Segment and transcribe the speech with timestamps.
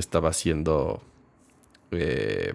[0.00, 1.02] estaba haciendo...
[1.90, 2.54] Eh,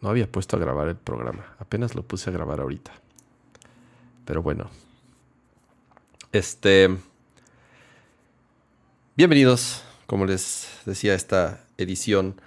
[0.00, 1.54] no había puesto a grabar el programa.
[1.58, 2.92] Apenas lo puse a grabar ahorita.
[4.24, 4.70] Pero bueno.
[6.32, 6.96] Este...
[9.14, 12.40] Bienvenidos, como les decía, esta edición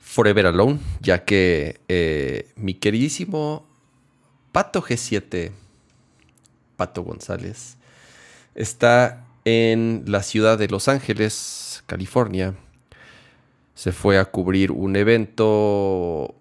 [0.00, 3.64] Forever Alone, ya que eh, mi queridísimo
[4.50, 5.52] Pato G7,
[6.76, 7.76] Pato González,
[8.56, 12.54] está en la ciudad de Los Ángeles, California.
[13.80, 16.34] Se fue a cubrir un evento.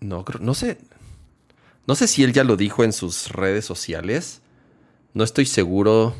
[0.00, 0.78] No, no sé.
[1.86, 4.40] No sé si él ya lo dijo en sus redes sociales.
[5.12, 6.14] No estoy seguro.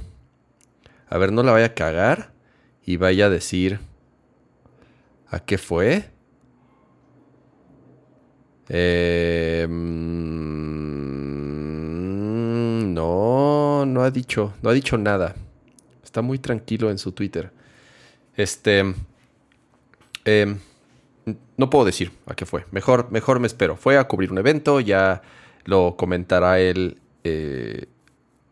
[1.08, 2.34] A ver, no la vaya a cagar
[2.84, 3.80] y vaya a decir
[5.30, 6.10] a qué fue.
[8.68, 9.86] Eh, no,
[13.86, 15.36] no ha dicho, no ha dicho nada.
[16.04, 17.50] Está muy tranquilo en su Twitter.
[18.36, 18.94] Este,
[20.28, 20.58] em,
[21.56, 22.64] no puedo decir a qué fue.
[22.70, 23.76] Mejor, mejor me espero.
[23.76, 25.22] Fue a cubrir un evento, ya
[25.64, 27.86] lo comentará él eh,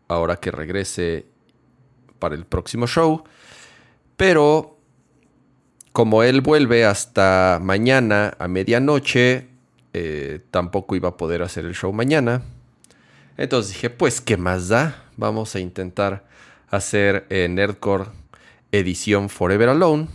[0.07, 1.25] ahora que regrese
[2.19, 3.23] para el próximo show.
[4.15, 4.77] Pero
[5.91, 9.47] como él vuelve hasta mañana a medianoche,
[9.93, 12.43] eh, tampoco iba a poder hacer el show mañana.
[13.37, 15.05] Entonces dije, pues, ¿qué más da?
[15.15, 16.25] Vamos a intentar
[16.69, 18.05] hacer eh, Nerdcore
[18.71, 20.07] edición Forever Alone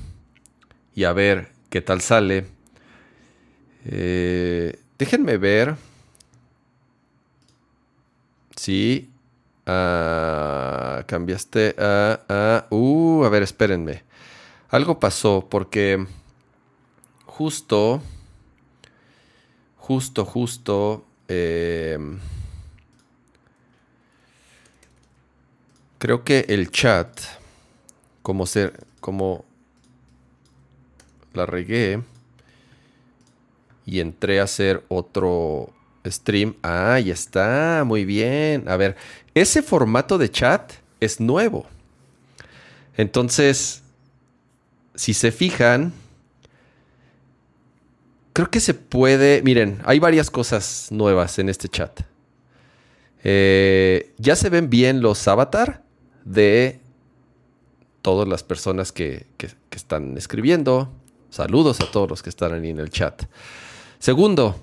[0.95, 2.47] y a ver qué tal sale.
[3.85, 5.77] Eh, déjenme ver.
[8.57, 9.11] Sí.
[9.67, 14.03] Ah, cambiaste a, Uh, a ver, espérenme.
[14.71, 16.07] Algo pasó porque
[17.27, 18.03] justo
[19.83, 21.05] justo, justo...
[21.29, 21.99] Eh,
[25.99, 27.21] creo que el chat,
[28.23, 29.45] como ser, como
[31.35, 32.03] la regué
[33.87, 35.71] y entré a hacer otro
[36.07, 36.55] stream.
[36.63, 38.69] Ah, ya está, muy bien.
[38.69, 38.97] A ver,
[39.35, 41.67] ese formato de chat es nuevo.
[42.97, 43.83] Entonces,
[44.95, 45.93] si se fijan,
[48.33, 49.43] creo que se puede.
[49.43, 52.01] Miren, hay varias cosas nuevas en este chat.
[53.25, 55.83] Eh, ya se ven bien los avatar
[56.25, 56.81] de
[58.03, 59.27] todas las personas que,
[59.71, 60.93] están escribiendo.
[61.33, 63.23] Saludos a todos los que están ahí en el chat.
[63.99, 64.55] Segundo,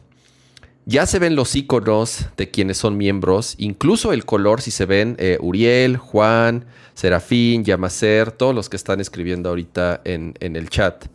[0.86, 5.16] ya se ven los iconos de quienes son miembros, incluso el color, si se ven,
[5.18, 11.08] eh, Uriel, Juan, Serafín, Yamacer, todos los que están escribiendo ahorita en, en el chat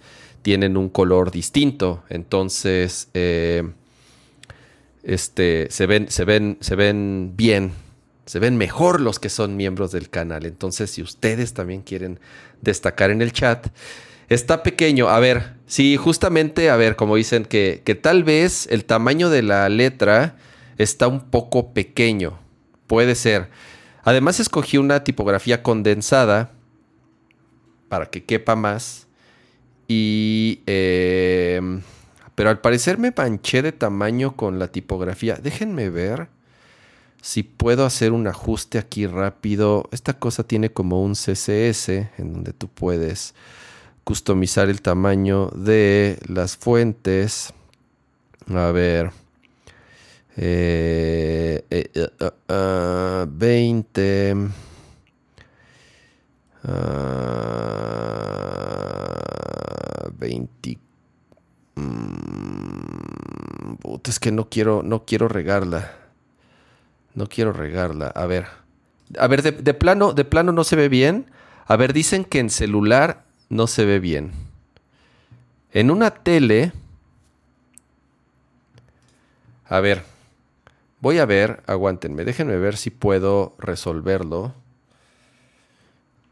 [0.43, 2.03] tienen un color distinto.
[2.09, 3.63] Entonces, eh,
[5.05, 7.71] este, se ven, se ven, se ven bien,
[8.27, 10.47] se ven mejor los que son miembros del canal.
[10.47, 12.19] Entonces, si ustedes también quieren
[12.61, 13.69] destacar en el chat,
[14.29, 15.09] está pequeño.
[15.09, 19.43] A ver, sí, justamente, a ver, como dicen que, que tal vez el tamaño de
[19.43, 20.37] la letra
[20.79, 22.39] está un poco pequeño.
[22.87, 23.49] Puede ser.
[24.03, 26.53] Además, escogí una tipografía condensada
[27.89, 29.07] para que quepa más.
[29.89, 30.61] Y...
[30.67, 31.83] Em,
[32.35, 35.37] pero al parecer me manché de tamaño con la tipografía.
[35.41, 36.29] Déjenme ver
[37.23, 39.89] si puedo hacer un ajuste aquí rápido.
[39.93, 43.35] Esta cosa tiene como un CSS en donde tú puedes
[44.05, 47.53] customizar el tamaño de las fuentes.
[48.49, 49.11] A ver.
[50.37, 51.65] 20.
[56.65, 56.69] Uh,
[60.19, 60.79] 20.
[61.77, 65.93] Mm, es que no quiero, no quiero regarla.
[67.15, 68.09] No quiero regarla.
[68.09, 68.47] A ver.
[69.19, 71.31] A ver, de, plano, de plano no se ve bien.
[71.67, 74.33] A ver, dicen que en celular no se ve bien.
[75.73, 76.73] En una tele.
[79.67, 80.05] A ver.
[81.01, 84.55] Voy a ver, aguántenme, déjenme ver si puedo resolverlo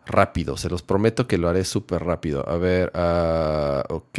[0.06, 0.56] rápido.
[0.56, 2.48] Se los prometo que lo haré súper rápido.
[2.48, 4.19] A ver, uh, ok.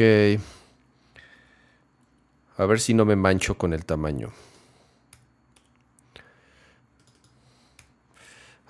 [2.57, 4.31] A ver si no me mancho con el tamaño.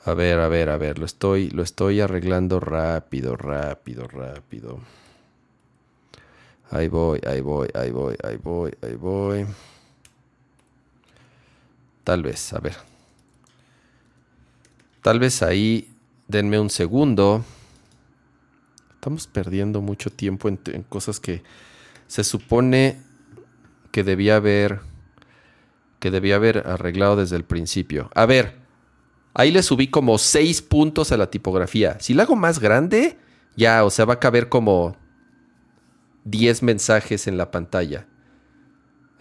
[0.06, 4.80] A ver, a ver, a ver, lo estoy, lo estoy arreglando rápido, rápido, rápido.
[6.72, 9.46] Ahí voy, ahí voy, ahí voy, ahí voy, ahí voy.
[12.04, 12.76] Tal vez, a ver.
[15.02, 15.94] Tal vez ahí
[16.28, 17.44] Denme un segundo.
[18.96, 21.44] Estamos perdiendo mucho tiempo en, cosas que
[22.08, 22.98] se supone
[23.92, 24.80] que debía haber
[26.00, 28.10] que debía haber arreglado desde el principio.
[28.16, 28.56] A ver,
[29.34, 31.98] ahí le subí como 6 puntos a la tipografía.
[32.00, 33.18] Si la hago más grande,
[33.56, 34.96] ya, o sea, va a caber como
[36.26, 38.08] 10 mensajes en la pantalla.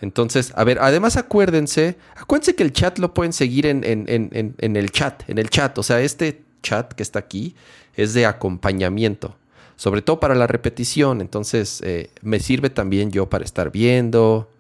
[0.01, 5.29] Entonces, a ver, además acuérdense, acuérdense que el chat lo pueden seguir en, el chat,
[5.29, 5.79] en el chat.
[5.79, 7.55] O sea, este chat que está aquí
[7.95, 9.37] es de acompañamiento,
[9.77, 11.21] sobre todo para la repetición.
[11.21, 14.51] Entonces, eh, me sirve también yo para estar viendo.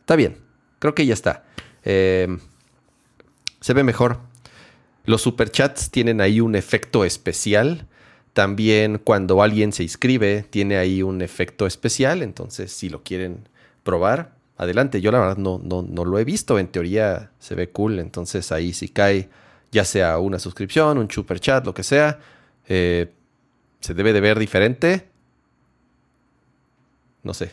[0.00, 0.38] Está bien,
[0.78, 1.44] creo que ya está.
[1.84, 2.38] Eh,
[3.60, 4.31] se ve mejor.
[5.04, 7.86] Los superchats tienen ahí un efecto especial.
[8.32, 12.22] También cuando alguien se inscribe, tiene ahí un efecto especial.
[12.22, 13.48] Entonces, si lo quieren
[13.82, 15.00] probar, adelante.
[15.00, 16.58] Yo la verdad no, no, lo he visto.
[16.58, 17.98] En teoría se ve cool.
[17.98, 19.28] Entonces ahí si cae
[19.70, 22.20] ya sea una suscripción, un super chat, lo que sea,
[22.68, 23.10] eh,
[23.80, 25.08] se debe de ver diferente.
[27.22, 27.52] No sé.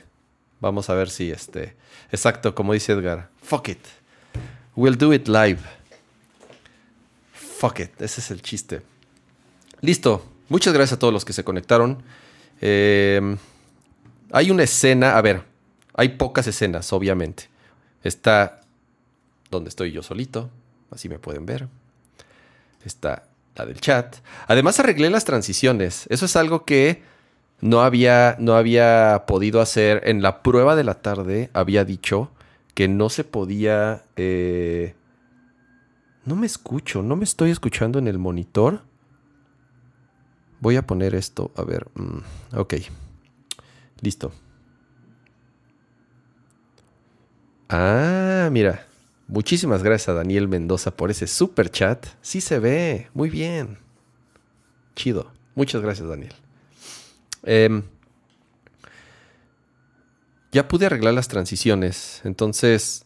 [0.59, 1.75] Vamos a ver si este...
[2.11, 3.29] Exacto, como dice Edgar.
[3.41, 3.79] Fuck it.
[4.75, 5.59] We'll do it live.
[7.59, 8.01] Fuck it.
[8.01, 8.81] Ese es el chiste.
[9.81, 10.25] Listo.
[10.47, 12.01] Muchas gracias a todos los que se conectaron.
[12.61, 13.35] Eh,
[14.31, 15.43] hay una escena, a ver,
[15.93, 17.49] hay pocas escenas, obviamente.
[18.01, 18.61] Está
[19.51, 20.49] donde estoy yo solito,
[20.89, 21.67] así me pueden ver.
[22.85, 23.23] Está
[23.55, 24.15] la del chat.
[24.47, 26.05] Además arreglé las transiciones.
[26.09, 27.03] Eso es algo que
[27.59, 30.01] no había, no había podido hacer.
[30.05, 32.31] En la prueba de la tarde había dicho
[32.73, 34.05] que no se podía...
[34.15, 34.95] Eh,
[36.25, 38.83] no me escucho, no me estoy escuchando en el monitor.
[40.59, 41.87] Voy a poner esto, a ver.
[41.95, 42.75] Mm, ok.
[44.01, 44.31] Listo.
[47.69, 48.85] Ah, mira.
[49.27, 52.07] Muchísimas gracias a Daniel Mendoza por ese super chat.
[52.21, 53.09] Sí se ve.
[53.13, 53.77] Muy bien.
[54.95, 55.31] Chido.
[55.53, 56.33] Muchas gracias, Daniel.
[57.43, 57.83] Em,
[60.51, 62.21] ya pude arreglar las transiciones.
[62.23, 63.05] Entonces,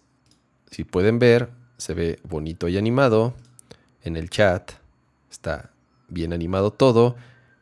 [0.72, 3.34] si pueden ver, se ve bonito y animado.
[4.04, 4.74] En el chat
[5.30, 5.72] está
[6.08, 7.16] bien animado todo.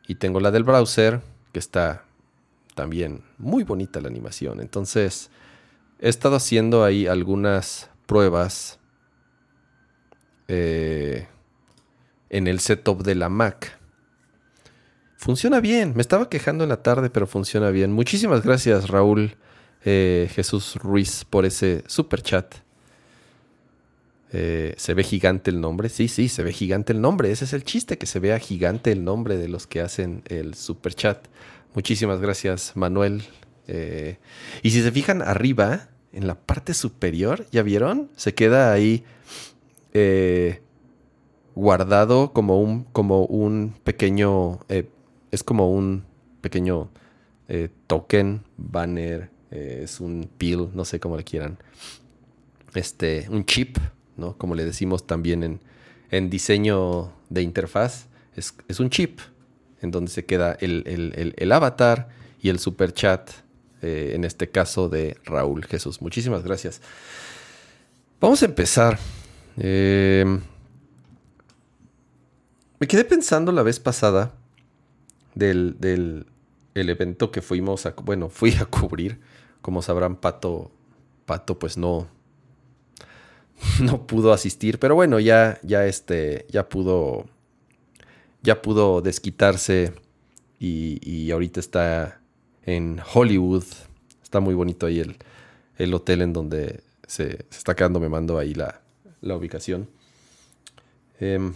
[0.06, 1.20] Y tengo la del browser,
[1.52, 2.04] que está
[2.74, 4.60] también muy bonita la animación.
[4.60, 5.30] Entonces,
[6.02, 8.80] He estado haciendo ahí algunas pruebas
[10.48, 11.28] eh,
[12.28, 13.78] en el setup de la Mac.
[15.16, 15.92] Funciona bien.
[15.94, 17.92] Me estaba quejando en la tarde, pero funciona bien.
[17.92, 19.36] Muchísimas gracias, Raúl
[19.84, 22.52] eh, Jesús Ruiz, por ese super chat.
[24.32, 25.88] Eh, se ve gigante el nombre.
[25.88, 27.30] Sí, sí, se ve gigante el nombre.
[27.30, 30.54] Ese es el chiste, que se vea gigante el nombre de los que hacen el
[30.54, 31.26] super chat.
[31.74, 33.22] Muchísimas gracias, Manuel.
[34.62, 38.10] y si se fijan arriba, en la parte superior, ¿ya vieron?
[38.16, 39.04] Se queda ahí
[39.94, 40.60] eh,
[41.54, 44.88] guardado como un, como un pequeño, eh,
[45.30, 46.04] es como un
[46.40, 46.90] pequeño
[47.48, 51.58] eh, token, banner, es un peel, no sé cómo le quieran.
[52.74, 53.76] Este, un chip,
[54.16, 54.36] ¿no?
[54.36, 55.60] Como le decimos también en,
[56.10, 59.20] en diseño de interfaz, es, un chip
[59.80, 62.08] en donde se queda el, el, el avatar
[62.40, 63.30] y el super chat
[63.82, 66.00] eh, en este caso de Raúl Jesús.
[66.00, 66.80] Muchísimas gracias.
[68.20, 68.96] Vamos a empezar.
[69.56, 70.24] Eh,
[72.78, 74.34] me quedé pensando la vez pasada
[75.34, 75.76] del,
[76.74, 79.20] el evento que fuimos a, bueno, fui a cubrir.
[79.60, 80.70] Como sabrán, Pato,
[81.26, 82.06] Pato pues no,
[83.80, 87.26] no pudo asistir, pero bueno, ya, ya este, ya pudo,
[88.42, 89.92] ya pudo desquitarse
[90.58, 92.22] y, y ahorita está
[92.64, 93.64] en Hollywood.
[94.22, 95.00] Está muy bonito ahí
[95.76, 98.00] el, hotel en donde se, está quedando.
[98.00, 98.80] Me mando ahí la,
[99.22, 99.88] ubicación.
[101.20, 101.54] Em,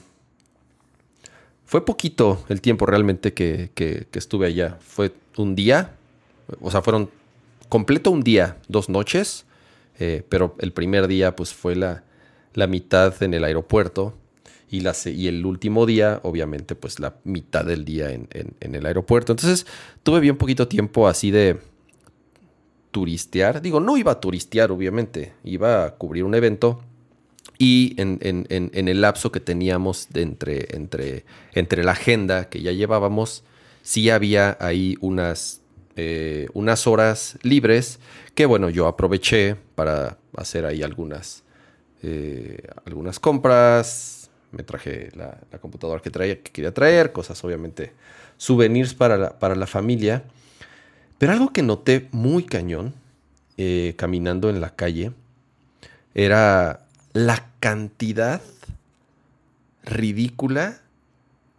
[1.65, 3.71] fue poquito el tiempo realmente que,
[4.13, 4.79] estuve allá.
[4.81, 5.93] Fue un día,
[6.61, 7.11] o sea, fueron
[7.69, 9.46] completo un día, dos noches,
[9.99, 12.05] eh, pero el primer día pues fue la,
[12.55, 14.15] la mitad en el aeropuerto
[14.71, 18.29] y, la, y el último día, obviamente, pues la mitad del día en,
[18.61, 19.33] el aeropuerto.
[19.33, 19.67] Entonces
[20.03, 21.59] tuve bien poquito tiempo así de
[22.91, 23.63] turistear.
[23.63, 26.83] Digo, no iba a turistear, obviamente, iba a cubrir un evento.
[27.59, 28.19] Y en,
[28.51, 31.25] el lapso que teníamos entre, entre,
[31.55, 33.45] entre la agenda que ya llevábamos,
[33.83, 35.63] sí había ahí unas,
[35.95, 37.99] eh, unas horas libres
[38.35, 41.45] que, bueno, yo aproveché para hacer ahí algunas,
[42.03, 47.93] eh, algunas compras, me traje la, computadora que, traía, que quería traer, cosas obviamente,
[48.37, 50.25] souvenirs para la, para la familia.
[51.19, 52.95] Pero algo que noté muy cañón
[53.57, 55.13] eh, caminando en la calle
[56.15, 58.43] era la cantidad
[59.85, 60.81] ridícula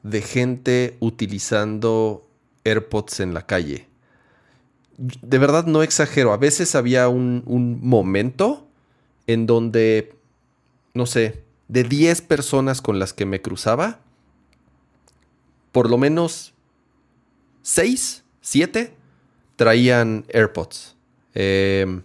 [0.03, 2.27] de gente utilizando
[2.63, 3.87] AirPods en la calle.
[4.98, 7.44] De verdad no exagero, a veces había un,
[7.82, 8.68] momento
[9.27, 10.16] en donde,
[10.94, 14.00] no sé, de 10 personas con las que me cruzaba,
[15.72, 16.54] por lo menos
[17.62, 18.94] 6, 7
[19.56, 20.96] traían AirPods.
[21.36, 22.01] Em,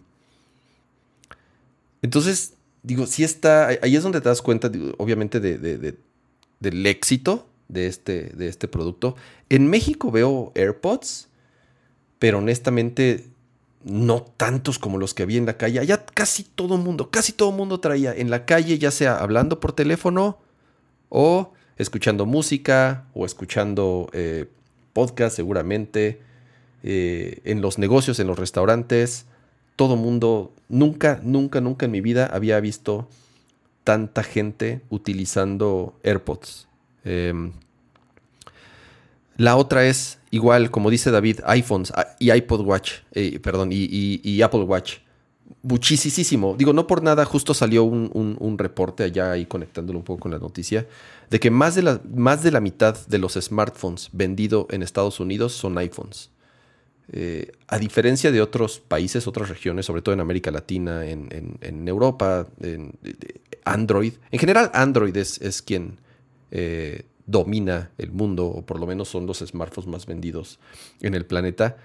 [2.02, 8.24] entonces, digo, sí está, ahí es donde te das cuenta, obviamente, del éxito de este,
[8.34, 9.16] de este producto.
[9.48, 11.28] En México veo AirPods,
[12.22, 13.24] pero honestamente
[13.82, 15.80] no tantos como los que había en la calle.
[15.80, 19.72] Allá casi todo mundo, casi todo mundo traía en la calle, ya sea hablando por
[19.72, 20.38] teléfono
[21.08, 24.46] o escuchando música o escuchando eh,
[24.92, 26.20] podcast seguramente,
[26.84, 29.26] eh, en los negocios, en los restaurantes.
[29.74, 33.08] Todo mundo, nunca, nunca, nunca en mi vida había visto
[33.82, 36.68] tanta gente utilizando AirPods.
[37.04, 37.50] Em,
[39.36, 44.42] la otra es igual, como dice David, iPhones ah, y iPod Watch, eh, perdón, y,
[44.42, 44.98] Apple Watch.
[45.62, 46.56] Muchísimo.
[46.56, 50.38] Digo, no por nada, justo salió un, reporte allá ahí conectándolo un poco con la
[50.38, 50.86] noticia,
[51.30, 55.20] de que más de, la, más de la mitad de los smartphones vendidos en Estados
[55.20, 56.30] Unidos son iPhones.
[57.12, 62.46] Eh, a diferencia de otros países, otras regiones, sobre todo en América Latina, en, Europa,
[62.60, 62.92] en,
[63.64, 64.14] Android.
[64.30, 65.98] En general, Android es, es quien
[66.50, 70.58] eh, domina el mundo, o por lo menos son los smartphones más vendidos
[71.00, 71.76] en el planeta.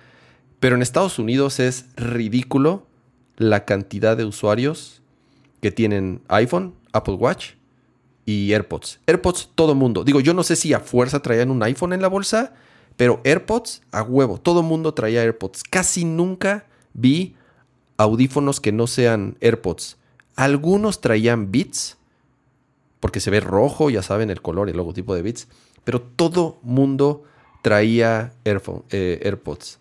[0.60, 2.86] Pero en Estados Unidos es ridículo
[3.38, 5.02] la cantidad de usuarios
[5.62, 7.52] que tienen iPhone, Apple Watch
[8.26, 9.00] y AirPods.
[9.08, 10.04] AirPods todo mundo.
[10.04, 12.54] Digo, yo no sé si a fuerza traían un iPhone en la bolsa,
[12.96, 14.40] pero AirPods a huevo.
[14.40, 15.64] Todo mundo traía AirPods.
[15.64, 17.36] Casi nunca vi
[17.98, 19.98] audífonos que no sean AirPods.
[20.36, 21.97] Algunos traían Beats,
[23.00, 25.48] porque se ve rojo, ya saben, el color, el logotipo de Beats.
[25.84, 27.24] Pero todo mundo
[27.62, 29.80] traía eh, AirPods.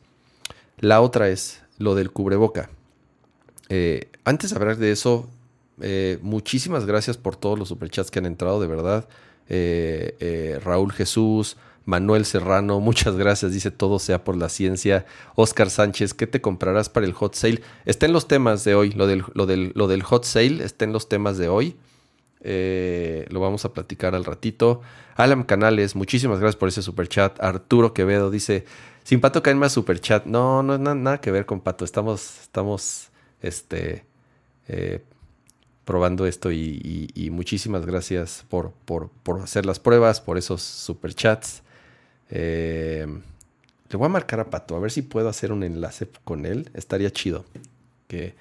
[0.79, 2.71] La otra es lo del cubreboca.
[3.69, 5.29] Eh, antes de hablar de eso,
[5.81, 9.09] eh, muchísimas gracias por todos los superchats que han entrado, de verdad.
[10.65, 13.53] Raúl Jesús, Manuel Serrano, muchas gracias.
[13.53, 15.07] Dice todo sea por la ciencia.
[15.35, 17.63] Oscar Sánchez, ¿qué te comprarás para el hot sale?
[17.87, 18.91] Está en los temas de hoy.
[18.91, 21.77] Lo del, lo del, lo del hot sale está en los temas de hoy.
[22.49, 24.81] Eh, lo vamos a platicar al ratito.
[25.17, 27.43] Alan Canales, muchísimas gracias por ese super chat.
[27.43, 28.65] Arturo Quevedo dice:
[29.03, 30.27] Sin pato caen más super chat.
[30.27, 31.85] No, no es nada que ver con pato.
[31.85, 33.09] Estamos, estamos
[33.43, 34.05] este,
[34.69, 35.03] eh,
[35.85, 39.11] probando esto y, muchísimas gracias por, por,
[39.43, 41.65] hacer las pruebas, por esos super chats.
[42.31, 43.09] Eh,
[43.89, 46.71] le voy a marcar a Pato, a ver si puedo hacer un enlace con él.
[46.75, 47.45] Estaría chido.
[48.07, 48.37] Que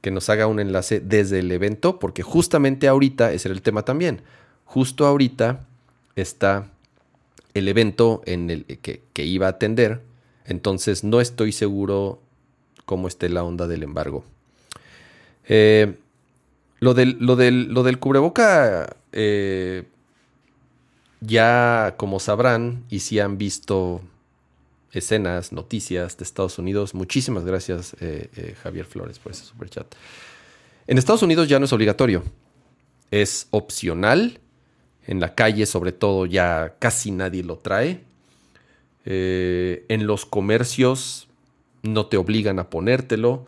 [0.00, 3.84] que nos haga un enlace desde el evento, porque justamente ahorita, ese era el tema
[3.84, 4.22] también,
[4.64, 5.66] justo ahorita
[6.14, 6.70] está
[7.54, 10.02] el evento en el que, iba a atender,
[10.44, 12.20] entonces no estoy seguro
[12.84, 14.24] cómo esté la onda del embargo.
[15.48, 15.96] Eh,
[16.80, 19.84] lo, del, lo, lo, del, cubreboca, eh,
[21.20, 24.02] ya como sabrán, y si han visto
[24.96, 26.94] escenas, noticias de Estados Unidos.
[26.94, 29.86] Muchísimas gracias, eh, eh, Javier Flores, por ese super chat.
[30.86, 32.22] En Estados Unidos ya no es obligatorio,
[33.10, 34.40] es opcional.
[35.06, 38.00] En la calle, sobre todo, ya casi nadie lo trae.
[39.04, 41.28] Eh, en los comercios
[41.82, 43.46] no te obligan a ponértelo,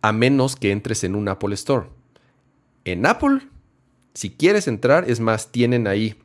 [0.00, 1.88] a menos que entres en un Apple Store.
[2.84, 3.40] En Apple,
[4.14, 6.16] si quieres entrar, es más, tienen ahí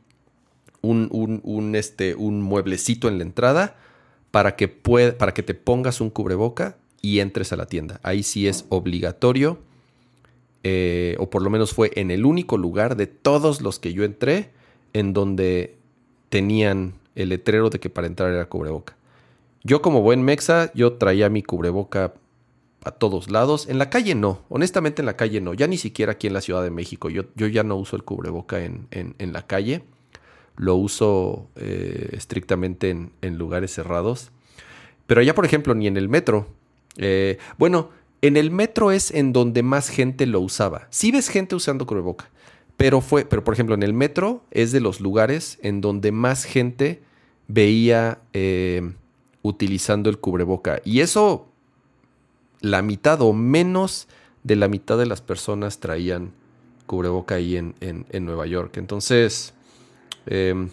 [0.80, 1.08] un,
[1.42, 3.76] un, este, un mueblecito en la entrada
[4.30, 8.00] para que, para que te pongas un cubreboca y entres a la tienda.
[8.02, 9.58] Ahí sí es obligatorio,
[10.64, 14.04] eh, o por lo menos fue en el único lugar de todos los que yo
[14.04, 14.50] entré
[14.92, 15.76] en donde
[16.28, 18.96] tenían el letrero de que para entrar era cubreboca.
[19.64, 22.14] Yo como buen mexa, yo traía mi cubreboca
[22.84, 23.68] a todos lados.
[23.68, 26.40] En la calle no, honestamente en la calle no, ya ni siquiera aquí en la
[26.40, 27.08] Ciudad de México.
[27.10, 29.82] Yo, yo ya no uso el cubreboca en, en la calle
[30.58, 34.30] lo uso eh, estrictamente en, lugares cerrados.
[35.06, 36.48] Pero allá, por ejemplo, ni en el metro.
[36.96, 40.88] Eh, bueno, en el metro es en donde más gente lo usaba.
[40.90, 42.28] Sí ves gente usando cubreboca,
[42.76, 46.44] pero fue, pero por ejemplo, en el metro es de los lugares en donde más
[46.44, 47.00] gente
[47.46, 48.92] veía eh,
[49.42, 50.82] utilizando el cubreboca.
[50.84, 51.48] Y eso,
[52.60, 54.08] la mitad o menos
[54.42, 56.32] de la mitad de las personas traían
[56.86, 58.78] cubreboca ahí en, en Nueva York.
[58.78, 59.54] Entonces,
[60.28, 60.68] Em,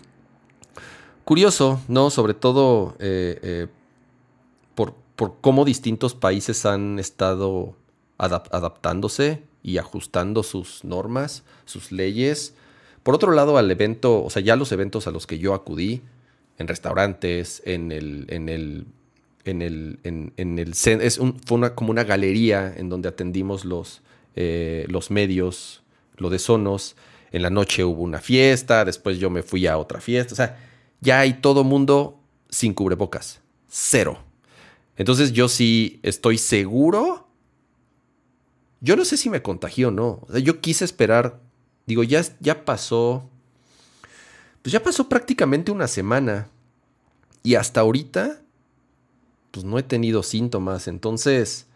[1.24, 2.10] curioso, ¿no?
[2.10, 3.68] Sobre todo eh, eh,
[4.76, 4.96] por,
[5.40, 7.76] cómo distintos países han estado
[8.18, 12.54] adaptándose y ajustando sus normas, sus leyes.
[13.02, 16.02] Por otro lado, al evento, o sea, ya los eventos a los que yo acudí,
[16.58, 18.86] en restaurantes, en el, en el,
[19.46, 24.02] en el, en, el es fue una, como una galería en donde atendimos los,
[24.36, 25.82] eh, los medios,
[26.18, 26.96] lo de Sonos,
[27.32, 30.58] en la noche hubo una fiesta, después yo me fui a otra fiesta, o sea,
[31.02, 34.20] ya hay todo mundo sin cubrebocas, cero.
[34.98, 37.28] Entonces yo sí estoy seguro.
[38.82, 40.26] Yo no sé si me contagió o no.
[40.42, 41.42] Yo quise esperar.
[41.86, 43.30] Digo, ya, ya pasó.
[44.62, 46.50] Pues ya pasó prácticamente una semana.
[47.44, 48.42] Y hasta ahorita,
[49.52, 50.88] pues no he tenido síntomas.
[50.88, 51.68] Entonces,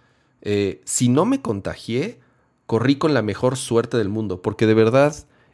[0.42, 2.20] eh, si no me contagié,
[2.66, 4.42] corrí con la mejor suerte del mundo.
[4.42, 5.14] Porque de verdad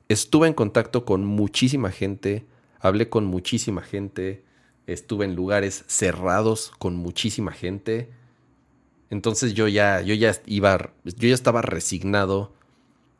[0.09, 2.45] estuve en contacto con muchísima gente.
[2.79, 4.45] Hablé con muchísima gente
[4.87, 8.09] estuve en lugares cerrados con muchísima gente.
[9.09, 12.53] Entonces yo ya, yo ya iba, yo ya estaba resignado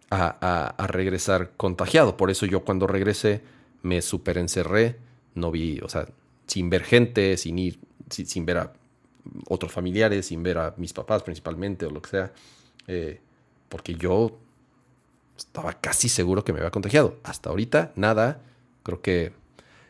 [0.09, 2.17] a, regresar contagiado.
[2.17, 3.41] Por eso yo cuando regresé
[3.81, 4.97] me super encerré,
[5.33, 6.07] no vi, o sea,
[6.47, 8.73] sin ver gente, sin ir, sin, ver a
[9.47, 12.33] otros familiares, sin ver a mis papás principalmente o lo que sea.
[12.87, 13.19] Eh,
[13.67, 14.37] porque yo
[15.37, 17.17] estaba casi seguro que me había contagiado.
[17.23, 18.41] Hasta ahorita, nada.
[18.83, 19.33] Creo que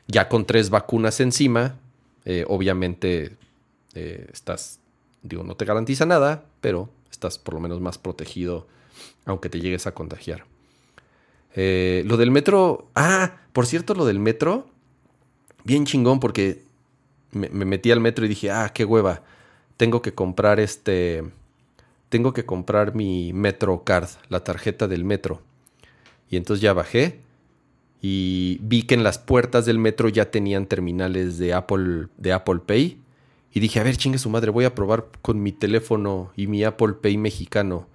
[0.08, 1.78] ya con tres vacunas encima,
[2.25, 3.38] eh, obviamente
[3.94, 4.80] eh, estás,
[5.22, 8.68] digo, no te garantiza nada, pero estás por lo menos más protegido
[9.25, 10.46] aunque te llegues a contagiar.
[11.56, 14.68] Eh, lo del metro, ah, por cierto, lo del metro,
[15.64, 16.64] bien chingón porque
[17.32, 19.24] me, me, metí al metro y dije, ah, qué hueva,
[19.78, 21.24] tengo que comprar este,
[22.15, 25.41] tengo que comprar mi Metro Card, la tarjeta del metro.
[26.29, 27.19] Y entonces ya bajé
[28.01, 32.62] y vi que en las puertas del metro ya tenían terminales de Apple, de Apple
[32.65, 33.01] Pay.
[33.51, 36.63] Y dije, a ver, chingue su madre, voy a probar con mi teléfono y mi
[36.63, 37.89] Apple Pay mexicano.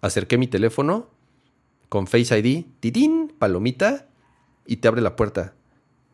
[0.00, 1.10] Acerqué mi teléfono
[1.90, 4.08] con Face ID, titín, palomita,
[4.66, 5.52] y te abre la puerta.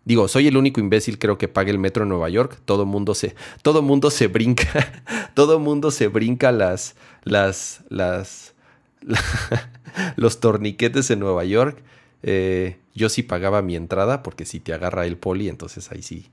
[0.08, 2.58] Digo, soy el único imbécil creo que pague el metro en Nueva York.
[2.64, 8.54] Todo mundo se, todo mundo se brinca, todo mundo se brinca las, las, las,
[10.16, 11.82] los torniquetes en Nueva York.
[12.22, 16.30] Eh, yo sí pagaba mi entrada porque si te agarra el poli, entonces ahí sí,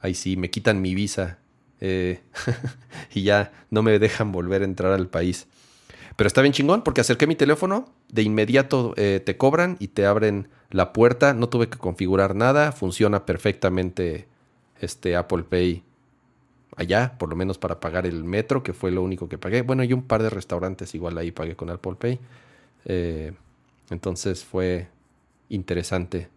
[0.00, 1.40] ahí sí, me quitan mi visa
[1.80, 2.20] eh,
[3.12, 5.48] y ya no me dejan volver a entrar al país.
[6.14, 10.06] Pero está bien chingón porque acerqué mi teléfono, de inmediato eh, te cobran y te
[10.06, 14.26] abren la puerta, no tuve que configurar nada, funciona perfectamente
[14.80, 15.82] este Apple Pay
[16.76, 19.62] allá, por lo menos para pagar el metro, que fue lo único que pagué.
[19.62, 22.20] Bueno, y un par de restaurantes igual ahí pagué con Apple Pay.
[23.90, 24.88] entonces fue,
[25.48, 26.28] interesante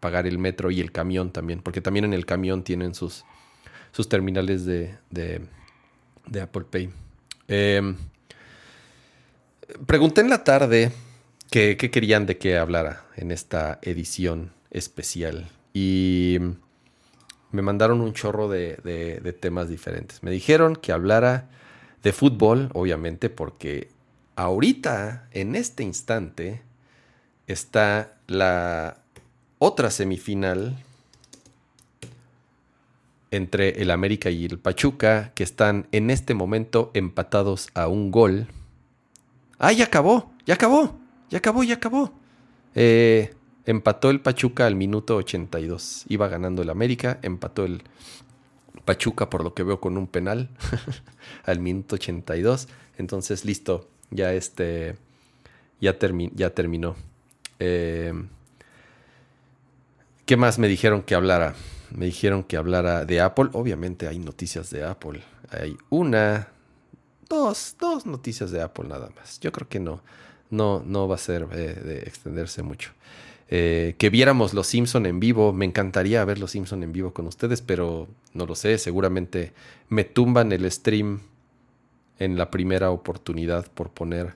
[0.00, 3.24] pagar el metro y el camión también, porque también en el camión tienen sus,
[3.92, 6.90] sus terminales de, de, Apple Pay.
[7.48, 7.96] Em,
[9.86, 10.92] pregunté en la tarde
[11.50, 16.38] qué, querían de que hablara en esta edición especial y
[17.52, 20.22] me mandaron un chorro de, de temas diferentes.
[20.22, 21.48] Me dijeron que hablara
[22.02, 23.88] de fútbol, obviamente, porque
[24.36, 26.62] ahorita, en este instante,
[27.46, 28.98] está la
[29.58, 30.76] otra semifinal
[33.30, 38.46] entre el América y el Pachuca, que están en este momento empatados a un gol.
[39.66, 40.30] ¡Ah, ya acabó!
[40.44, 41.00] ¡Ya acabó!
[41.30, 41.62] ¡Ya acabó!
[41.64, 42.12] ¡Ya acabó!
[42.74, 46.04] Eh, empató el Pachuca al minuto 82.
[46.08, 47.82] Iba ganando el América, empató el
[48.84, 50.50] Pachuca por lo que veo con un penal
[51.46, 52.68] al minuto 82.
[52.98, 54.96] Entonces, listo, ya este
[55.80, 55.96] ya,
[56.34, 56.94] ya terminó.
[57.58, 58.28] Em,
[60.26, 61.54] ¿Qué más me dijeron que hablara?
[61.90, 63.48] Me dijeron que hablara de Apple.
[63.54, 65.22] Obviamente hay noticias de Apple.
[65.50, 66.48] Hay una,
[67.28, 69.40] dos, dos noticias de Apple nada más.
[69.40, 70.00] Yo creo que no,
[70.50, 72.92] no, no va a ser eh, de extenderse mucho.
[73.48, 75.52] Eh, que viéramos Los Simpson en vivo.
[75.52, 78.78] Me encantaría ver Los Simpson en vivo con ustedes, pero no lo sé.
[78.78, 79.52] Seguramente
[79.88, 81.20] me tumban el stream
[82.18, 84.34] en la primera oportunidad por poner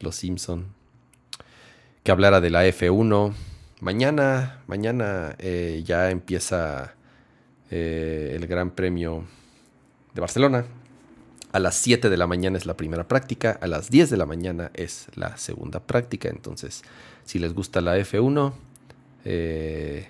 [0.00, 0.66] Los Simpson
[2.02, 3.34] que hablara de la F1.
[3.80, 6.94] Mañana, mañana eh, ya empieza
[7.70, 9.24] el Gran Premio
[10.14, 10.64] de Barcelona.
[11.52, 14.26] A las 7 de la mañana es la primera práctica, a las 10 de la
[14.26, 16.28] mañana es la segunda práctica.
[16.28, 16.82] Entonces,
[17.24, 18.52] si les gusta la F1,
[19.24, 20.08] eh,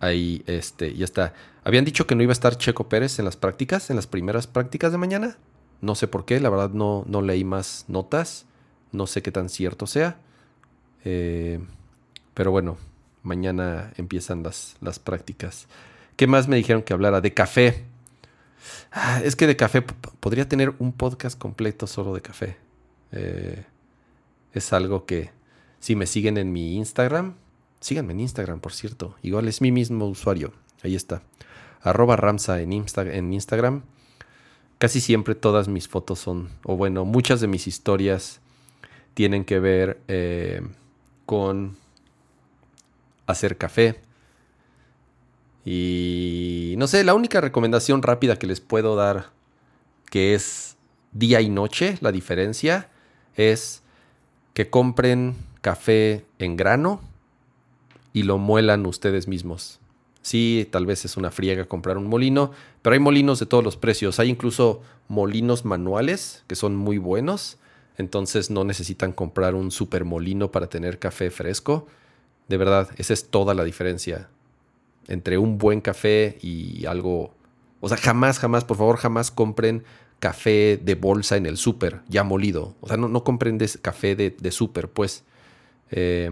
[0.00, 1.34] ahí este, ya está.
[1.64, 4.46] Habían dicho que no iba a estar Checo Pérez en las prácticas, en las primeras
[4.46, 5.36] prácticas de mañana.
[5.82, 8.46] No sé por qué, la verdad no, no leí más notas.
[8.92, 10.16] No sé qué tan cierto sea.
[11.04, 11.60] Eh,
[12.34, 12.78] pero bueno,
[13.22, 15.66] mañana empiezan las, las prácticas.
[16.16, 17.20] ¿Qué más me dijeron que hablara?
[17.20, 17.84] De café.
[18.92, 22.56] Ah, es que de café podría tener un podcast completo solo de café.
[23.12, 23.64] Eh,
[24.52, 25.30] es algo que
[25.78, 27.34] si me siguen en mi Instagram,
[27.80, 29.16] síganme en Instagram, por cierto.
[29.22, 30.52] Igual es mi mismo usuario.
[30.82, 31.22] Ahí está.
[31.82, 33.82] Arroba Ramsa en, en Instagram.
[34.78, 38.40] Casi siempre todas mis fotos son, o bueno, muchas de mis historias
[39.14, 40.62] tienen que ver eh,
[41.26, 41.76] con
[43.26, 44.00] hacer café.
[45.64, 49.30] Y no sé, la única recomendación rápida que les puedo dar,
[50.10, 50.76] que es
[51.12, 52.88] día y noche, la diferencia,
[53.36, 53.82] es
[54.54, 57.00] que compren café en grano
[58.12, 59.78] y lo muelan ustedes mismos.
[60.22, 63.76] Sí, tal vez es una friega comprar un molino, pero hay molinos de todos los
[63.76, 64.18] precios.
[64.18, 67.58] Hay incluso molinos manuales que son muy buenos.
[67.96, 71.86] Entonces no necesitan comprar un super molino para tener café fresco.
[72.48, 74.28] De verdad, esa es toda la diferencia
[75.08, 77.34] entre un buen café y algo...
[77.80, 79.84] O sea, jamás, jamás, por favor, jamás compren
[80.18, 82.76] café de bolsa en el súper, ya molido.
[82.80, 85.24] O sea, no, compren café de, de súper, pues.
[85.90, 86.30] Eh,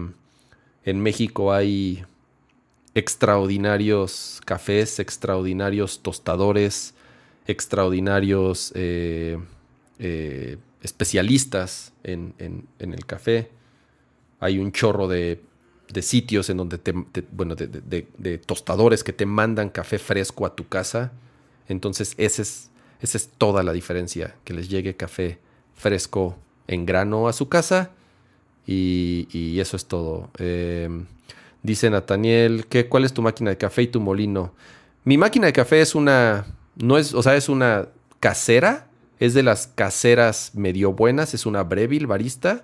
[0.85, 2.03] en México hay
[2.95, 6.93] extraordinarios cafés, extraordinarios tostadores,
[7.47, 9.37] extraordinarios eh,
[9.99, 12.33] eh, especialistas en,
[12.79, 13.49] el café.
[14.39, 15.41] Hay un chorro de,
[16.01, 16.93] sitios en donde te,
[17.31, 21.11] bueno, de, tostadores que te mandan café fresco a tu casa.
[21.67, 22.69] Entonces, ese es,
[23.01, 25.39] esa es toda la diferencia, que les llegue café
[25.75, 27.91] fresco en grano a su casa.
[28.65, 30.29] Y, eso es todo.
[30.37, 30.89] Eh,
[31.61, 34.53] Dice Nathaniel, ¿qué, ¿cuál es tu máquina de café y tu molino?
[35.03, 36.45] Mi máquina de café es una,
[36.77, 38.87] no es, o sea, es una casera,
[39.19, 42.63] es de las caseras medio buenas, es una Breville barista.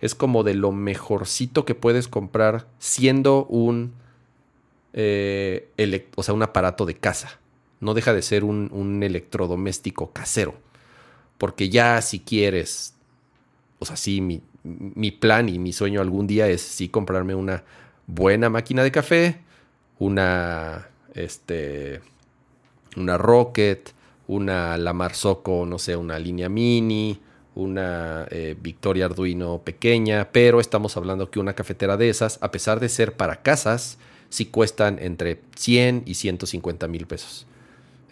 [0.00, 3.94] Es como de lo mejorcito que puedes comprar siendo un,
[4.92, 5.68] eh,
[6.14, 7.40] o sea, un aparato de casa.
[7.80, 10.54] No deja de ser un, electrodoméstico casero.
[11.36, 12.94] Porque ya si quieres,
[13.78, 17.64] o sea, sí, mi, mi plan y mi sueño algún día es sí comprarme una
[18.06, 19.40] buena máquina de café,
[19.98, 22.00] una, este,
[22.96, 23.92] una Rocket,
[24.26, 27.20] una Lamar Soco, no sé, una línea mini,
[27.58, 32.78] una eh, Victoria Arduino pequeña, pero estamos hablando que una cafetera de esas, a pesar
[32.78, 37.46] de ser para casas, sí cuestan entre 100 y 150 mil pesos.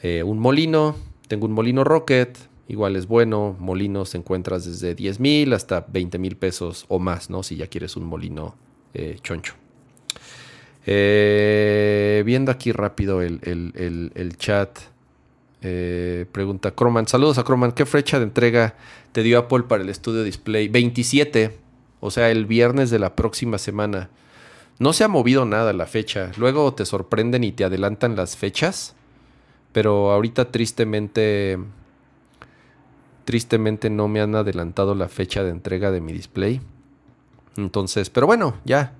[0.03, 0.97] Eh, un molino,
[1.29, 6.37] tengo un molino Rocket, igual es bueno, molinos encuentras desde 10 mil hasta 20 mil
[6.37, 7.45] pesos o más, ¿no?
[7.45, 8.57] Si ya quieres un molino
[8.95, 9.55] eh, choncho.
[10.85, 14.77] Viendo aquí rápido el, chat.
[15.69, 17.09] Eh, pregunta Croman.
[17.09, 17.73] Saludos a Croman.
[17.73, 18.77] ¿Qué fecha de entrega
[19.11, 20.69] te dio Apple para el estudio display?
[20.69, 21.59] 27.
[22.01, 24.11] O sea, el viernes de la próxima semana.
[24.79, 26.31] No se ha movido nada la fecha.
[26.37, 28.95] Luego te sorprenden y te adelantan las fechas.
[29.73, 31.59] Pero ahorita tristemente...
[33.25, 36.61] Tristemente no me han adelantado la fecha de entrega de mi display.
[37.57, 38.93] Entonces, pero bueno, ya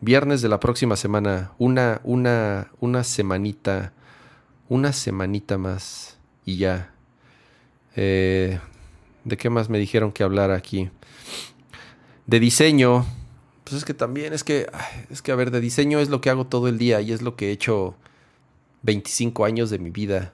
[0.00, 3.92] Viernes de la próxima semana, una, una, una semanita,
[4.68, 6.92] una semanita más y ya.
[7.96, 8.60] Eh,
[9.24, 10.90] ¿De qué más me dijeron que hablar aquí?
[12.26, 13.06] De diseño.
[13.64, 14.70] Pues es que también, es que,
[15.10, 17.20] es que, a ver, de diseño es lo que hago todo el día y es
[17.20, 17.96] lo que he hecho
[18.82, 20.32] 25 años de mi vida.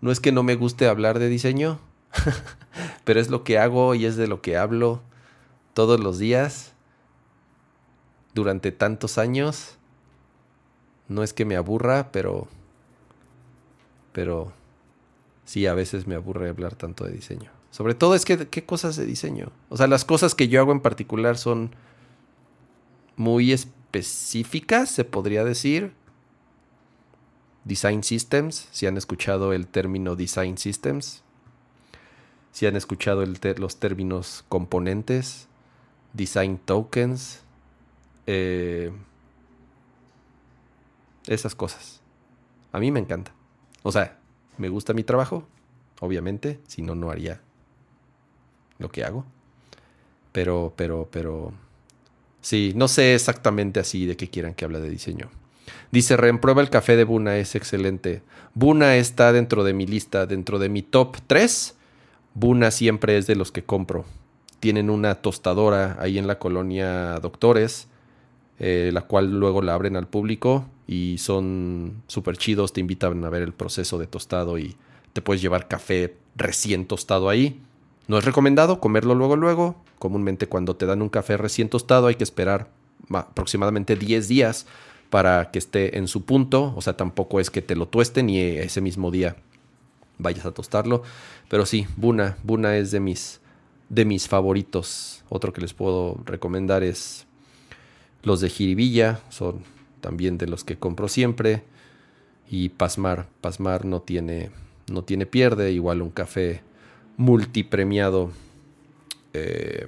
[0.00, 1.78] No es que no me guste hablar de diseño,
[3.04, 5.02] pero es lo que hago y es de lo que hablo
[5.74, 6.72] todos los días
[8.34, 9.76] durante tantos años.
[11.08, 12.48] No es que me aburra, pero.
[14.14, 14.54] Pero.
[15.44, 17.50] Sí, a veces me aburre hablar tanto de diseño.
[17.70, 19.50] Sobre todo es que, ¿qué cosas de diseño?
[19.68, 21.74] O sea, las cosas que yo hago en particular son
[23.16, 25.92] muy específicas, se podría decir.
[27.64, 31.22] Design Systems, si han escuchado el término Design Systems.
[32.52, 35.48] Si han escuchado los términos componentes,
[36.12, 37.42] Design Tokens,
[38.26, 38.92] eh,
[41.26, 42.00] esas cosas.
[42.70, 43.32] A mí me encanta.
[43.84, 44.18] O sea,
[44.58, 45.46] me gusta mi trabajo,
[46.00, 47.40] obviamente, si no, no haría
[48.78, 49.24] lo que hago.
[50.32, 51.52] Pero, pero, pero...
[52.40, 55.30] Sí, no sé exactamente así de qué quieran que hable de diseño.
[55.92, 58.22] Dice Ren, prueba el café de Buna, es excelente.
[58.54, 61.76] Buna está dentro de mi lista, dentro de mi top 3.
[62.34, 64.04] Buna siempre es de los que compro.
[64.60, 67.86] Tienen una tostadora ahí en la colonia Doctores
[68.60, 73.30] eh, la cual luego la abren al público y son súper chidos, te invitan a
[73.30, 74.76] ver el proceso de tostado y
[75.12, 77.60] te puedes llevar café recién tostado ahí.
[78.06, 82.16] No es recomendado comerlo luego luego, comúnmente cuando te dan un café recién tostado hay
[82.16, 82.68] que esperar
[83.10, 84.66] aproximadamente 10 días
[85.10, 88.40] para que esté en su punto, o sea, tampoco es que te lo tuesten y
[88.40, 89.36] ese mismo día
[90.18, 91.02] vayas a tostarlo,
[91.48, 93.40] pero sí, Buna, Buna es de mis
[93.88, 95.22] de mis favoritos.
[95.28, 97.26] Otro que les puedo recomendar es
[98.22, 99.62] los de Jiribilla son
[100.04, 101.62] también de los que compro siempre.
[102.50, 104.50] Y Pasmar, Pasmar no tiene,
[104.92, 105.72] no tiene pierde.
[105.72, 106.60] Igual un café
[107.16, 108.30] multipremiado.
[109.32, 109.86] Eh,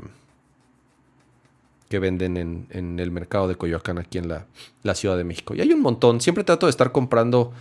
[1.90, 4.46] que venden en, el mercado de Coyoacán aquí en la,
[4.82, 5.54] la, Ciudad de México.
[5.54, 6.22] Y hay un montón.
[6.22, 7.52] Siempre trato de estar comprando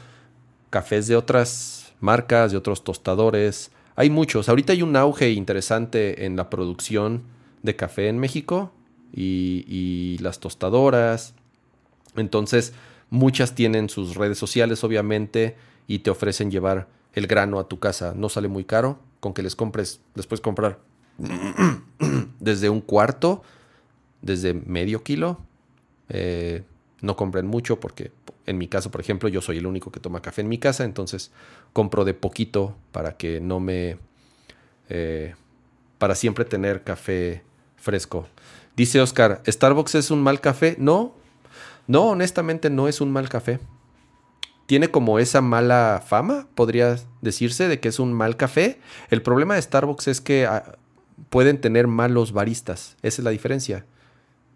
[0.69, 3.71] cafés de otras marcas, de otros tostadores.
[3.97, 4.47] Hay muchos.
[4.47, 7.23] Ahorita hay un auge interesante en la producción
[7.63, 8.71] de café en México
[9.13, 11.35] y, las tostadoras.
[12.17, 12.73] Entonces,
[13.09, 15.55] muchas tienen sus redes sociales, obviamente,
[15.87, 18.13] y te ofrecen llevar el grano a tu casa.
[18.15, 18.99] No sale muy caro.
[19.19, 20.79] Con que les compres, les puedes comprar
[22.39, 23.41] desde un cuarto
[24.25, 25.39] desde medio kilo.
[26.09, 26.63] Eh,
[27.01, 28.11] no compren mucho porque
[28.45, 30.83] en mi caso, por ejemplo, yo soy el único que toma café en mi casa,
[30.83, 31.31] entonces
[31.73, 33.97] compro de poquito para que no me...
[34.89, 35.33] Eh,
[35.97, 37.43] para siempre tener café
[37.77, 38.27] fresco.
[38.75, 40.75] Dice Oscar, ¿Starbucks es un mal café?
[40.77, 41.15] No,
[41.87, 43.59] no, honestamente no es un mal café.
[44.65, 48.79] Tiene como esa mala fama, podría decirse, de que es un mal café.
[49.09, 50.77] El problema de Starbucks es que ah,
[51.29, 52.97] pueden tener malos baristas.
[53.03, 53.85] Esa es la diferencia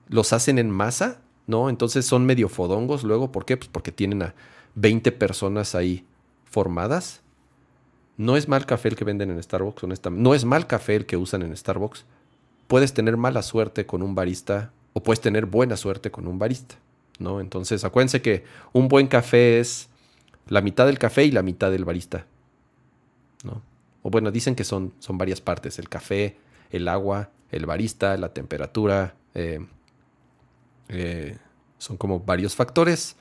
[0.10, 1.70] los hacen en masa, ¿no?
[1.70, 3.32] Entonces son medio fodongos luego.
[3.32, 3.56] ¿Por qué?
[3.56, 4.36] Pues porque tienen a
[4.76, 6.06] 20 personas ahí
[6.44, 7.22] formadas.
[8.18, 10.22] No es mal café el que venden en Starbucks, honestamente.
[10.22, 12.06] No es mal café el que usan en Starbucks.
[12.68, 16.76] Puedes tener mala suerte con un barista o puedes tener buena suerte con un barista,
[17.20, 17.42] ¿no?
[17.42, 19.90] Entonces acuérdense que un buen café es
[20.48, 22.26] la mitad del café y la mitad del barista,
[23.44, 23.62] ¿no?
[24.02, 26.38] O bueno, dicen que son, son varias partes, el café,
[26.72, 29.60] el agua, el barista, la temperatura, eh,
[30.88, 31.38] eh,
[31.78, 33.16] son como varios factores,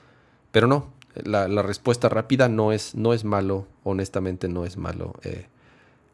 [0.51, 5.47] pero no, la, respuesta rápida no es, no es malo, honestamente no es malo eh,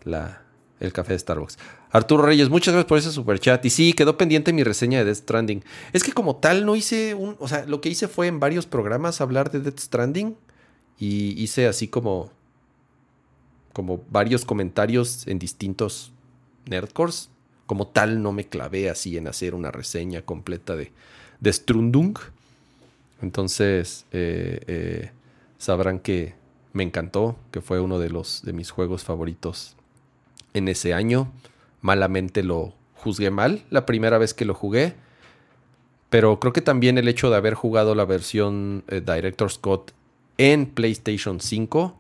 [0.04, 0.45] la,
[0.80, 1.58] el café de Starbucks.
[1.92, 3.64] Arturo Reyes, muchas gracias por ese super chat.
[3.66, 5.64] Y sí, quedó pendiente mi reseña de Death Stranding.
[5.94, 8.66] Es que como tal no hice un, o sea, lo que hice fue en varios
[8.66, 10.36] programas hablar de Death Stranding
[11.00, 12.32] y hice así como
[13.74, 16.14] como varios comentarios en distintos
[16.66, 17.30] nerdcores.
[17.66, 20.94] Como tal no me clavé así en hacer una reseña completa de,
[21.42, 22.18] de Strundung.
[23.22, 25.12] Entonces eh, eh,
[25.58, 26.36] sabrán que
[26.72, 29.76] me encantó, que fue uno de los de mis juegos favoritos
[30.56, 31.32] en ese año.
[31.82, 34.96] Malamente lo juzgué mal la primera vez que lo jugué.
[36.10, 39.92] Pero creo que también el hecho de haber jugado la versión eh, Director Scott
[40.38, 42.00] en PlayStation 5,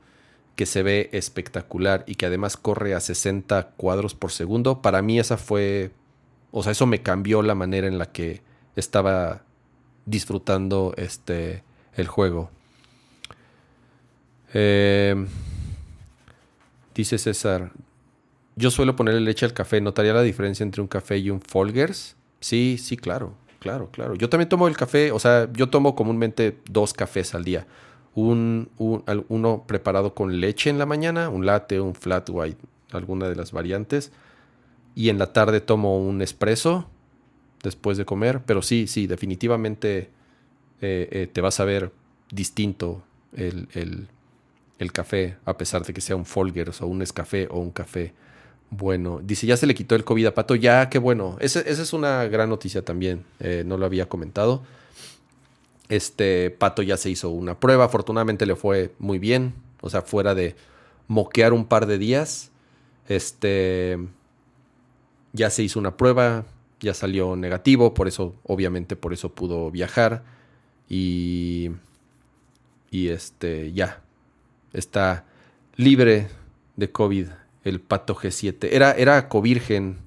[0.55, 5.19] que se ve espectacular y que además corre a 60 cuadros por segundo, para mí
[5.19, 5.91] esa fue,
[6.51, 8.41] o sea, eso me cambió la manera en la que
[8.75, 9.43] estaba
[10.05, 11.63] disfrutando este,
[11.95, 12.49] el juego.
[14.53, 15.27] Em,
[16.93, 17.71] dice César,
[18.55, 19.81] yo suelo ponerle leche al café.
[19.81, 22.15] ¿Notaría la diferencia entre un café y un Folgers?
[22.39, 24.15] Sí, sí, claro, claro, claro.
[24.15, 27.67] Yo también tomo el café, o sea, yo tomo comúnmente dos cafés al día.
[28.13, 33.35] Un, uno preparado con leche en la mañana, un latte, un flat white, alguna de
[33.35, 34.11] las variantes.
[34.95, 36.87] Y en la tarde tomo un espresso
[37.61, 40.09] después de comer, pero sí, sí, definitivamente
[40.81, 41.91] eh, eh, te vas a ver
[42.31, 43.67] distinto el,
[44.93, 48.13] café, a pesar de que sea un Folgers o un Escafé o un café
[48.69, 49.19] bueno.
[49.23, 51.37] Dice, ya se le quitó el COVID a Pato, ya, qué bueno.
[51.39, 54.63] esa es una gran noticia también, eh, no lo había comentado.
[55.89, 60.33] Este Pato ya se hizo una prueba, afortunadamente le fue muy bien, o sea, fuera
[60.33, 60.55] de
[61.07, 62.51] moquear un par de días,
[63.07, 63.99] este
[65.33, 66.45] ya se hizo una prueba,
[66.79, 70.23] ya salió negativo, por eso, obviamente, por eso pudo viajar.
[70.87, 71.71] Y,
[72.89, 74.01] y este, ya,
[74.71, 75.25] está
[75.75, 76.29] libre
[76.77, 77.27] de COVID
[77.65, 78.69] el pato G7.
[78.71, 79.97] Era, era covirgen,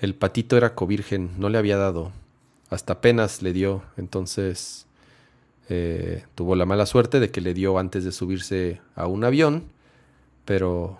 [0.00, 2.12] el patito era covirgen, no le había dado,
[2.70, 4.86] hasta apenas le dio, entonces
[5.68, 9.64] eh, tuvo la mala suerte de que le dio antes de subirse a un avión,
[10.46, 10.98] pero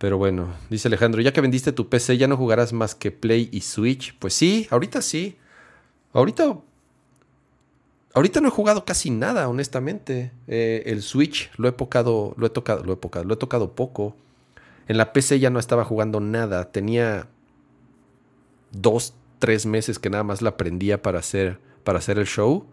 [0.00, 3.50] pero bueno, dice Alejandro, ya que vendiste tu PC, ¿ya no jugarás más que Play
[3.52, 4.16] y Switch?
[4.18, 5.36] Pues sí, ahorita sí.
[6.14, 6.56] Ahorita.
[8.14, 10.32] Ahorita no he jugado casi nada, honestamente.
[10.48, 14.16] Eh, el Switch lo he tocado, lo he tocado, lo he lo he tocado poco.
[14.90, 16.72] En la PC ya no estaba jugando nada.
[16.72, 17.28] Tenía
[18.72, 22.66] dos, tres meses que nada más la aprendía para hacer, para hacer el show.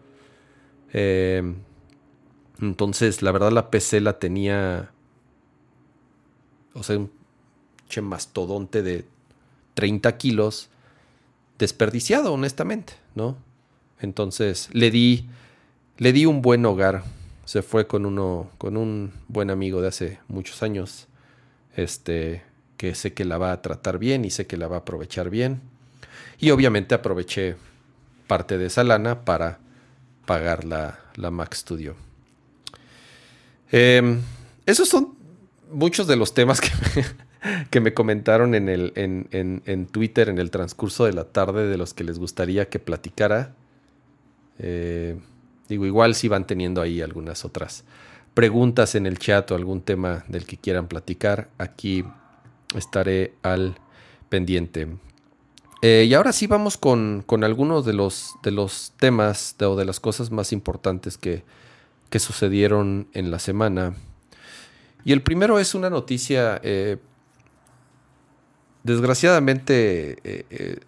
[0.92, 1.54] Eh,
[2.60, 4.90] entonces, la verdad, la PC la tenía.
[6.74, 6.98] O sea,
[8.02, 9.04] mastodonte de
[9.74, 10.70] 30 kilos
[11.56, 13.36] desperdiciado, honestamente, ¿no?
[14.00, 15.28] Entonces le di,
[15.98, 17.04] le di un buen hogar.
[17.44, 21.06] Se fue con uno, con un buen amigo de hace muchos años,
[21.78, 22.42] este,
[22.76, 25.30] que sé que la va a tratar bien y sé que la va a aprovechar
[25.30, 25.60] bien.
[26.38, 27.56] Y obviamente aproveché
[28.26, 29.60] parte de esa lana para
[30.26, 31.94] pagar la, la Mac Studio.
[33.70, 34.20] Em,
[34.66, 35.16] esos son
[35.70, 40.50] muchos de los temas que me, que me comentaron en, el, en, Twitter en el
[40.50, 43.54] transcurso de la tarde de los que les gustaría que platicara.
[44.58, 45.16] Eh,
[45.68, 47.84] digo, igual si van teniendo ahí algunas otras
[48.38, 52.04] preguntas en el chat o algún tema del que quieran platicar, aquí
[52.76, 53.74] estaré al
[54.28, 54.86] pendiente.
[55.82, 59.98] Eh, y ahora sí vamos con, algunos de los, de los temas o de las
[59.98, 61.42] cosas más importantes que,
[62.10, 63.94] que, sucedieron en la semana.
[65.04, 66.98] Y el primero es una noticia, eh,
[68.84, 70.78] desgraciadamente, eh,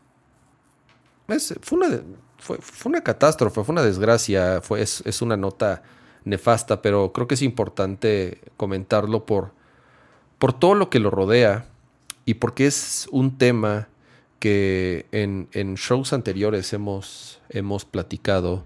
[1.62, 2.00] fue, una,
[2.38, 5.82] fue, una catástrofe, fue una desgracia, fue, es, es una nota
[6.24, 9.52] nefasta, pero creo que es importante comentarlo por,
[10.38, 11.66] por todo lo que lo rodea
[12.24, 13.88] y porque es un tema
[14.38, 18.64] que en, shows anteriores hemos, hemos platicado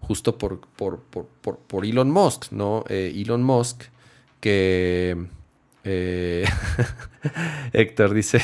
[0.00, 2.84] justo por, por, por, Elon Musk, ¿no?
[2.88, 3.84] Eh, Elon Musk,
[4.40, 5.26] que
[5.82, 6.44] eh,
[7.72, 8.40] Héctor dice,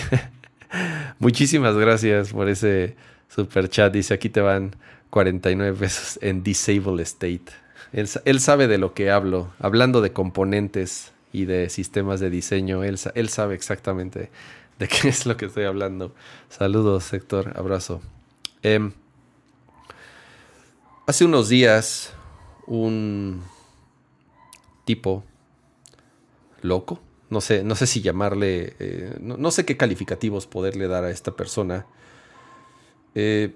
[1.20, 2.96] muchísimas gracias por ese
[3.28, 4.74] super chat, dice, aquí te van
[5.10, 7.52] 49 pesos en Disable State.
[7.92, 12.98] Él, sabe de lo que hablo, hablando de componentes y de sistemas de diseño, él,
[12.98, 14.30] sabe exactamente
[14.78, 16.14] de qué es lo que estoy hablando.
[16.48, 18.00] Saludos, Héctor, abrazo.
[18.62, 18.92] Em,
[21.06, 22.14] hace unos días,
[22.66, 23.42] un
[24.86, 25.22] tipo
[26.62, 31.10] loco, no sé, no sé si llamarle, eh, no, sé qué calificativos poderle dar a
[31.10, 31.84] esta persona.
[33.14, 33.54] Eh,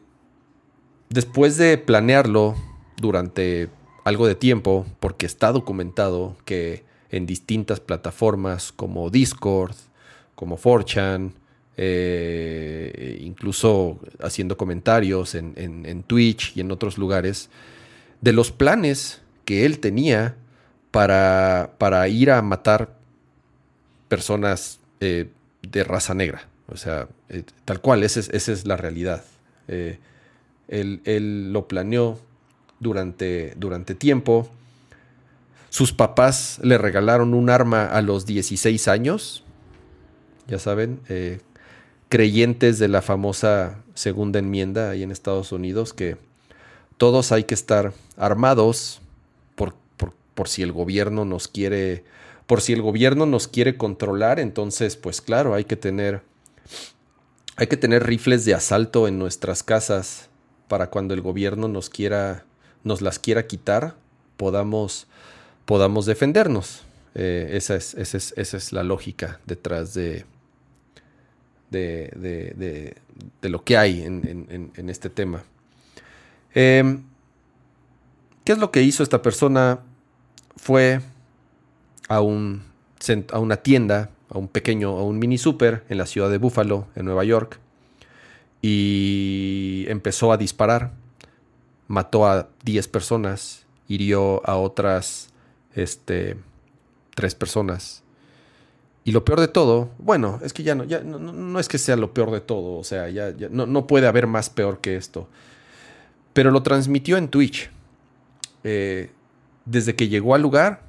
[1.09, 2.55] después de planearlo
[2.99, 3.71] durante
[4.07, 9.75] algo de tiempo, porque está documentado que en distintas plataformas como Discord,
[10.37, 11.33] como 4chan,
[11.77, 17.51] eh, incluso haciendo comentarios en, Twitch y en otros lugares,
[18.21, 20.37] de los planes que él tenía
[20.93, 22.97] para, para ir a matar
[24.07, 25.31] personas eh,
[25.63, 26.47] de raza negra.
[26.69, 29.25] O sea, eh, tal cual, esa es, la realidad.
[29.67, 29.99] él,
[30.69, 32.21] él, lo planeó
[32.81, 34.49] durante, durante tiempo.
[35.71, 39.45] Sus papás le regalaron un arma a los 16 años,
[40.47, 41.41] ya saben, eh,
[42.09, 46.17] creyentes de la famosa segunda enmienda ahí en Estados Unidos, que
[46.97, 49.01] todos hay que estar armados
[49.55, 49.75] por,
[50.35, 52.05] por, si el gobierno nos quiere,
[52.47, 56.23] por si el gobierno nos quiere controlar, entonces pues claro, hay que tener,
[57.57, 60.31] hay que tener rifles de asalto en nuestras casas
[60.69, 62.45] para cuando el gobierno nos quiera
[62.87, 63.97] nos las quiera quitar,
[64.37, 65.09] podamos,
[65.65, 66.85] podamos defendernos.
[67.17, 70.25] Eh, esa, es, esa, es, la lógica detrás de,
[71.71, 72.95] de,
[73.43, 75.43] lo que hay en, este tema.
[76.55, 77.03] Em,
[78.45, 79.81] ¿Qué es lo que hizo esta persona?
[80.57, 81.01] Fue
[82.09, 82.63] a, un,
[83.33, 86.87] a una tienda, a un pequeño, a un mini super en la ciudad de Buffalo,
[86.95, 87.59] en Nueva York,
[88.63, 90.93] y empezó a disparar
[91.89, 95.31] mató a 10 personas, hirió a otras
[95.75, 96.37] este,
[97.15, 98.03] 3 personas.
[99.05, 101.95] Y lo peor de todo, bueno, es que ya no, ya no, es que sea
[101.95, 105.29] lo peor de todo, o sea, ya, no, puede haber más peor que esto.
[106.33, 107.71] Pero lo transmitió en Twitch.
[108.65, 109.11] Eh,
[109.65, 110.83] desde que llegó al lugar,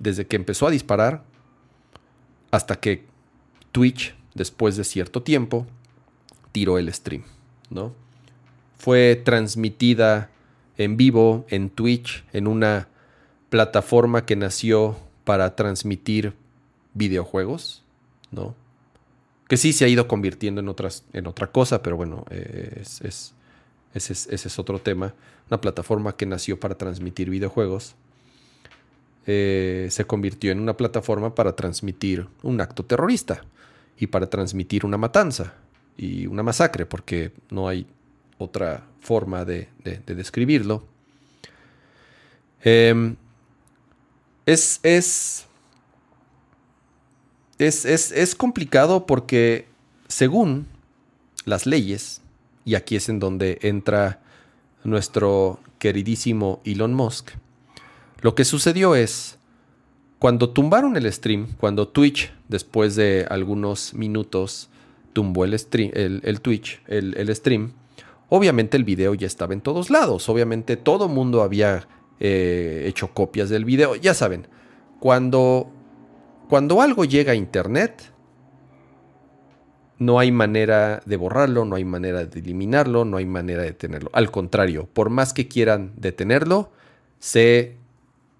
[0.00, 1.22] desde que empezó a disparar,
[2.50, 3.04] hasta que
[3.72, 5.66] Twitch, después de cierto tiempo,
[6.52, 7.24] tiró el stream,
[7.68, 7.92] ¿no?
[8.78, 10.30] Fue transmitida
[10.76, 12.88] en vivo en Twitch, en una
[13.48, 16.34] plataforma que nació para transmitir
[16.94, 17.82] videojuegos,
[18.30, 18.54] ¿no?
[19.48, 23.08] Que sí se ha ido convirtiendo en, otras, en otra cosa, pero bueno, ese,
[23.94, 25.14] es, otro tema.
[25.48, 27.94] Una plataforma que nació para transmitir videojuegos.
[29.28, 33.42] Eh, se convirtió en una plataforma para transmitir un acto terrorista
[33.98, 35.54] y para transmitir una matanza
[35.96, 37.86] y una masacre, porque no hay
[38.38, 39.68] otra forma de,
[40.06, 40.84] describirlo.
[42.62, 43.16] Em,
[44.46, 45.46] es, es,
[47.58, 49.66] es, complicado porque
[50.08, 50.66] según
[51.44, 52.20] las leyes,
[52.64, 54.20] y aquí es en donde entra
[54.84, 57.30] nuestro queridísimo Elon Musk,
[58.20, 59.38] lo que sucedió es,
[60.18, 64.68] cuando tumbaron el stream, cuando Twitch, después de algunos minutos,
[65.12, 67.72] tumbó el, stream, el, Twitch, el stream,
[68.28, 71.86] Obviamente el video ya estaba en todos lados, obviamente todo mundo había
[72.18, 73.94] eh, hecho copias del video.
[73.94, 74.48] Ya saben,
[74.98, 75.70] cuando,
[76.48, 78.12] cuando algo llega a internet,
[79.98, 84.10] no hay manera de borrarlo, no hay manera de eliminarlo, no hay manera de detenerlo.
[84.12, 86.70] Al contrario, por más que quieran detenerlo,
[87.18, 87.76] se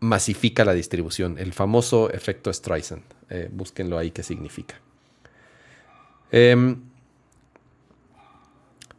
[0.01, 3.03] masifica la distribución, el famoso efecto Streisand.
[3.31, 4.81] Eh, búsquenlo ahí qué significa.
[6.31, 6.83] Em,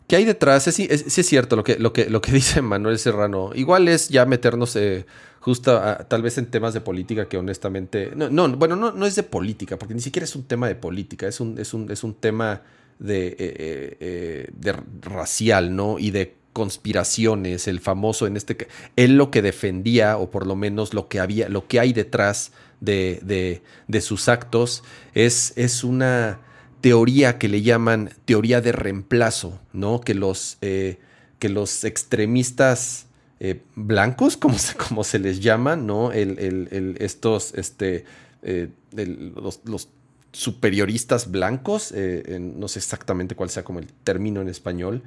[0.08, 0.64] ¿Qué hay detrás?
[0.64, 3.52] Sí es, es, cierto lo que, lo, que, lo que dice Manuel Serrano.
[3.54, 5.06] Igual es ya meternos eh,
[5.40, 8.12] justo tal vez en temas de política que honestamente...
[8.16, 10.76] No, no bueno, no, no, es de política, porque ni siquiera es un tema de
[10.76, 12.62] política, es un, es un, es un tema
[13.00, 16.00] de, eh, de racial, ¿no?
[16.00, 20.96] Y de conspiraciones, el famoso en este él lo que defendía o por lo menos
[20.96, 22.52] lo que había, lo que hay detrás
[22.82, 24.84] de, de, sus actos
[25.14, 26.40] es, es, una
[26.82, 30.02] teoría que le llaman teoría de reemplazo, ¿no?
[30.02, 31.00] Que los, eh,
[31.40, 33.08] que los extremistas
[33.40, 36.12] eh, blancos, como se, como se les llama, ¿no?
[36.12, 38.06] El, estos, este,
[38.44, 39.90] eh, los,
[40.34, 41.92] superioristas blancos,
[42.40, 45.02] no sé exactamente cuál sea como el término en español,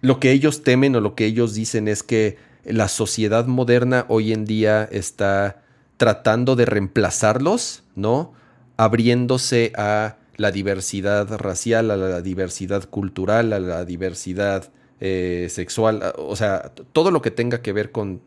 [0.00, 4.32] lo que ellos temen o lo que ellos dicen es que la sociedad moderna hoy
[4.32, 5.62] en día está
[5.96, 8.32] tratando de reemplazarlos, ¿no?
[8.80, 16.34] Abriéndose a la diversidad racial, a la diversidad cultural, a la diversidad eh, sexual, o
[16.34, 18.22] sea, todo lo que tenga que ver con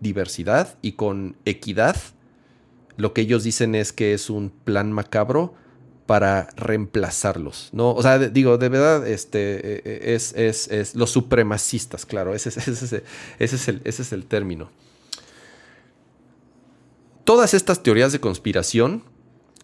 [0.00, 1.96] diversidad y con equidad,
[2.98, 5.54] lo que ellos dicen es que es un plan macabro
[6.04, 7.92] para reemplazarlos, ¿no?
[7.94, 12.70] O sea, digo, de verdad, este, eh, eh, es, es, los supremacistas, claro, ese, ese,
[12.72, 13.02] ese,
[13.38, 14.70] es el, ese es el término.
[17.24, 19.04] Todas estas teorías de conspiración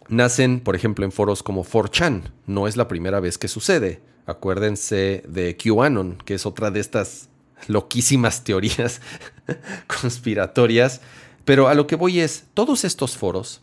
[0.08, 2.32] nacen, por ejemplo, en foros como 4chan.
[2.46, 4.00] No es la primera vez que sucede.
[4.26, 7.28] Acuérdense de QAnon, que es otra de estas
[7.68, 9.00] loquísimas teorías
[10.00, 11.00] conspiratorias.
[11.44, 13.60] Pero a lo que voy es, todos estos foros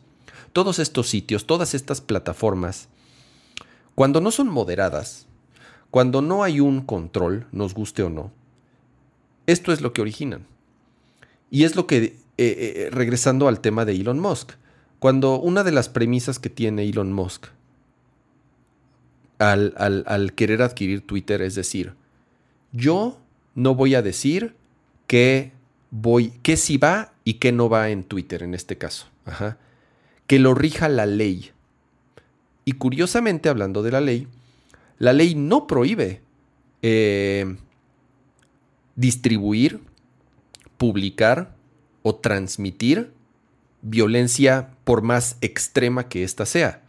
[0.53, 2.87] todos estos sitios, todas estas plataformas,
[3.95, 5.27] cuando no son moderadas,
[5.89, 8.31] cuando no hay un control, nos guste o no,
[9.47, 10.45] esto es lo que originan.
[11.49, 14.53] Y es lo que, eh, eh, regresando al tema de Elon Musk,
[15.01, 17.47] cuando una de las premisas que tiene Elon Musk
[19.39, 21.95] al, querer adquirir Twitter es decir,
[22.71, 23.19] yo
[23.55, 24.55] no voy a decir
[25.07, 25.53] que
[25.89, 29.07] voy, que sí va y que no va en Twitter en este caso.
[30.27, 31.49] Que lo rija la ley.
[32.63, 34.27] Y curiosamente, hablando de la ley,
[34.99, 36.21] la ley no prohíbe
[36.83, 37.57] eh,
[38.95, 39.79] distribuir,
[40.77, 41.55] publicar
[42.03, 43.13] o transmitir
[43.81, 46.83] violencia por más extrema que ésta sea.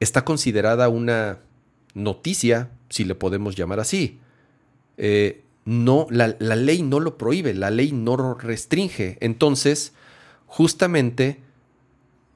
[0.00, 1.38] Está considerada una
[1.94, 4.18] noticia, si le podemos llamar así.
[4.96, 9.16] Eh, no, la, ley no lo prohíbe, la ley no lo restringe.
[9.20, 9.92] Entonces,
[10.46, 11.40] justamente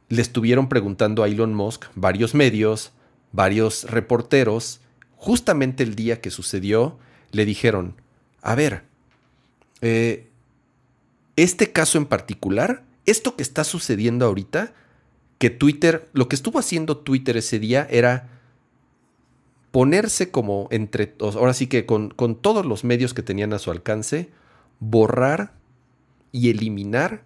[0.09, 2.93] le estuvieron preguntando a Elon Musk varios medios,
[3.33, 4.81] varios reporteros,
[5.17, 6.99] justamente el día que sucedió,
[7.33, 7.97] le dijeron,
[8.41, 8.85] a ver,
[9.83, 10.29] eh,
[11.37, 14.75] este caso en particular, esto que está sucediendo ahorita,
[15.39, 18.29] que Twitter, lo que estuvo haciendo Twitter ese día era
[19.71, 23.71] ponerse como entre, ahora sí que con, con todos los medios que tenían a su
[23.71, 24.31] alcance,
[24.81, 25.53] borrar
[26.33, 27.23] y eliminar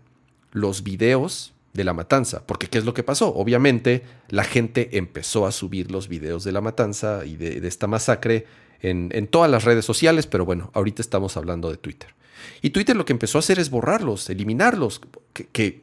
[0.53, 2.47] los videos de la matanza.
[2.47, 3.35] Porque ¿qué es lo que pasó?
[3.35, 8.47] Obviamente la gente empezó a subir los videos de la matanza y de, esta masacre
[8.81, 12.15] en, todas las redes sociales, pero bueno, ahorita estamos hablando de Twitter.
[12.61, 15.01] Y Twitter lo que empezó a hacer es borrarlos, eliminarlos,
[15.33, 15.83] que,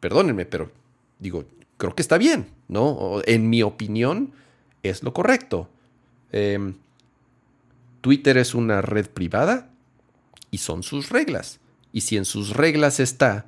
[0.00, 0.70] perdónenme, pero
[1.18, 1.44] digo,
[1.76, 3.20] creo que está bien, ¿no?
[3.26, 4.32] En mi opinión,
[4.82, 5.68] es lo correcto.
[6.32, 6.74] Em,
[8.00, 9.70] Twitter es una red privada
[10.50, 11.60] y son sus reglas.
[11.92, 13.46] Y si en sus reglas está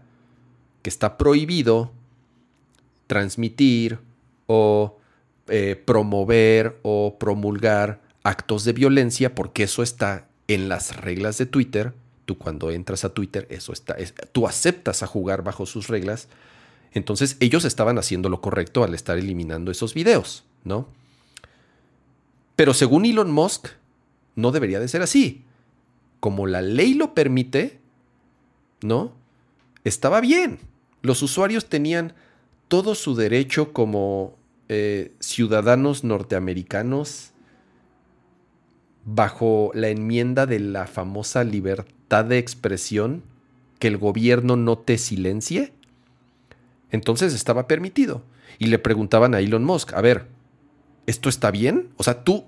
[0.82, 1.92] que está prohibido
[3.06, 3.98] transmitir
[4.46, 4.98] o
[5.48, 11.94] eh, promover o promulgar actos de violencia porque eso está en las reglas de Twitter.
[12.24, 13.96] Tú cuando entras a Twitter, eso está,
[14.32, 16.28] tú aceptas a jugar bajo sus reglas.
[16.92, 20.86] Entonces ellos estaban haciendo lo correcto al estar eliminando esos videos, ¿no?
[22.54, 23.68] Pero según Elon Musk,
[24.36, 25.44] no debería de ser así.
[26.20, 27.80] Como la ley lo permite,
[28.82, 29.12] ¿no?
[29.84, 30.60] Estaba bien
[31.02, 32.14] los usuarios tenían
[32.68, 34.36] todo su derecho como
[34.68, 37.32] eh, ciudadanos norteamericanos
[39.04, 41.92] bajo la enmienda de la famosa libertad
[42.22, 43.22] de expresión,
[43.78, 45.72] que el gobierno no te silencie.
[46.90, 48.22] Entonces estaba permitido.
[48.58, 50.28] Y le preguntaban a Elon Musk, a ver,
[51.06, 51.88] ¿esto está bien?
[51.96, 52.44] O sea, tú,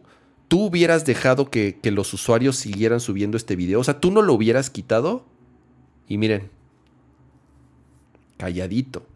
[0.49, 3.81] tú hubieras dejado que, que los usuarios siguieran subiendo este video.
[3.81, 5.25] O sea, tú no lo hubieras quitado.
[6.07, 6.51] Y miren,
[8.37, 9.07] calladito.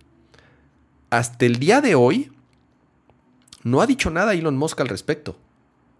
[1.10, 2.32] Hasta el día de hoy,
[3.62, 5.36] no ha dicho nada Elon Musk al respecto.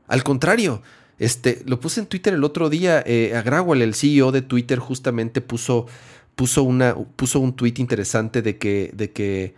[0.07, 0.82] Al contrario,
[1.18, 3.02] este, lo puse en Twitter el otro día.
[3.04, 5.86] Eh, Agrawal, el CEO de Twitter, justamente puso,
[6.34, 9.54] puso, un tweet interesante de que, de que,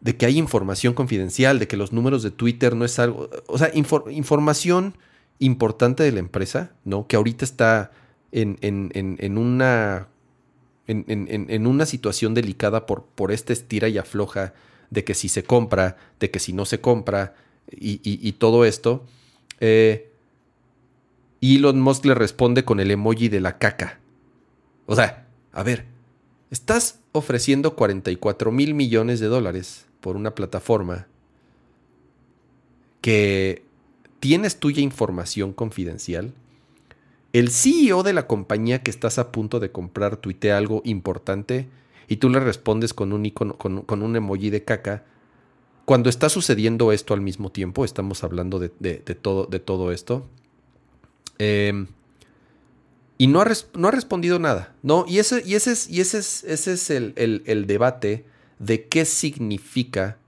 [0.00, 3.58] de que hay información confidencial, de que los números de Twitter no es algo, o
[3.58, 4.96] sea, información
[5.38, 7.06] importante de la empresa, ¿no?
[7.06, 7.90] Que ahorita está
[8.32, 10.06] en, en, una,
[11.86, 14.54] situación delicada por, por esta estira y afloja
[14.90, 17.34] de que si se compra, de que si no se compra
[17.70, 19.04] y, todo esto.
[19.60, 20.12] Eh,
[21.40, 24.00] Elon Musk le responde con el emoji de la caca.
[24.86, 25.84] O sea, a ver,
[26.50, 31.06] estás ofreciendo 44 mil millones de dólares por una plataforma
[33.00, 33.64] que
[34.20, 36.34] tienes tuya información confidencial.
[37.32, 41.68] El CEO de la compañía que estás a punto de comprar tuitea algo importante
[42.08, 45.04] y tú le respondes con un icono, con, un emoji de caca.
[45.84, 48.68] Cuando está sucediendo esto al mismo tiempo, estamos hablando de,
[49.20, 50.26] todo, de todo esto.
[51.38, 51.86] Em,
[53.18, 54.74] y no ha, no ha, respondido nada.
[54.82, 55.04] ¿no?
[55.08, 58.24] Y ese, y ese es, y ese es, ese es el, el debate
[58.58, 60.18] de qué significa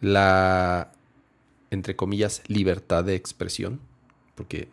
[0.00, 0.92] la,
[1.70, 3.80] entre comillas, libertad de expresión.
[4.34, 4.68] Porque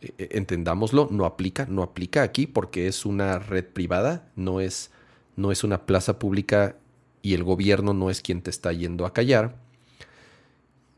[0.00, 4.90] e, e, entendámoslo, no aplica, no aplica aquí porque es una red privada, no es,
[5.36, 6.76] no es una plaza pública
[7.22, 9.56] y el gobierno no es quien te está yendo a callar.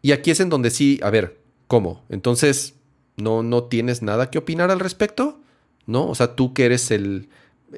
[0.02, 2.02] Y aquí es en donde sí, a ver, ¿cómo?
[2.08, 2.74] Entonces,
[3.16, 5.40] ¿no, no tienes nada que opinar al respecto?
[5.86, 6.08] ¿No?
[6.08, 7.28] O sea, tú que eres el,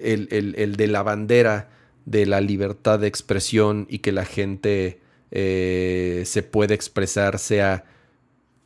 [0.00, 1.70] el, el, de la bandera
[2.04, 7.84] de la libertad de expresión y que la gente eh, se puede expresar, sea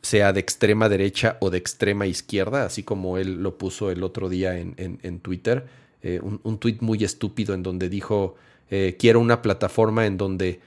[0.01, 4.29] sea de extrema derecha o de extrema izquierda, así como él lo puso el otro
[4.29, 5.65] día en, Twitter.
[6.01, 8.35] Eh, un, un tuit muy estúpido en donde dijo,
[8.71, 10.59] eh, quiero una plataforma en donde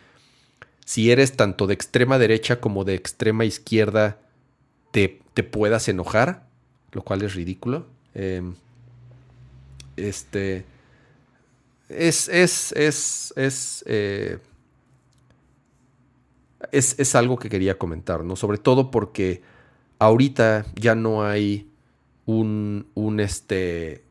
[0.84, 4.18] si eres tanto de extrema derecha como de extrema izquierda,
[4.94, 6.46] te, puedas enojar,
[6.92, 7.86] lo cual es ridículo.
[8.14, 8.54] Em,
[9.96, 10.64] este
[11.88, 14.38] es, es, es, es eh,
[16.70, 18.36] es, algo que quería comentar, ¿no?
[18.36, 19.42] Sobre todo porque
[19.98, 21.68] ahorita ya no hay
[22.24, 24.02] un, un este,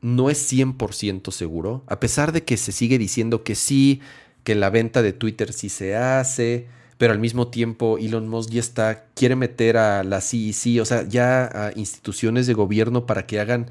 [0.00, 4.00] no es 100% seguro, a pesar de que se sigue diciendo que sí,
[4.42, 6.66] que la venta de Twitter sí se hace,
[7.00, 11.08] pero al mismo tiempo Elon Musk ya está, quiere meter a la CEC, o sea,
[11.08, 13.68] ya a instituciones de gobierno para que hagan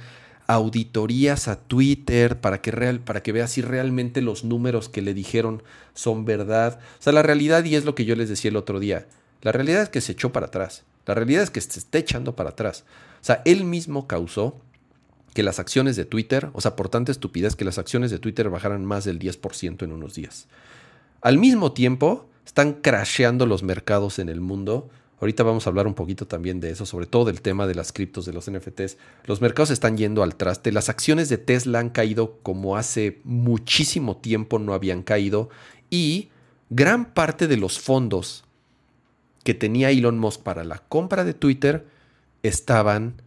[0.48, 5.14] auditorías a Twitter para que, real, para que vea si realmente los números que le
[5.14, 5.62] dijeron
[5.94, 6.80] son verdad.
[7.00, 9.06] O sea, la realidad, y es lo que yo les decía el otro día,
[9.44, 10.82] la realidad es que se echó para atrás.
[11.06, 12.84] La realidad es que se está echando para atrás.
[13.22, 14.60] O sea, él mismo causó
[15.36, 18.50] que las acciones de Twitter, o sea, por tanta estupidez, que las acciones de Twitter
[18.50, 20.48] bajaran más del 10% en unos días.
[21.22, 24.89] Al mismo tiempo, están crasheando los mercados en el mundo
[25.20, 27.91] Ahorita vamos a hablar un poquito también de eso, sobre todo del tema de las
[27.91, 28.97] criptos, de los NFTs.
[29.26, 30.72] Los mercados están yendo al traste.
[30.72, 35.50] Las acciones de Tesla han caído como hace muchísimo tiempo no habían caído.
[35.89, 36.30] Y
[36.70, 38.45] gran parte de los fondos
[39.43, 41.86] que tenía Elon Musk para la compra de Twitter
[42.41, 43.22] estaban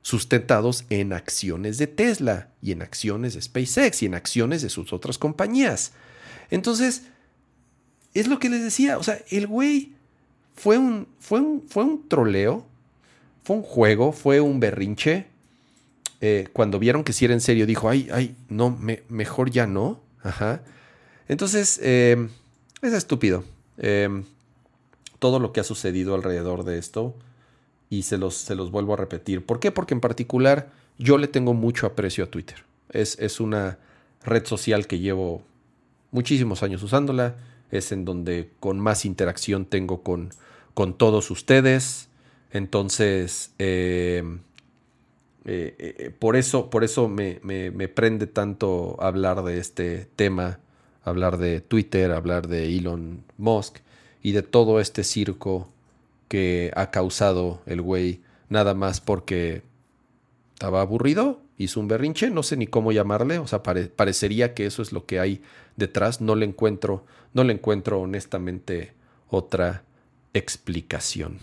[0.00, 4.94] sustentados en acciones de Tesla y en acciones de SpaceX y en acciones de sus
[4.94, 5.92] otras compañías.
[6.50, 7.02] Entonces,
[8.14, 9.92] es lo que les decía, o sea, el güey
[10.54, 12.64] fue un, fue un, fue un troleo,
[13.42, 15.26] fue un juego, fue un berrinche.
[16.20, 19.66] Eh, cuando vieron que si era en serio, dijo, ay, ay, no, me, mejor ya
[19.66, 20.00] no.
[20.22, 20.62] Ajá.
[21.28, 22.30] Entonces, em,
[22.80, 23.44] es estúpido.
[23.76, 24.24] Em,
[25.18, 27.14] todo lo que ha sucedido alrededor de esto.
[27.90, 29.44] Y se los, se los vuelvo a repetir.
[29.44, 29.70] ¿Por qué?
[29.70, 32.64] Porque en particular yo le tengo mucho aprecio a Twitter.
[32.90, 33.78] Es, es una
[34.24, 35.42] red social que llevo
[36.10, 37.36] muchísimos años usándola
[37.70, 40.30] es en donde con más interacción tengo con,
[40.74, 42.08] con todos ustedes.
[42.50, 44.40] Entonces, em,
[45.44, 47.38] eh, eh, por eso, por eso me,
[47.88, 50.60] prende tanto hablar de este tema,
[51.02, 53.78] hablar de Twitter, hablar de Elon Musk
[54.22, 55.68] y de todo este circo
[56.28, 59.62] que ha causado el güey, nada más porque
[60.54, 64.82] estaba aburrido, hizo un berrinche, no sé ni cómo llamarle, o sea, parecería que eso
[64.82, 65.42] es lo que hay
[65.76, 68.92] detrás, no le encuentro, no le encuentro honestamente
[69.28, 69.82] otra
[70.32, 71.38] explicación.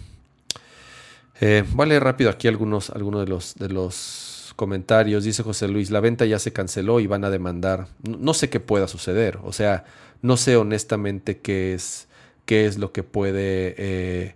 [1.39, 5.23] Eh, vale rápido aquí algunos, algunos de, los, de los comentarios.
[5.23, 7.87] Dice José Luis, la venta ya se canceló y van a demandar.
[8.03, 9.39] No, sé qué pueda suceder.
[9.43, 9.85] O sea,
[10.21, 12.07] no sé honestamente qué es,
[12.45, 13.75] qué es lo que puede...
[13.77, 14.35] Eh,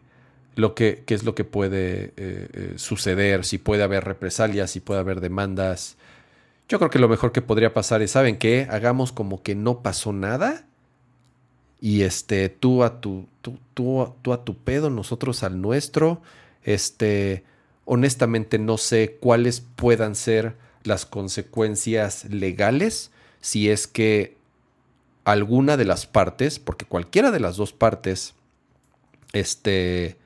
[0.55, 4.99] lo que, qué es lo que puede eh, suceder, si puede haber represalias, si puede
[4.99, 5.97] haber demandas.
[6.67, 8.67] Yo creo que lo mejor que podría pasar es, ¿saben qué?
[8.69, 10.65] Hagamos como que no pasó nada
[11.79, 16.21] y este, tú a tu, tú, tú, a tu pedo, nosotros al nuestro.
[16.63, 17.43] Este,
[17.85, 24.37] honestamente no sé cuáles puedan ser las consecuencias legales si es que
[25.25, 28.33] alguna de las partes, porque cualquiera de las dos partes,
[29.33, 30.17] este,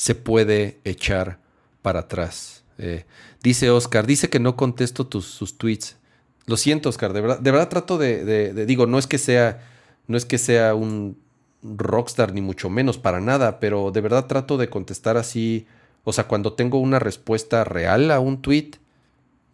[0.00, 1.40] se puede echar
[1.82, 2.64] para atrás.
[2.78, 3.04] Eh,
[3.42, 5.98] dice Oscar, dice que no contesto tus, sus tweets.
[6.46, 9.62] Lo siento, Oscar, de verdad, de verdad trato de, digo, no es que sea,
[10.06, 11.18] no es que sea un
[11.62, 15.66] rockstar ni mucho menos para nada, pero de verdad trato de contestar así,
[16.04, 18.70] o sea, cuando tengo una respuesta real a un tweet,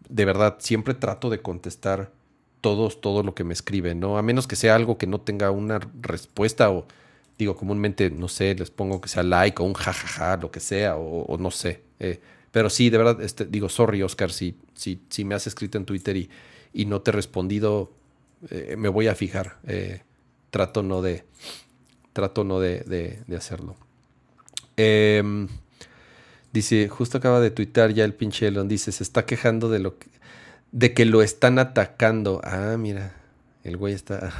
[0.09, 2.12] de verdad siempre trato de contestar
[2.61, 4.16] todos, todo lo que me escriben, ¿no?
[4.16, 6.86] A menos que sea algo que no tenga una respuesta o
[7.39, 10.97] digo, comúnmente, no sé, les pongo que sea like o un jajaja, lo que sea,
[10.97, 11.82] o, no sé.
[12.01, 12.20] Eh,
[12.51, 15.84] pero sí, de verdad, este, digo, sorry, Oscar, si, si, si me has escrito en
[15.84, 16.30] Twitter y,
[16.72, 17.93] y no te he respondido,
[18.51, 19.59] eh, me voy a fijar.
[19.66, 20.03] Eh,
[20.51, 21.24] trato no de.
[22.12, 22.80] Trato no de,
[23.26, 23.76] de, hacerlo.
[24.76, 25.49] Em,
[26.53, 28.68] dice, justo acaba de tuitar ya el pinche Elon.
[28.68, 30.09] Dice, se está quejando de lo que,
[30.72, 32.41] de que lo están atacando.
[32.43, 33.14] Ah, mira,
[33.64, 34.32] el güey está.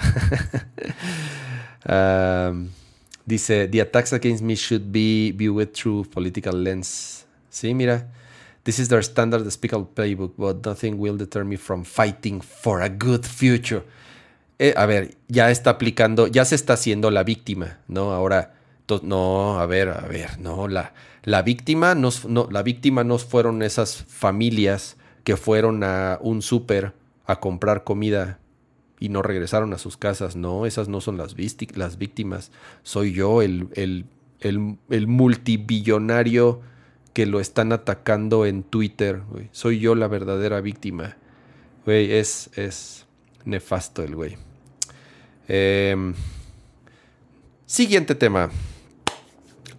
[3.27, 7.27] Dice, the attacks against me should be viewed through political lens.
[7.51, 8.07] Sí, mira.
[8.62, 12.89] This is their standard despicable playbook, but nothing will deter me from fighting for a
[12.89, 13.85] good future.
[14.59, 18.12] Eh, a ver, ya está aplicando, ya se está haciendo la víctima, ¿no?
[18.12, 18.55] Ahora,
[19.03, 22.11] no, a ver, a ver, no, la, la víctima no,
[22.51, 26.93] la víctima no fueron esas familias que fueron a un súper
[27.27, 28.39] a comprar comida
[28.99, 30.37] y no regresaron a sus casas.
[30.37, 31.35] No, esas no son las,
[31.75, 32.51] las víctimas.
[32.83, 34.07] Soy yo, el, el,
[34.41, 36.61] el, multibillonario
[37.13, 39.23] que lo están atacando en Twitter.
[39.53, 41.17] Soy yo la verdadera víctima.
[41.85, 43.07] Güey, es, es
[43.45, 44.37] nefasto el güey.
[45.49, 46.15] Em,
[47.67, 48.51] siguiente tema.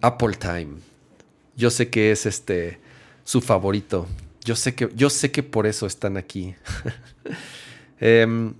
[0.00, 0.76] Apple Time.
[1.56, 2.80] Yo sé que es este
[3.24, 4.06] su favorito.
[4.44, 6.54] Yo sé que, yo sé que por eso están aquí.
[8.00, 8.52] eh,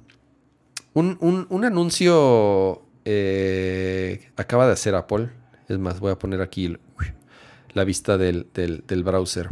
[0.99, 5.31] un, anuncio eh, acaba de hacer Apple.
[5.69, 6.77] Es más, voy a poner aquí
[7.75, 8.47] la vista del,
[9.05, 9.51] browser.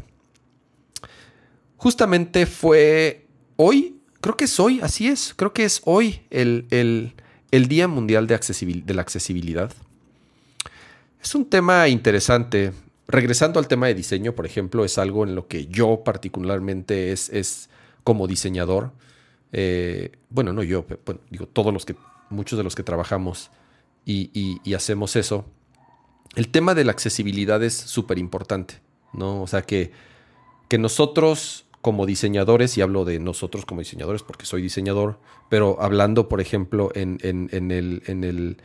[1.76, 3.26] Justamente fue
[3.56, 7.14] hoy, creo que es hoy, así es, creo que es hoy el,
[7.50, 8.38] Día Mundial de,
[8.84, 9.72] de la Accesibilidad.
[11.22, 12.72] Es un tema interesante.
[13.08, 17.28] Regresando al tema de diseño, por ejemplo, es algo en lo que yo particularmente es,
[17.28, 17.70] es
[18.02, 18.90] como diseñador
[19.52, 20.86] eh, bueno, no yo,
[21.30, 21.96] digo, todos los que,
[22.30, 23.50] muchos de los que trabajamos
[24.04, 25.44] y, hacemos eso,
[26.34, 28.80] el tema de la accesibilidad es súper importante,
[29.12, 29.42] ¿no?
[29.42, 29.92] O sea, que,
[30.68, 36.28] que nosotros como diseñadores, y hablo de nosotros como diseñadores porque soy diseñador, pero hablando,
[36.28, 38.56] por ejemplo, en, en, el, en, el,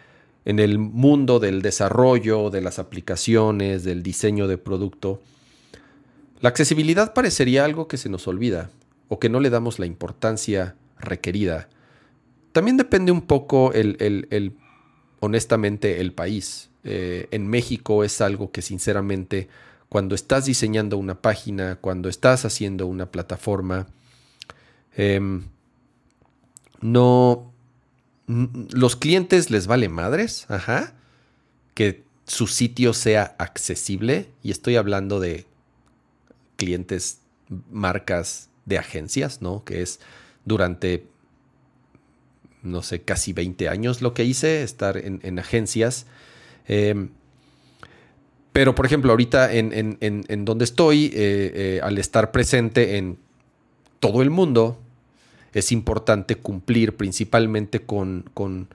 [0.44, 5.22] en el mundo del desarrollo, de las aplicaciones, del diseño de producto,
[6.40, 8.72] la accesibilidad parecería algo que se nos olvida
[9.12, 11.68] o que no le damos la importancia requerida.
[12.54, 14.56] También depende un poco el,
[15.20, 16.70] honestamente el país.
[16.86, 19.50] Eh, en México es algo que sinceramente
[19.90, 23.88] cuando estás diseñando una página, cuando estás haciendo una plataforma,
[24.96, 25.44] em,
[26.80, 27.52] no...
[28.28, 30.94] Los clientes les vale madres, ajá,
[31.74, 34.30] que su sitio sea accesible.
[34.42, 35.48] Y estoy hablando de
[36.56, 37.20] clientes,
[37.70, 39.64] marcas de agencias, ¿no?
[39.64, 40.00] Que es
[40.46, 41.06] durante,
[42.64, 46.08] no sé, casi 20 años lo que hice, estar en, agencias.
[46.68, 47.10] Em,
[48.54, 53.18] pero, por ejemplo, ahorita en, donde estoy, eh, eh, al estar presente en
[54.00, 54.80] todo el mundo,
[55.54, 58.70] es importante cumplir principalmente con, con,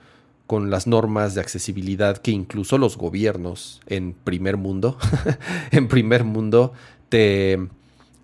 [0.46, 4.98] con, las normas de accesibilidad que incluso los gobiernos en primer mundo,
[5.70, 6.74] en primer mundo,
[7.08, 7.68] te,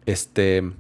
[0.04, 0.72] este,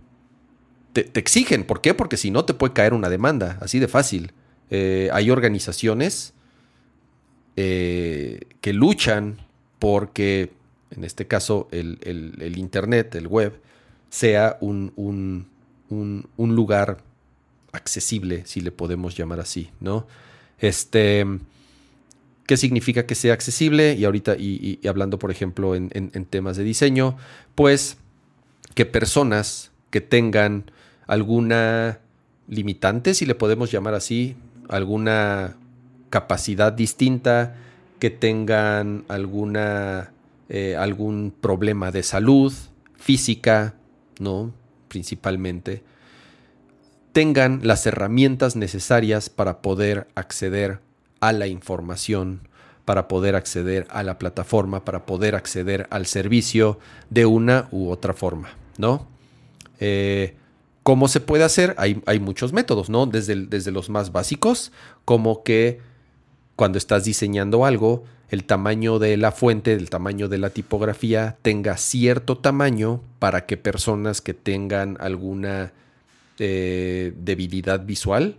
[0.92, 1.64] te, exigen.
[1.64, 1.94] ¿Por qué?
[1.94, 4.32] Porque si no te puede caer una demanda, así de fácil.
[4.70, 6.32] Eh, hay organizaciones
[7.56, 9.38] eh, que luchan
[9.78, 10.52] porque,
[10.90, 11.98] en este caso, el,
[12.56, 13.60] Internet, el web,
[14.08, 15.46] sea un, un,
[16.54, 16.98] lugar
[17.72, 20.06] accesible, si le podemos llamar así, ¿no?
[20.58, 21.26] Este,
[22.46, 23.94] ¿Qué significa que sea accesible?
[23.94, 25.88] Y ahorita, y, hablando, por ejemplo, en,
[26.26, 27.16] temas de diseño,
[27.54, 27.96] pues
[28.74, 30.70] que personas que tengan
[31.06, 32.00] alguna
[32.48, 34.36] limitante, si le podemos llamar así,
[34.68, 35.56] alguna
[36.10, 37.56] capacidad distinta,
[37.98, 40.12] que tengan alguna,
[40.48, 42.52] eh, algún problema de salud
[42.96, 43.74] física,
[44.18, 44.52] ¿no?
[44.88, 45.82] Principalmente,
[47.12, 50.80] tengan las herramientas necesarias para poder acceder
[51.20, 52.48] a la información,
[52.84, 56.78] para poder acceder a la plataforma, para poder acceder al servicio
[57.10, 59.06] de una u otra forma, ¿no?
[59.78, 60.36] Eh,
[60.82, 61.74] ¿Cómo se puede hacer?
[61.78, 63.06] Hay, muchos métodos, ¿no?
[63.06, 64.72] Desde, desde los más básicos,
[65.04, 65.80] como que
[66.56, 71.76] cuando estás diseñando algo, el tamaño de la fuente, el tamaño de la tipografía tenga
[71.76, 75.72] cierto tamaño para que personas que tengan alguna
[76.38, 78.36] eh, debilidad visual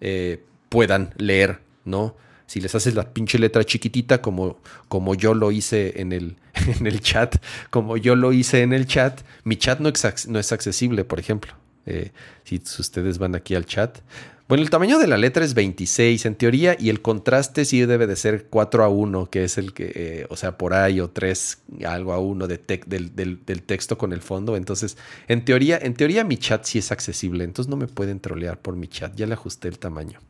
[0.00, 2.16] eh, puedan leer, ¿no?
[2.46, 6.36] Si les haces la pinche letra chiquitita como, como yo lo hice en el,
[6.78, 7.36] en el chat,
[7.70, 9.92] como yo lo hice en el chat, mi chat no,
[10.28, 11.54] no es accesible, por ejemplo.
[11.86, 12.10] Eh,
[12.44, 14.00] si ustedes van aquí al chat.
[14.48, 18.06] Bueno, el tamaño de la letra es 26 en teoría y el contraste sí debe
[18.06, 21.10] de ser 4 a 1, que es el que, eh, o sea, por ahí o
[21.10, 24.56] 3 algo a 1 de del, texto con el fondo.
[24.56, 28.60] Entonces, en teoría, en teoría mi chat sí es accesible, entonces no me pueden trolear
[28.60, 30.20] por mi chat, ya le ajusté el tamaño.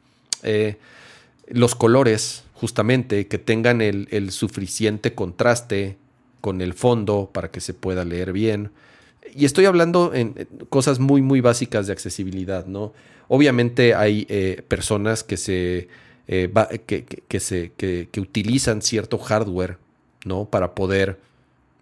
[0.43, 0.79] Eh,
[1.49, 5.99] los colores, justamente, que tengan el suficiente contraste
[6.41, 8.71] con el fondo para que se pueda leer bien
[9.35, 12.93] y estoy hablando en cosas muy, muy básicas de accesibilidad, ¿no?
[13.29, 15.89] Obviamente hay eh, personas que se,
[16.29, 16.53] eh,
[17.29, 19.79] que, se que, utilizan cierto hardware,
[20.25, 20.47] ¿no?
[20.47, 21.19] Para poder,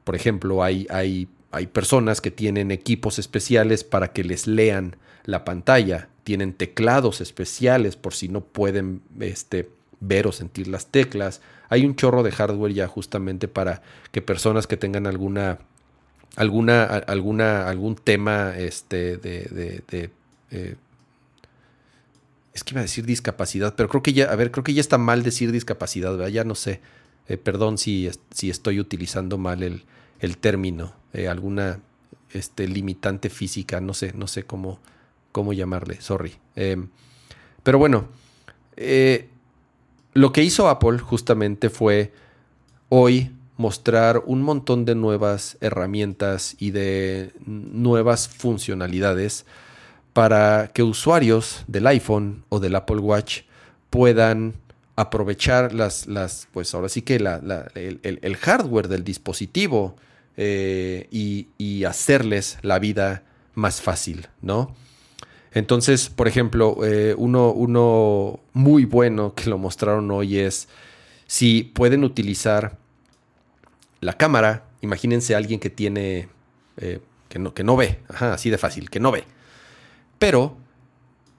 [0.05, 5.45] por ejemplo, hay, hay, hay personas que tienen equipos especiales para que les lean la
[5.45, 9.69] pantalla, tienen teclados especiales por si no pueden este,
[10.01, 11.41] ver o sentir las teclas.
[11.69, 13.83] Hay un chorro de hardware ya justamente para
[14.13, 15.59] que personas que tengan alguna
[16.37, 20.11] alguna, alguna, algún tema este, de,
[20.51, 20.77] eh,
[22.53, 24.81] es que iba a decir discapacidad, pero creo que ya, a ver, creo que ya
[24.81, 26.29] está mal decir discapacidad, ¿verdad?
[26.29, 26.81] Ya no sé.
[27.29, 29.85] Eh, perdón si, si, estoy utilizando mal el,
[30.21, 31.81] el término, eh, alguna
[32.31, 34.79] este, limitante física, no sé, no sé cómo,
[35.33, 36.35] cómo llamarle, sorry.
[36.55, 36.89] Em,
[37.63, 38.09] pero bueno,
[40.13, 42.13] lo que hizo Apple justamente fue
[42.91, 49.47] hoy mostrar un montón de nuevas herramientas y de nuevas funcionalidades
[50.13, 53.43] para que usuarios del iPhone o del Apple Watch
[53.91, 54.55] puedan
[54.97, 59.97] aprovechar las, las pues ahora sí que el, hardware del dispositivo
[60.37, 63.25] eh, y, hacerles la vida
[63.55, 64.75] más fácil, ¿no?
[65.53, 70.69] Entonces, por ejemplo, eh, uno, uno muy bueno que lo mostraron hoy es
[71.27, 72.79] si pueden utilizar
[74.05, 76.29] la cámara, imagínense alguien que tiene,
[76.77, 79.25] eh, que, no, que no ve, así de fácil, que no ve.
[80.19, 80.57] Pero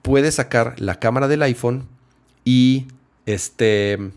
[0.02, 1.88] puede sacar la cámara del iPhone
[2.44, 2.86] y
[3.24, 4.10] este,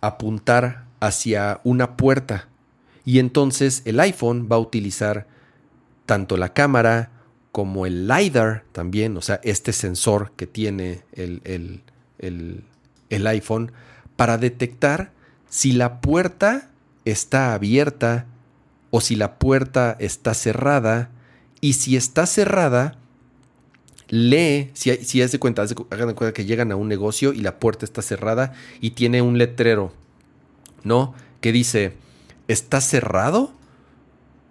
[0.00, 2.48] apuntar hacia una puerta.
[3.04, 5.26] Y entonces el iPhone va a utilizar
[6.06, 7.10] tanto la cámara
[7.50, 11.82] como el LiDAR también, o sea, este sensor que tiene el,
[12.18, 13.72] el iPhone
[14.16, 15.12] para detectar
[15.48, 16.71] si la puerta
[17.04, 18.26] está abierta
[18.90, 21.10] o si la puerta está cerrada.
[21.60, 22.98] Y si está cerrada,
[24.08, 27.84] lee, si, si de cuenta, hagan cuenta que llegan a un negocio y la puerta
[27.84, 29.92] está cerrada y tiene un letrero,
[30.84, 31.14] ¿no?
[31.40, 31.94] Que dice,
[32.46, 33.52] está cerrado,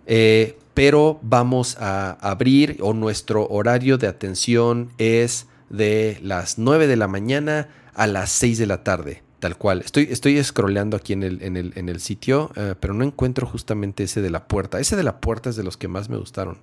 [0.08, 6.95] eh, pero vamos a abrir o nuestro horario de atención es de las 9 de
[6.95, 9.22] la mañana a las 6 de la tarde.
[9.42, 9.82] Tal cual.
[9.84, 13.48] Estoy, estoy scrolleando aquí en el, en el, en el sitio, eh, pero no encuentro
[13.48, 14.80] justamente ese de la puerta.
[14.80, 16.60] Ese de la puerta es de los que más me gustaron.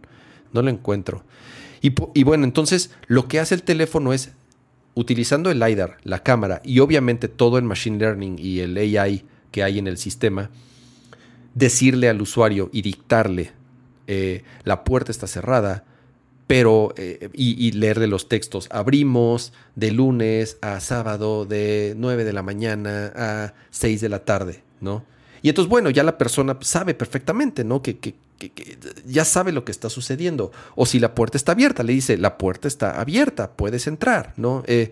[0.53, 1.25] No lo encuentro.
[1.83, 4.31] Y, y bueno, entonces lo que hace el teléfono es,
[4.95, 9.65] utilizando el LiDAR, la cámara y obviamente todo el Machine Learning y el AI que
[9.65, 10.51] hay en el sistema,
[11.55, 13.51] decirle al usuario y dictarle,
[14.07, 15.85] eh, la puerta está cerrada,
[16.49, 18.69] pero eh, y, leer de los textos.
[18.73, 24.63] Abrimos de lunes a sábado de 9 de la mañana a 6 de la tarde,
[24.81, 25.05] ¿no?
[25.43, 27.83] Y entonces, bueno, ya la persona sabe perfectamente, ¿no?
[27.83, 28.15] Que, que,
[29.05, 30.51] ya sabe lo que está sucediendo.
[30.75, 34.63] O si la puerta está abierta, le dice, la puerta está abierta, puedes entrar, ¿no?
[34.67, 34.91] Eh,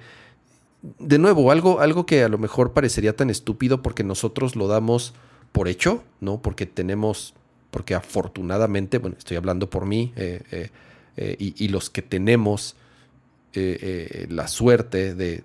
[0.99, 5.15] de nuevo, algo, algo que a lo mejor parecería tan estúpido porque nosotros lo damos
[5.53, 6.43] por hecho, ¿no?
[6.43, 7.35] Porque tenemos,
[7.71, 10.71] porque afortunadamente, bueno, estoy hablando por mí, eh, eh,
[11.17, 12.77] y, los que tenemos
[13.55, 15.43] eh, eh, la suerte de,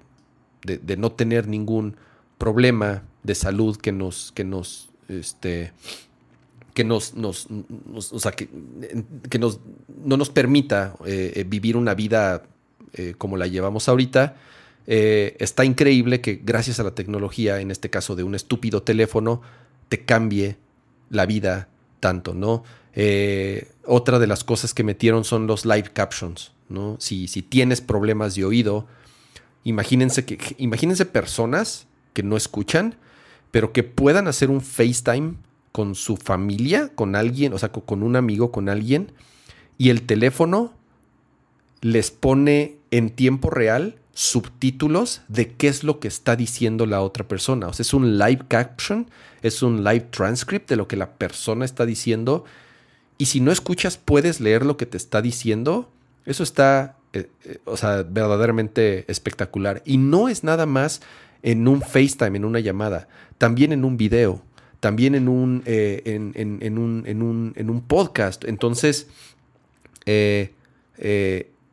[0.97, 1.95] no tener ningún
[2.37, 5.71] problema de salud que nos, que nos, este,
[6.73, 7.47] que nos, nos,
[8.11, 8.49] o sea, que,
[9.39, 9.59] nos,
[10.03, 10.95] no nos permita
[11.45, 12.43] vivir una vida
[13.17, 14.35] como la llevamos ahorita,
[14.85, 19.41] está increíble que gracias a la tecnología, en este caso de un estúpido teléfono,
[19.87, 20.57] te cambie
[21.09, 21.69] la vida
[22.01, 22.65] tanto, ¿no?
[22.93, 26.97] Eh, otra de las cosas que metieron son los live captions, ¿no?
[26.99, 28.85] Si, si tienes problemas de oído,
[29.63, 32.95] imagínense, que, imagínense personas que no escuchan,
[33.51, 35.35] pero que puedan hacer un FaceTime
[35.71, 39.13] con su familia, con alguien, o sea, con un amigo, con alguien,
[39.77, 40.73] y el teléfono
[41.79, 47.27] les pone en tiempo real subtítulos de qué es lo que está diciendo la otra
[47.27, 47.67] persona.
[47.67, 49.09] O sea, es un live caption,
[49.41, 52.45] es un live transcript de lo que la persona está diciendo.
[53.17, 55.89] Y si no escuchas, puedes leer lo que te está diciendo.
[56.27, 59.81] Eso está, eh, eh, o sea, verdaderamente espectacular.
[59.85, 61.01] Y no es nada más
[61.41, 63.07] en un FaceTime, en una llamada,
[63.39, 64.43] también en un video,
[64.81, 68.45] también en un, eh, en, un, en, un, podcast.
[68.45, 69.07] Entonces,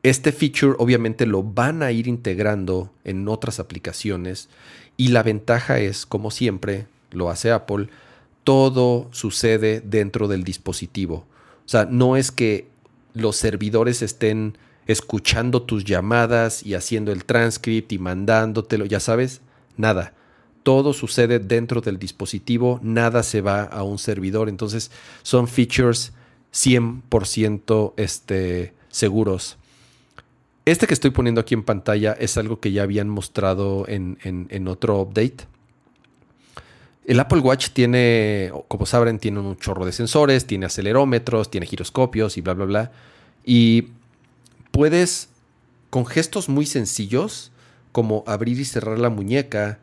[0.03, 4.49] este feature obviamente lo van a ir integrando en otras aplicaciones
[4.96, 7.88] y la ventaja es, como siempre lo hace Apple,
[8.44, 11.26] todo sucede dentro del dispositivo.
[11.66, 12.68] O sea, no es que
[13.14, 19.42] los servidores estén escuchando tus llamadas y haciendo el transcript y mandándotelo, ya sabes,
[19.76, 20.14] nada.
[20.62, 24.49] Todo sucede dentro del dispositivo, nada se va a un servidor.
[24.49, 24.90] Entonces
[25.22, 26.12] son features
[26.53, 29.59] 100% este, seguros.
[30.71, 35.01] Este que estoy poniendo aquí en pantalla es algo que ya habían mostrado en, otro
[35.01, 35.47] update.
[37.07, 42.37] El Apple Watch tiene, como saben, tiene un chorro de sensores, tiene acelerómetros, tiene giroscopios
[42.37, 42.93] y bla, bla, bla.
[43.47, 43.93] Y
[44.71, 45.31] puedes,
[45.89, 47.51] con gestos muy sencillos,
[47.91, 49.79] como abrir y cerrar la muñeca,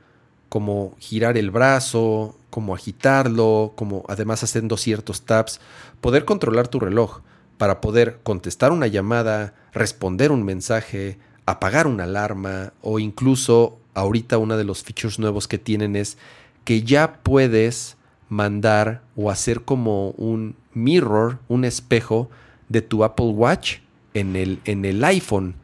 [0.49, 5.59] como girar el brazo, como agitarlo, como además haciendo ciertos taps,
[5.99, 7.21] poder controlar tu reloj
[7.57, 14.57] para poder contestar una llamada, responder un mensaje, apagar una alarma o incluso ahorita uno
[14.57, 16.17] de los features nuevos que tienen es
[16.63, 17.97] que ya puedes
[18.29, 22.29] mandar o hacer como un mirror, un espejo
[22.69, 23.77] de tu Apple Watch
[24.13, 25.55] en el, en el iPhone.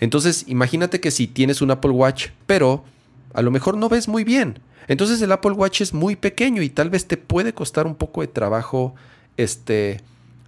[0.00, 2.84] Entonces, imagínate que si tienes un Apple Watch, pero
[3.32, 4.58] a lo mejor no ves muy bien.
[4.88, 8.22] Entonces el Apple Watch es muy pequeño y tal vez te puede costar un poco
[8.22, 8.94] de trabajo
[9.36, 10.00] este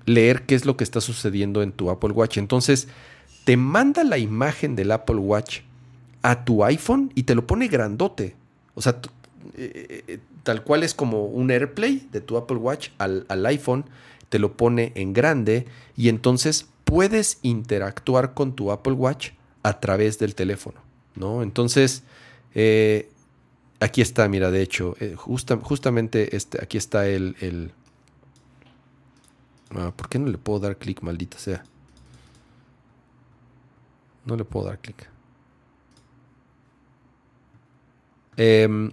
[0.06, 2.38] leer qué es lo que está sucediendo en tu Apple Watch.
[2.38, 2.88] Entonces,
[3.44, 5.60] te manda la imagen del Apple Watch
[6.22, 8.36] a tu iPhone y te lo pone grandote.
[8.74, 9.00] O sea,
[9.56, 13.84] eh, eh, tal cual es como un AirPlay de tu Apple Watch al, iPhone,
[14.28, 19.30] te lo pone en grande y entonces puedes interactuar con tu Apple Watch
[19.62, 20.80] a través del teléfono,
[21.14, 21.42] ¿no?
[21.42, 22.02] Entonces,
[22.54, 23.08] eh,
[23.80, 27.72] aquí está, mira, de hecho, justamente este, aquí está el,
[29.74, 31.64] Ah, ¿Por qué no le puedo dar clic, maldita sea?
[34.24, 35.08] No le puedo dar clic.
[38.36, 38.92] Em,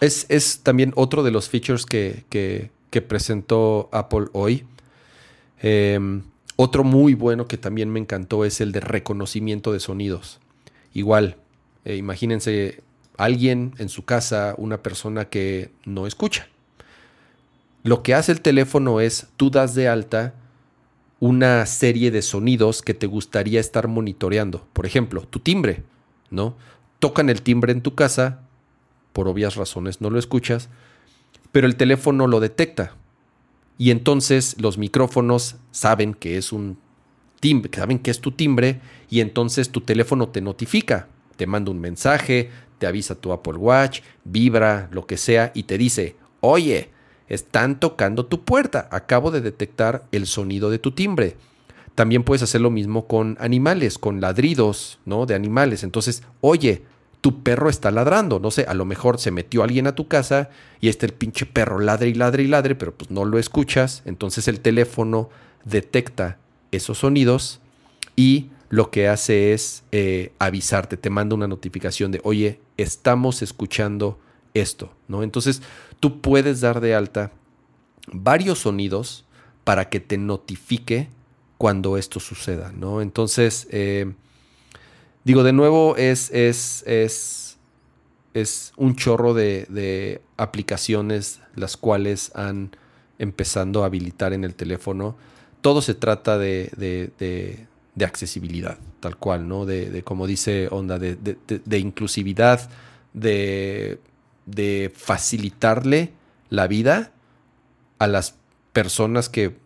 [0.00, 2.70] es, también otro de los features que,
[3.08, 4.64] presentó Apple hoy.
[5.60, 6.22] Em,
[6.56, 10.40] otro muy bueno que también me encantó es el de reconocimiento de sonidos.
[10.94, 11.36] Igual,
[11.84, 12.82] eh, imagínense
[13.18, 16.48] alguien en su casa, una persona que no escucha
[17.86, 20.34] lo que hace el teléfono es, tú das de alta
[21.20, 24.66] una serie de sonidos que te gustaría estar monitoreando.
[24.72, 25.84] Por ejemplo, tu timbre,
[26.28, 26.56] ¿no?
[26.98, 28.40] Tocan el timbre en tu casa,
[29.12, 30.68] por obvias razones no lo escuchas,
[31.52, 32.96] pero el teléfono lo detecta.
[33.78, 36.78] Y entonces los micrófonos saben que es un
[37.38, 41.06] timbre, saben que es tu timbre, y entonces tu teléfono te notifica,
[41.36, 45.78] te manda un mensaje, te avisa tu Apple Watch, vibra, lo que sea, y te
[45.78, 46.95] dice, oye,
[47.28, 48.88] están tocando tu puerta.
[48.90, 51.36] Acabo de detectar el sonido de tu timbre.
[51.94, 55.26] También puedes hacer lo mismo con animales, con ladridos, ¿no?
[55.26, 55.82] De animales.
[55.82, 56.82] Entonces, oye,
[57.20, 58.38] tu perro está ladrando.
[58.38, 60.50] No sé, a lo mejor se metió alguien a tu casa
[60.80, 64.02] y este el pinche perro ladre y ladre y ladre, pero pues no lo escuchas.
[64.04, 65.30] Entonces el teléfono
[65.64, 66.38] detecta
[66.70, 67.60] esos sonidos
[68.14, 74.18] y lo que hace es eh, avisarte, te manda una notificación de, oye, estamos escuchando
[74.60, 75.22] esto, ¿no?
[75.22, 75.62] Entonces,
[76.00, 77.32] tú puedes dar de alta
[78.12, 79.24] varios sonidos
[79.64, 81.08] para que te notifique
[81.58, 83.00] cuando esto suceda, ¿no?
[83.00, 84.12] Entonces, eh,
[85.24, 87.56] digo, de nuevo, es, es, es,
[88.34, 92.70] es un chorro de, aplicaciones las cuales han
[93.18, 95.16] empezando a habilitar en el teléfono.
[95.62, 96.70] Todo se trata de,
[97.96, 99.64] de accesibilidad, tal cual, ¿no?
[99.64, 102.68] De, como dice Onda, de inclusividad,
[103.14, 103.98] de
[104.46, 106.12] de facilitarle
[106.48, 107.12] la vida
[107.98, 108.36] a las
[108.72, 109.56] personas que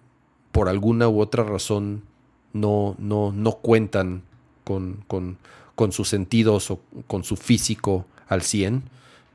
[0.53, 2.03] por alguna u otra razón
[2.53, 4.23] no, no, no cuentan
[4.65, 8.83] con, sus sentidos o con su físico al 100,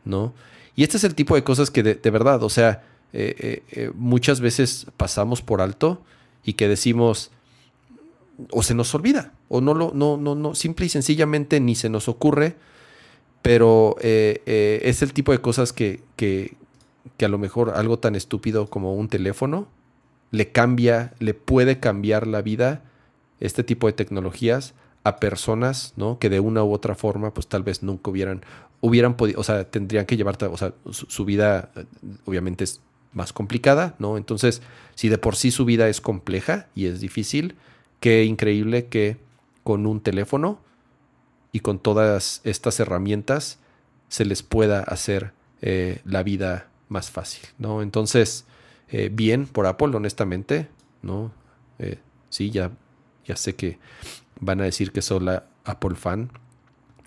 [0.06, 0.34] ¿no?
[0.76, 2.84] Y este es el tipo de cosas que de, verdad, o sea,
[3.14, 6.02] eh, eh, eh, muchas veces pasamos por alto
[6.44, 7.32] y que decimos,
[8.52, 11.90] o se nos olvida, o no lo, no, no, no, simple y sencillamente ni se
[11.90, 12.56] nos ocurre
[13.46, 16.58] pero eh, eh, es el tipo de cosas que, que,
[17.24, 19.68] a lo mejor algo tan estúpido como un teléfono
[20.32, 22.82] le cambia, le puede cambiar la vida
[23.40, 24.74] este tipo de tecnologías
[25.04, 26.18] a personas, ¿no?
[26.18, 28.42] Que de una u otra forma, pues tal vez nunca hubieran,
[28.82, 31.86] hubieran podido, o sea, tendrían que llevar, o sea, su, vida eh,
[32.26, 32.82] obviamente es
[33.14, 34.18] más complicada, ¿no?
[34.18, 34.64] Entonces,
[34.96, 37.54] si de por sí su vida es compleja y es difícil,
[38.00, 39.18] qué increíble que
[39.64, 40.65] con un teléfono
[41.56, 43.60] y con todas estas herramientas
[44.10, 45.32] se les pueda hacer
[45.62, 47.82] eh, la vida más fácil, ¿no?
[47.82, 48.44] Entonces,
[48.90, 50.68] eh, bien por Apple, honestamente,
[51.02, 51.32] ¿no?
[51.80, 52.00] Eh,
[52.30, 52.72] sí, ya,
[53.26, 53.80] ya sé que
[54.42, 56.30] van a decir que soy la Apple fan,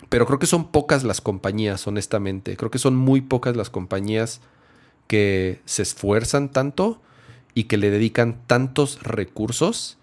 [0.09, 2.57] pero creo que son pocas las compañías, honestamente.
[2.57, 4.41] Creo que son muy pocas las compañías
[5.09, 7.03] que se esfuerzan tanto
[7.53, 9.99] y que le dedican tantos recursos.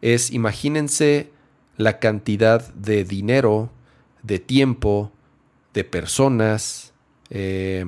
[0.00, 1.33] Es, imagínense
[1.76, 3.70] la cantidad de dinero,
[4.22, 5.12] de tiempo,
[5.72, 6.92] de personas,
[7.30, 7.84] eh,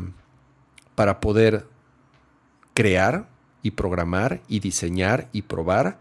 [0.95, 1.67] para poder
[2.75, 3.29] crear
[3.63, 5.99] y programar y diseñar y probar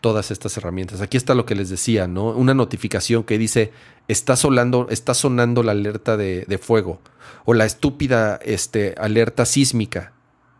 [0.00, 1.00] todas estas herramientas.
[1.00, 2.28] Aquí está lo que les decía, ¿no?
[2.28, 3.72] Una notificación que dice,
[4.06, 7.00] está, sonando, está sonando la alerta de, fuego
[7.46, 10.12] o la estúpida este, alerta sísmica.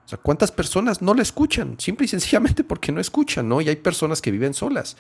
[0.07, 1.77] O sea, ¿cuántas personas no la escuchan?
[1.79, 3.61] Simple y sencillamente porque no escuchan, ¿no?
[3.61, 4.97] Y hay personas que viven solas.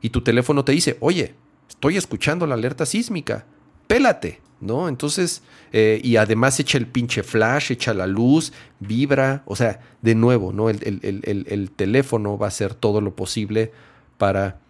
[0.00, 1.34] Y tu teléfono te dice, oye,
[1.68, 3.46] estoy escuchando la alerta sísmica,
[3.86, 4.40] pélate.
[4.64, 4.88] ¿no?
[4.88, 5.42] Entonces,
[5.72, 10.52] eh, y además echa el pinche flash, echa la luz, vibra, o sea, de nuevo,
[10.52, 10.70] ¿no?
[10.70, 13.72] El, teléfono va a hacer todo lo posible
[14.16, 14.60] para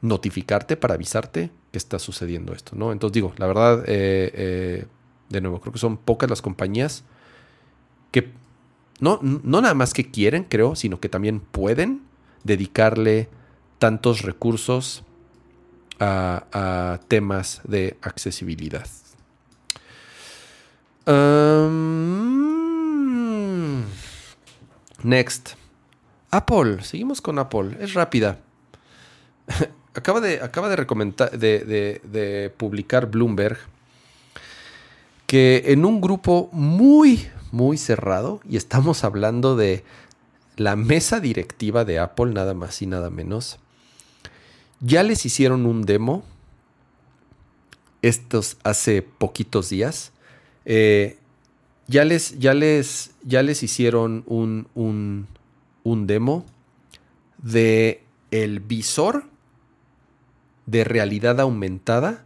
[0.00, 2.92] notificarte, para avisarte que está sucediendo esto, ¿no?
[2.92, 4.84] Entonces digo, la verdad, eh, eh,
[5.28, 7.04] de nuevo, creo que son pocas las compañías
[8.10, 8.30] que
[9.00, 12.02] no, no nada más que quieren, creo, sino que también pueden
[12.44, 13.28] dedicarle
[13.82, 15.02] tantos recursos
[15.98, 18.86] a temas de accesibilidad.
[25.02, 25.54] Next.
[26.30, 26.84] Apple.
[26.84, 27.76] Seguimos con Apple.
[27.80, 28.38] Es rápida.
[29.94, 33.58] acaba de, acaba de, publicar Bloomberg
[35.26, 39.82] que en un grupo muy, muy cerrado, y estamos hablando de
[40.56, 43.58] la mesa directiva de Apple, nada más y nada menos,
[44.82, 46.24] ya les hicieron un demo
[48.02, 50.12] estos hace poquitos días
[50.64, 51.18] eh,
[51.88, 56.46] ya, les, ya, les, ya les hicieron un, un, demo
[57.38, 59.24] de el visor
[60.66, 62.24] de realidad aumentada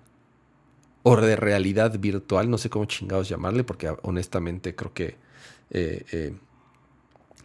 [1.03, 5.17] o de realidad virtual, no sé cómo chingados llamarle, porque honestamente creo que
[5.71, 6.35] eh, eh,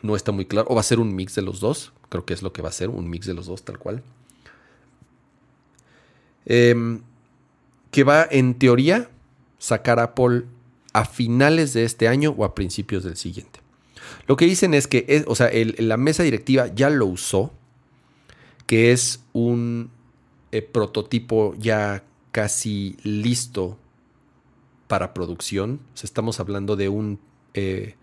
[0.02, 0.68] no está muy claro.
[0.70, 2.70] O va a ser un mix de los dos, creo que es lo que va
[2.70, 4.04] a ser, un mix de los dos tal cual.
[6.46, 7.02] Em,
[7.92, 9.10] que va en teoría
[9.60, 10.46] sacar Apple
[10.94, 13.60] a finales de este año o a principios del siguiente.
[14.28, 17.52] Lo que dicen es que, o sea, la mesa directiva ya lo usó,
[18.66, 19.92] que es un
[20.52, 23.78] eh, prototipo ya casi listo
[24.88, 25.80] para producción.
[26.02, 27.20] estamos hablando de un
[27.54, 27.96] eh,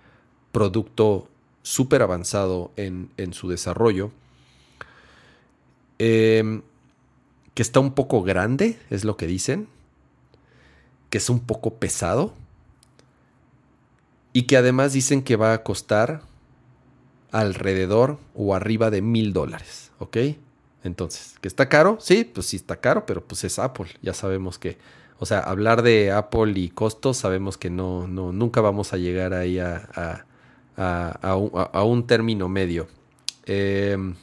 [0.53, 1.28] producto
[1.62, 4.11] súper avanzado en, su desarrollo.
[5.99, 6.62] Em,
[7.59, 9.66] que está un poco grande, es lo que dicen.
[11.11, 12.32] Que es un poco pesado
[14.32, 16.22] y que además dicen que va a costar
[17.32, 20.18] alrededor o arriba de mil dólares, ¿ok?
[20.84, 21.98] Entonces, ¿que está caro?
[22.00, 24.78] Sí, pues sí está caro, pero pues es Apple, ya sabemos que,
[25.18, 29.34] o sea, hablar de Apple y costos, sabemos que no, no nunca vamos a llegar
[29.34, 30.24] ahí a,
[30.76, 32.86] a, un, término medio.
[33.46, 34.14] Em,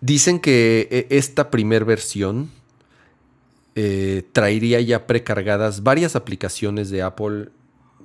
[0.00, 2.50] dicen que e, esta primer versión
[3.74, 7.50] eh, traería ya precargadas varias aplicaciones de Apple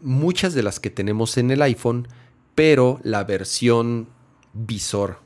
[0.02, 2.08] muchas de las que tenemos en el iPhone,
[2.56, 4.10] pero la versión
[4.54, 5.20] visor.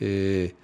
[0.00, 0.54] Eh,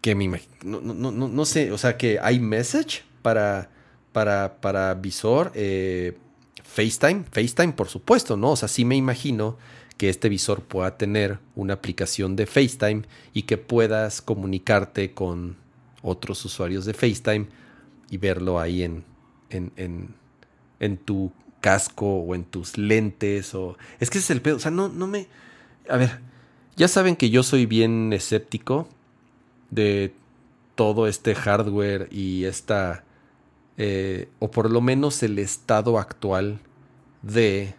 [0.00, 0.28] que me
[0.64, 3.70] no, no, sé, o sea, que hay message para,
[4.12, 5.52] para, para visor.
[5.54, 6.18] Eh,
[6.64, 8.50] FaceTime, FaceTime por supuesto, ¿no?
[8.50, 9.58] O sea, sí me imagino
[10.02, 15.54] que este visor pueda tener una aplicación de FaceTime y que puedas comunicarte con
[16.02, 17.46] otros usuarios de FaceTime
[18.10, 19.04] y verlo ahí en,
[19.48, 20.12] en, en,
[20.80, 21.30] en tu
[21.60, 23.76] casco o en tus lentes o...
[24.00, 25.28] Es que ese es el pedo, o sea, no, no me...
[25.88, 26.18] A ver,
[26.74, 28.88] ya saben que yo soy bien escéptico
[29.70, 30.12] de
[30.74, 33.04] todo este hardware y esta...
[33.76, 36.58] Eh, o por lo menos el estado actual
[37.22, 37.76] de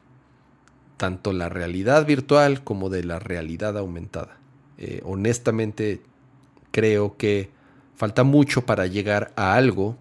[1.03, 4.37] tanto la realidad virtual como de la realidad aumentada.
[4.77, 5.99] Eh, honestamente,
[6.71, 7.49] creo que
[7.93, 9.97] falta mucho para llegar a algo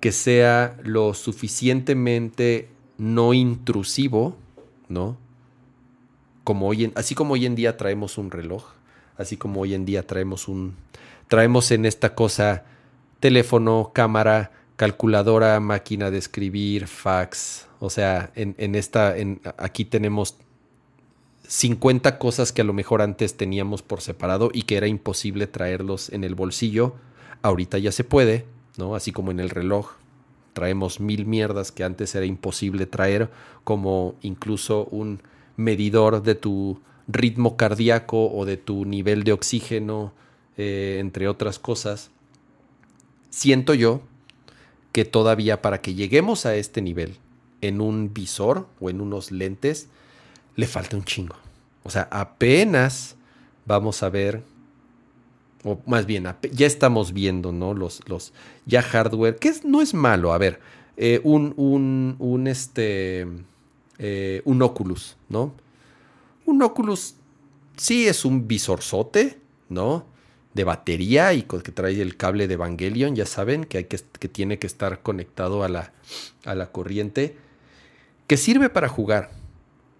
[0.00, 4.34] que sea lo suficientemente no intrusivo,
[4.88, 5.18] ¿no?
[6.42, 8.72] Como hoy en, así como hoy en día traemos un reloj,
[9.18, 10.74] Así como hoy en día traemos un.
[11.28, 12.64] Traemos en esta cosa
[13.20, 17.68] teléfono, cámara, calculadora, máquina de escribir, fax.
[17.78, 19.16] O sea, en, esta.
[19.16, 20.38] En, aquí tenemos
[21.46, 26.10] 50 cosas que a lo mejor antes teníamos por separado y que era imposible traerlos
[26.10, 26.96] en el bolsillo.
[27.42, 28.44] Ahorita ya se puede,
[28.76, 28.96] ¿no?
[28.96, 29.92] Así como en el reloj
[30.52, 33.30] traemos mil mierdas que antes era imposible traer,
[33.62, 35.22] como incluso un
[35.56, 40.12] medidor de tu ritmo cardíaco o de tu nivel de oxígeno,
[40.56, 42.10] eh, entre otras cosas.
[43.30, 44.02] Siento yo
[44.92, 47.16] que todavía para que lleguemos a este nivel
[47.60, 49.88] en un visor o en unos lentes,
[50.56, 51.36] le falta un chingo.
[51.82, 53.16] O sea, apenas
[53.64, 54.42] vamos a ver,
[55.64, 57.74] o más bien, ya estamos viendo, ¿no?
[57.74, 58.32] Los, los
[58.66, 60.60] ya hardware, que no es malo, a ver,
[60.96, 63.26] eh, un, un, un, este,
[63.98, 65.54] eh, un Oculus, ¿no?
[66.44, 67.14] Un Oculus
[67.76, 69.38] sí es un visorzote,
[69.68, 70.04] ¿no?
[70.54, 74.28] De batería y que trae el cable de Evangelion, ya saben, que, hay que, que
[74.28, 75.92] tiene que estar conectado a la,
[76.44, 77.36] a la corriente,
[78.26, 79.30] que sirve para jugar,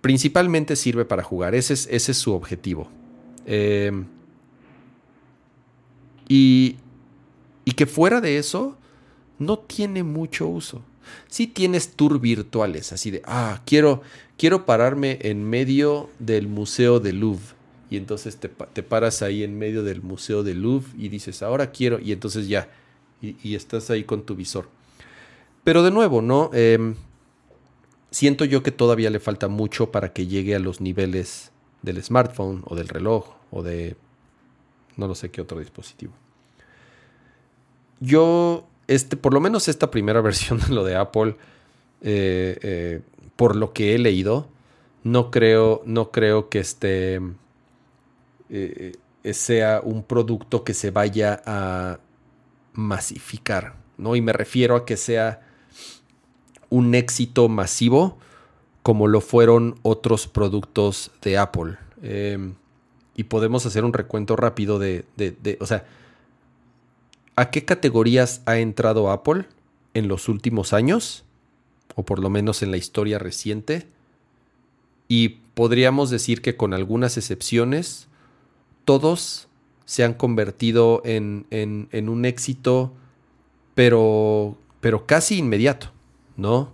[0.03, 2.91] principalmente sirve para jugar, ese es, ese es su objetivo.
[3.47, 4.07] Em,
[6.29, 6.77] y,
[7.65, 8.77] y que fuera de eso,
[9.39, 10.83] no tiene mucho uso.
[11.29, 14.03] Si tienes tour virtuales, así de, ah, quiero,
[14.37, 17.62] quiero pararme en medio del Museo de Louvre.
[17.93, 21.99] Y entonces te, paras ahí en medio del Museo de Louvre y dices, ahora quiero,
[22.01, 22.71] y entonces ya,
[23.21, 24.71] y, estás ahí con tu visor.
[25.63, 26.49] Pero de nuevo, ¿no?
[26.55, 26.95] Em,
[28.11, 32.63] siento yo que todavía le falta mucho para que llegue a los niveles del smartphone
[32.65, 33.95] o del reloj o de
[34.97, 36.15] no lo sé qué otro dispositivo.
[38.01, 41.37] Yo, este, por lo menos esta primera versión de lo de Apple,
[42.01, 43.01] eh, eh,
[43.37, 44.49] por lo que he leído,
[45.05, 47.21] no creo, no creo que este
[48.55, 48.93] eh,
[49.33, 51.99] sea un producto que se vaya a
[52.75, 54.15] masificar, ¿no?
[54.15, 55.41] Y me refiero a que sea
[56.69, 58.19] un éxito masivo
[58.83, 61.77] como lo fueron otros productos de Apple.
[62.03, 62.55] Em,
[63.15, 65.87] y podemos hacer un recuento rápido de, de, o sea,
[67.37, 69.47] ¿a qué categorías ha entrado Apple
[69.95, 71.25] en los últimos años?
[71.95, 73.87] O por lo menos en la historia reciente.
[75.09, 78.09] Y podríamos decir que con algunas excepciones,
[78.85, 79.49] todos
[79.85, 82.93] se han convertido en, en, un éxito,
[83.75, 85.93] pero, pero casi inmediato.
[86.37, 86.73] ¿no?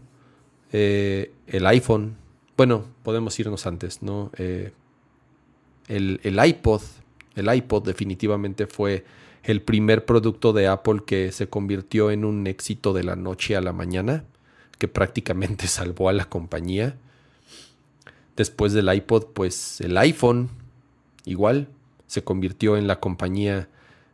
[0.72, 2.16] Eh, el iPhone,
[2.56, 4.30] bueno, podemos irnos antes, ¿no?
[4.36, 4.72] Eh,
[5.88, 6.82] el, iPod,
[7.34, 9.04] el iPod definitivamente fue
[9.42, 13.60] el primer producto de Apple que se convirtió en un éxito de la noche a
[13.60, 14.24] la mañana,
[14.78, 16.96] que prácticamente salvó a la compañía.
[18.36, 20.50] Después del iPod, pues el iPhone,
[21.24, 21.68] igual,
[22.08, 23.68] se convirtió en la compañía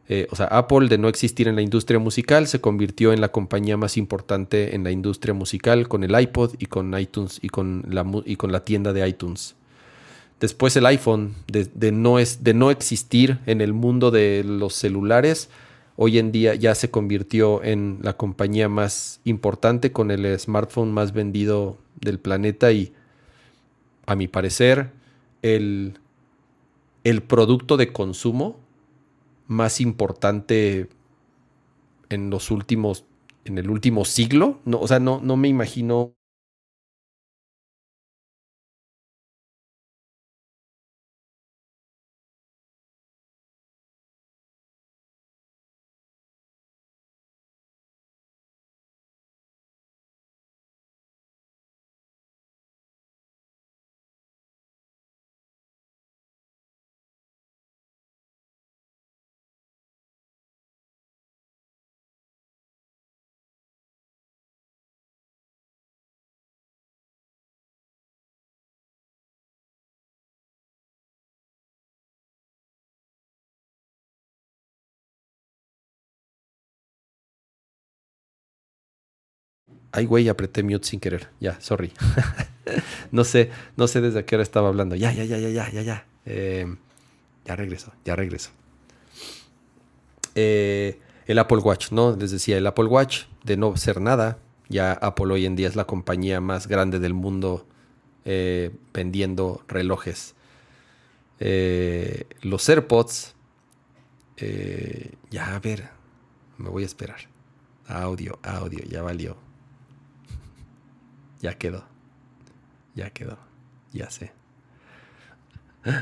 [0.06, 3.28] eh, o sea, Apple de no existir en la industria musical se convirtió en la
[3.28, 7.84] compañía más importante en la industria musical con el iPod y con iTunes y con
[7.88, 9.54] la, y con la tienda de iTunes.
[10.40, 15.48] Después el iPhone de, no es, de no existir en el mundo de los celulares,
[15.96, 21.14] hoy en día ya se convirtió en la compañía más importante con el smartphone más
[21.14, 22.92] vendido del planeta y
[24.04, 24.90] a mi parecer
[25.40, 25.98] el,
[27.04, 28.56] el producto de consumo
[29.46, 30.88] más importante
[32.08, 33.04] en los últimos,
[33.44, 34.60] en el último siglo.
[34.64, 36.14] No, o sea, no, no me imagino
[79.96, 81.28] Ay, güey, apreté mute sin querer.
[81.38, 81.92] Ya, sorry.
[83.12, 84.96] no sé, no sé desde qué hora estaba hablando.
[84.96, 86.06] Ya, ya, ya, ya, ya, ya, ya.
[86.26, 86.78] Em,
[87.44, 88.50] ya regreso, ya regreso.
[90.34, 92.16] Eh, el Apple Watch, ¿no?
[92.16, 94.38] Les decía, el Apple Watch, de no ser nada,
[94.68, 97.64] ya Apple hoy en día es la compañía más grande del mundo
[98.24, 100.34] eh, vendiendo relojes.
[101.38, 103.36] Eh, los AirPods,
[105.30, 105.88] ya a ver,
[106.58, 107.28] me voy a esperar.
[107.86, 109.43] Audio, audio, ya valió.
[111.44, 111.84] Ya quedó.
[112.94, 113.36] Ya quedó.
[113.92, 114.32] Ya sé.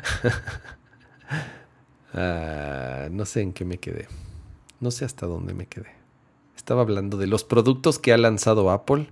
[2.14, 4.06] Ah, no sé en qué me quedé.
[4.80, 5.86] No sé hasta dónde me quedé.
[6.54, 9.08] Estaba hablando de los productos que ha lanzado Apple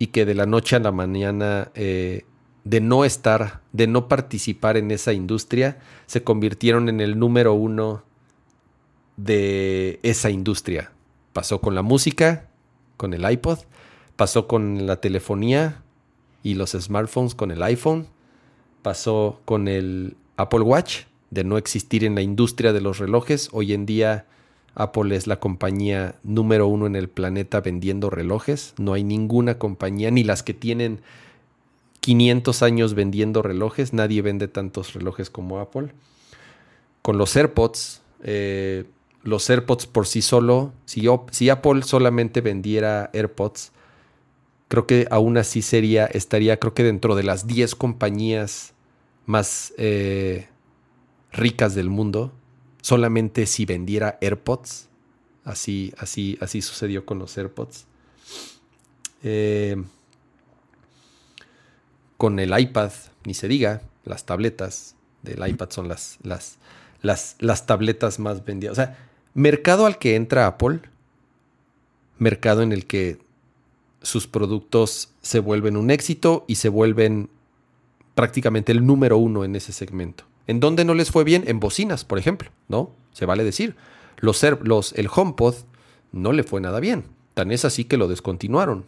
[0.00, 2.24] y que de la noche a la mañana, eh,
[2.64, 8.02] de no estar, de no participar en esa industria, se convirtieron en el número uno
[9.16, 10.90] de esa industria.
[11.32, 12.48] Pasó con la música,
[12.96, 13.60] con el iPod,
[14.18, 15.80] pasó con la telefonía
[16.42, 18.08] y los smartphones con el iPhone,
[18.82, 23.48] pasó con el Apple Watch, de no existir en la industria de los relojes.
[23.52, 24.26] Hoy en día
[24.74, 28.74] Apple es la compañía número uno en el planeta vendiendo relojes.
[28.76, 31.00] No hay ninguna compañía, ni las que tienen
[32.00, 33.92] 500 años vendiendo relojes.
[33.92, 35.92] Nadie vende tantos relojes como Apple.
[37.02, 38.84] Con los AirPods, eh,
[39.22, 43.70] los AirPods por sí solo, si, si, Apple solamente vendiera AirPods,
[44.68, 48.74] creo que aún así sería, estaría creo que dentro de las 10 compañías
[49.26, 50.48] más eh,
[51.32, 52.32] ricas del mundo
[52.82, 54.88] solamente si vendiera AirPods.
[55.44, 57.86] Así, así, así sucedió con los AirPods.
[59.22, 59.82] Eh,
[62.16, 62.92] con el iPad,
[63.24, 66.58] ni se diga, las tabletas del iPad son las, las,
[67.00, 68.72] las, las tabletas más vendidas.
[68.72, 68.98] O sea,
[69.34, 70.80] mercado al que entra Apple,
[72.18, 73.18] mercado en el que
[74.02, 77.30] sus productos se vuelven un éxito y se vuelven
[78.14, 80.24] prácticamente el número uno en ese segmento.
[80.46, 81.44] ¿En dónde no les fue bien?
[81.46, 82.90] En bocinas, por ejemplo, ¿no?
[83.12, 83.76] Se vale decir.
[84.16, 85.54] Los, el HomePod
[86.10, 87.04] no le fue nada bien.
[87.34, 88.84] Tan es así que lo descontinuaron.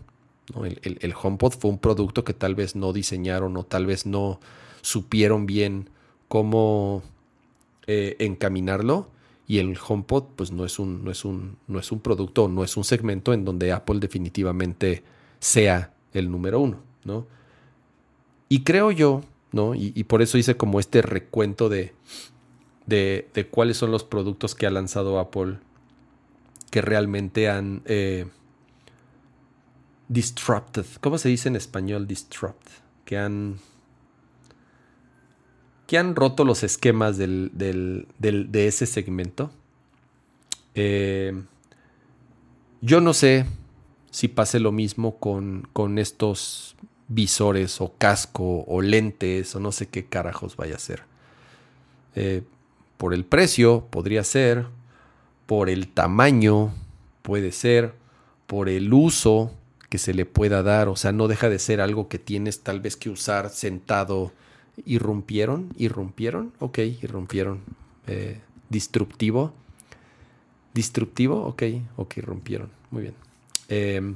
[0.82, 4.40] El, HomePod fue un producto que tal vez no diseñaron o tal vez no
[4.80, 5.90] supieron bien
[6.28, 7.02] cómo
[7.86, 9.08] eh, encaminarlo.
[9.50, 12.62] Y el HomePod, pues no es un, no es un, no es un producto, no
[12.62, 15.02] es un segmento en donde Apple definitivamente
[15.40, 17.26] sea el número uno, ¿no?
[18.48, 19.22] Y creo yo
[19.52, 19.74] ¿no?
[19.74, 21.94] Y, por eso hice como este recuento de,
[22.86, 25.58] de, cuáles son los productos que ha lanzado Apple
[26.70, 28.26] que realmente han eh,
[30.08, 30.86] disrupted.
[31.00, 32.68] ¿Cómo se dice en español disrupt?
[33.04, 33.58] Que han
[35.90, 37.50] que han roto los esquemas del,
[38.16, 39.50] de ese segmento.
[40.76, 41.32] Eh,
[42.80, 43.44] yo no sé
[44.12, 46.76] si pase lo mismo con, con estos
[47.08, 51.02] visores o casco o lentes o no sé qué carajos vaya a ser.
[52.14, 52.42] Eh,
[52.96, 54.66] por el precio podría ser,
[55.46, 56.72] por el tamaño
[57.22, 57.94] puede ser,
[58.46, 59.50] por el uso
[59.88, 62.78] que se le pueda dar, o sea, no deja de ser algo que tienes tal
[62.78, 64.30] vez que usar sentado.
[64.86, 65.72] ¿Irrumpieron?
[65.76, 66.52] ¿Irrumpieron?
[66.58, 67.60] Ok, irrumpieron.
[68.06, 69.52] Eh, ¿Disruptivo?
[70.74, 71.42] ¿Disruptivo?
[71.46, 71.62] Ok,
[71.96, 72.70] ok, irrumpieron.
[72.90, 73.14] Muy bien.
[73.68, 74.14] Eh,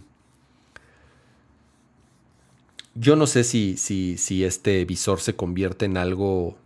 [2.94, 6.56] yo no sé si, si, si este visor se convierte en algo.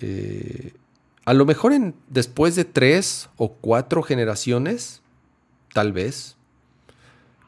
[0.00, 0.74] Eh,
[1.24, 5.02] a lo mejor en, después de tres o cuatro generaciones,
[5.72, 6.36] tal vez.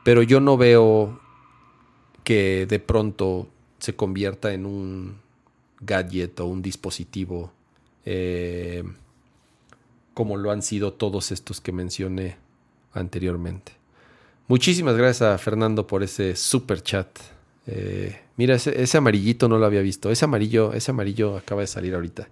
[0.05, 1.21] Pero yo no veo
[2.25, 3.49] que de pronto
[3.79, 5.21] se convierta en un
[5.83, 7.53] gadget o un dispositivo
[8.05, 8.85] eh,
[10.15, 12.37] como lo han sido todos estos que mencioné
[12.93, 13.73] anteriormente.
[14.49, 17.09] Muchísimas gracias a Fernando por ese super chat.
[17.67, 20.11] Eh, mira, ese, amarillito no lo había visto.
[20.11, 22.29] Ese amarillo, ese amarillo acaba de salir ahorita.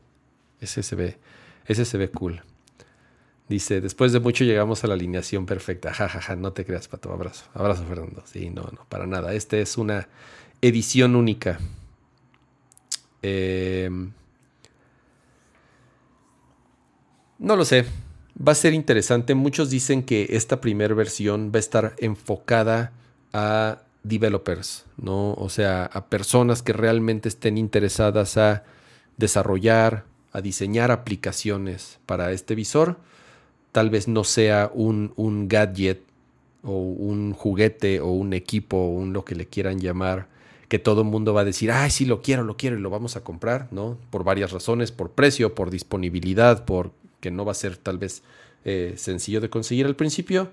[0.60, 1.16] Ese se ve,
[1.66, 2.42] ese se ve cool.
[3.48, 5.94] Dice, después de mucho llegamos a la alineación perfecta.
[5.94, 7.12] Ja, ja, ja, no te creas, Pato.
[7.12, 7.46] Abrazo.
[7.54, 8.22] Abrazo, Fernando.
[8.26, 9.32] Sí, no, no, para nada.
[9.32, 10.08] Este es una
[10.60, 11.58] edición única.
[13.22, 14.12] Em,
[17.38, 17.84] no lo sé.
[18.36, 19.34] Va a ser interesante.
[19.34, 22.92] Muchos dicen que esta primera versión va a estar enfocada
[23.32, 25.34] a developers, ¿no?
[25.34, 28.64] O sea, a personas que realmente estén interesadas a
[29.16, 32.98] desarrollar, a diseñar aplicaciones para este visor.
[33.72, 36.02] Tal vez no sea un, un gadget
[36.62, 40.28] o un juguete o un equipo o un lo que le quieran llamar,
[40.70, 42.88] que todo el mundo va a decir, ay, sí, lo quiero, lo quiero y lo
[42.88, 43.98] vamos a comprar, ¿no?
[44.08, 48.22] Por varias razones, por precio, por disponibilidad, por que no va a ser tal vez
[48.64, 50.50] eh, sencillo de conseguir al principio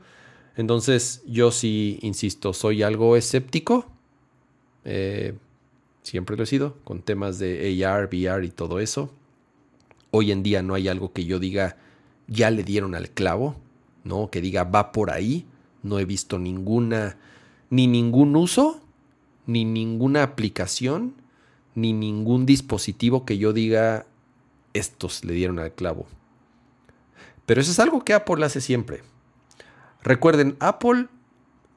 [0.58, 3.86] entonces yo sí, insisto, soy algo escéptico.
[4.86, 5.36] Eh,
[6.02, 9.12] siempre lo he sido, con temas de AR, VR y todo eso.
[10.10, 11.78] Hoy en día no hay algo que yo diga,
[12.28, 13.56] ya le dieron al clavo,
[14.04, 14.32] ¿no?
[14.32, 15.46] Que diga, va por ahí.
[15.84, 17.18] No he visto ninguna,
[17.70, 18.82] ni ningún uso,
[19.48, 21.16] ni ninguna aplicación,
[21.74, 24.06] ni ningún dispositivo que yo diga,
[24.74, 26.06] estos le dieron al clavo.
[27.46, 29.02] Pero eso es algo que Apple hace siempre.
[30.04, 31.08] Recuerden, Apple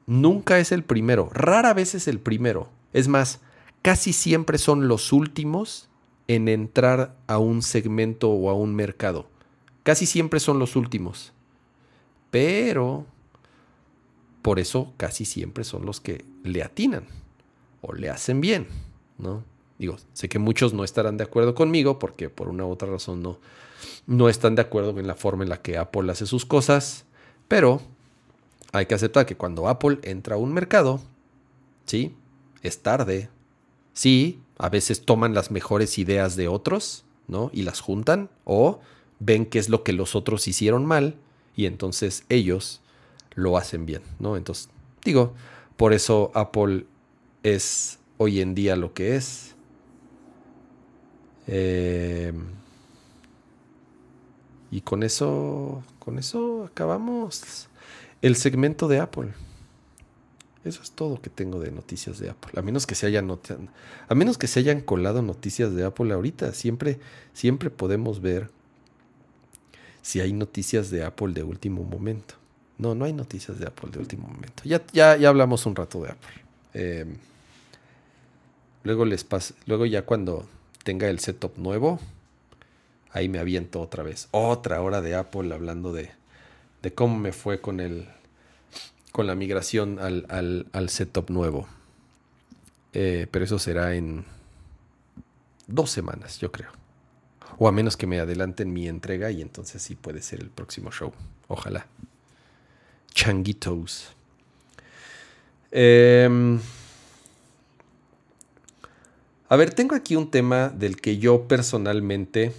[0.05, 2.69] nunca es el primero, rara vez es el primero.
[2.93, 3.39] Es más,
[3.81, 5.89] casi siempre son los últimos
[6.27, 9.27] en entrar a un segmento o a un mercado.
[9.83, 11.31] Casi siempre son los últimos.
[12.31, 13.05] Pero
[14.41, 17.05] por eso casi siempre son los que le atinan
[17.81, 18.67] o le hacen bien,
[19.17, 19.43] ¿no?
[19.77, 23.23] Digo, sé que muchos no estarán de acuerdo conmigo porque por una u otra razón
[23.23, 23.39] no,
[24.05, 27.05] no están de acuerdo en la forma en la que Apple hace sus cosas,
[27.47, 27.81] pero
[28.71, 31.01] hay que aceptar que cuando Apple entra a un mercado,
[31.85, 32.15] ¿sí?
[32.61, 33.29] Es tarde.
[33.93, 37.49] Sí, a veces toman las mejores ideas de otros, ¿no?
[37.51, 38.79] Y las juntan o
[39.19, 41.15] ven qué es lo que los otros hicieron mal
[41.55, 42.81] y entonces ellos
[43.33, 44.37] lo hacen bien, ¿no?
[44.37, 44.69] Entonces,
[45.03, 45.33] digo,
[45.75, 46.85] por eso Apple
[47.43, 49.55] es hoy en día lo que es.
[51.47, 52.33] Eh,
[54.69, 57.67] y con eso, con eso acabamos
[58.21, 59.33] el segmento de Apple.
[60.63, 62.51] Eso es todo que tengo de noticias de Apple.
[62.55, 63.29] A menos que se hayan
[64.07, 66.99] a menos que se hayan colado noticias de Apple ahorita, siempre
[67.33, 68.49] siempre podemos ver
[70.03, 72.35] si hay noticias de Apple de último momento.
[72.77, 74.63] No, no hay noticias de Apple de último momento.
[74.63, 76.43] Ya, ya, ya hablamos un rato de Apple.
[76.73, 77.17] Em,
[78.83, 79.25] luego les
[79.65, 80.47] luego ya cuando
[80.83, 81.99] tenga el setup nuevo,
[83.11, 84.27] ahí me aviento otra vez.
[84.31, 86.11] Otra hora de Apple hablando de,
[86.81, 88.07] de cómo me fue con el
[89.11, 90.25] con la migración al,
[90.71, 91.67] al, setup nuevo.
[92.93, 94.25] Eh, pero eso será en
[95.67, 96.69] dos semanas, yo creo.
[97.57, 100.91] O a menos que me adelanten mi entrega y entonces sí puede ser el próximo
[100.91, 101.11] show.
[101.47, 101.85] Ojalá.
[103.13, 104.13] Changuitos.
[105.71, 106.59] Em,
[109.51, 112.53] a ver, tengo aquí un tema del que yo personalmente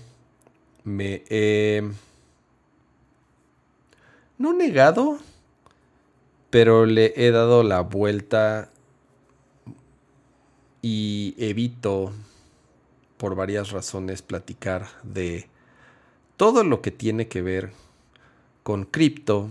[0.85, 1.82] me he...
[4.36, 5.19] no negado,
[6.51, 8.69] pero le he dado la vuelta
[10.82, 12.12] y evito
[13.16, 15.48] por varias razones platicar de
[16.36, 17.73] todo lo que tiene que ver
[18.62, 19.48] con cripto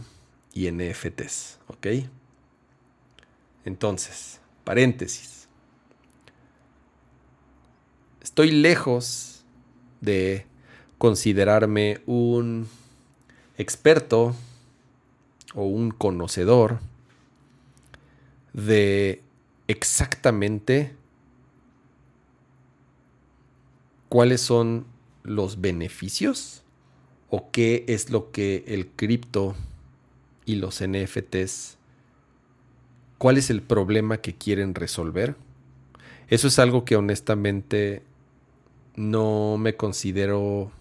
[0.53, 1.87] y NFTs, ¿ok?
[3.65, 5.40] Entonces, paréntesis.
[8.31, 9.43] Estoy lejos
[9.99, 10.45] de
[10.97, 12.65] considerarme un
[13.57, 14.33] experto
[15.53, 16.79] o un conocedor
[18.53, 19.21] de
[19.67, 20.95] exactamente
[24.07, 24.85] cuáles son
[25.23, 26.63] los beneficios
[27.29, 29.55] o qué es lo que el cripto
[30.45, 31.77] y los NFTs,
[33.17, 35.35] cuál es el problema que quieren resolver.
[36.29, 38.03] Eso es algo que honestamente
[38.95, 40.71] no me considero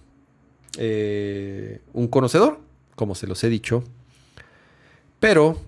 [0.78, 2.60] eh, un conocedor,
[2.94, 3.82] como se los he dicho,
[5.18, 5.58] pero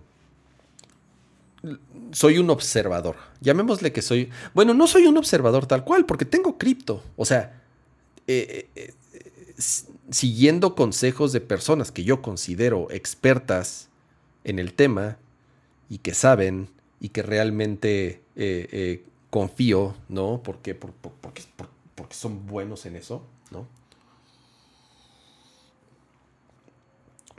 [2.12, 3.16] soy un observador.
[3.40, 4.30] Llamémosle que soy.
[4.54, 7.02] Bueno, no soy un observador tal cual, porque tengo cripto.
[7.16, 7.62] O sea,
[8.26, 8.94] eh, eh,
[10.10, 13.88] siguiendo consejos de personas que yo considero expertas
[14.44, 15.18] en el tema
[15.88, 16.68] y que saben
[17.00, 18.22] y que realmente
[19.30, 20.42] confío, ¿no?
[20.42, 21.42] Porque, porque,
[22.02, 23.68] porque son buenos en eso, ¿no?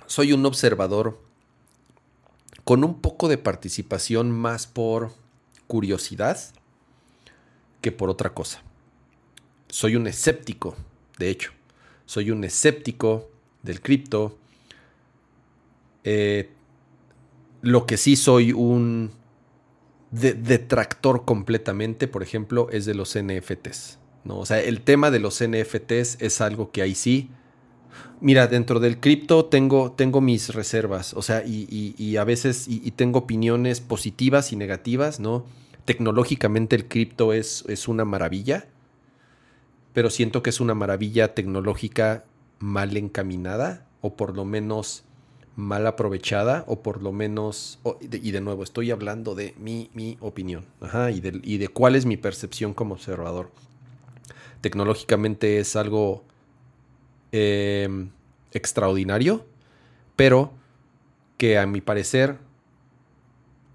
[0.05, 1.19] Soy un observador
[2.63, 5.11] con un poco de participación más por
[5.67, 6.39] curiosidad
[7.81, 8.63] que por otra cosa.
[9.67, 10.77] Soy un escéptico,
[11.17, 11.51] de hecho,
[12.05, 13.29] soy un escéptico
[13.63, 14.37] del cripto.
[16.05, 16.49] Eh,
[17.61, 19.11] lo que sí soy un
[20.11, 23.99] detractor completamente, por ejemplo, es de los NFTs.
[24.25, 24.39] ¿No?
[24.39, 27.29] O sea, el tema de los NFTs es algo que ahí sí
[28.23, 33.19] Mira, dentro del cripto tengo, tengo mis reservas, o sea, y, a veces y, tengo
[33.19, 35.45] opiniones positivas y negativas, ¿no?
[35.85, 38.67] Tecnológicamente el cripto es, es una maravilla,
[39.91, 42.23] pero siento que es una maravilla tecnológica
[42.59, 45.03] mal encaminada, o por lo menos
[45.57, 47.79] mal aprovechada, o por lo menos,
[48.09, 51.95] y de nuevo, estoy hablando de mi, mi opinión, ajá, y, de, y de cuál
[51.95, 53.51] es mi percepción como observador.
[54.63, 56.23] Tecnológicamente es algo
[57.35, 58.11] Em,
[58.51, 59.43] extraordinario,
[60.15, 60.53] pero
[61.39, 62.37] que a mi parecer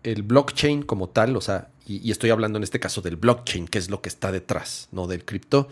[0.05, 3.79] el blockchain como tal, o sea, y, estoy hablando en este caso del blockchain, que
[3.79, 5.09] es lo que está detrás, ¿no?
[5.09, 5.67] Del cripto,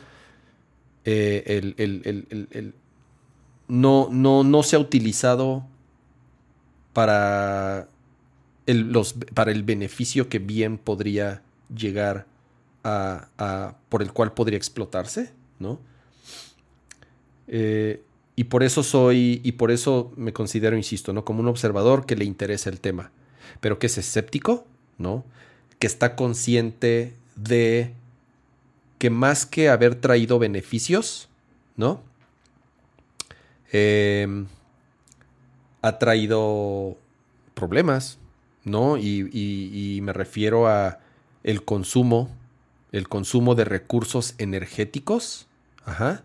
[1.04, 2.72] eh,
[3.68, 5.64] no, no, no se ha utilizado
[6.92, 7.88] para
[8.66, 12.26] el, los, para el beneficio que bien podría llegar
[12.88, 15.80] a, por el cual podría explotarse, ¿no?
[17.48, 18.02] Eh,
[18.36, 21.24] y por eso soy, y por eso me considero, insisto, ¿no?
[21.24, 23.10] Como un observador que le interesa el tema,
[23.60, 24.66] pero que es escéptico,
[24.98, 25.24] ¿no?
[25.78, 27.94] Que está consciente de
[28.98, 31.28] que más que haber traído beneficios,
[31.76, 32.00] ¿no?
[33.72, 34.46] em,
[35.82, 36.96] ha traído
[37.54, 38.18] problemas,
[38.64, 38.96] ¿no?
[38.96, 40.98] Y, me refiero a
[41.42, 42.30] el consumo,
[42.96, 45.48] el consumo de recursos energéticos,
[45.84, 46.22] ajá,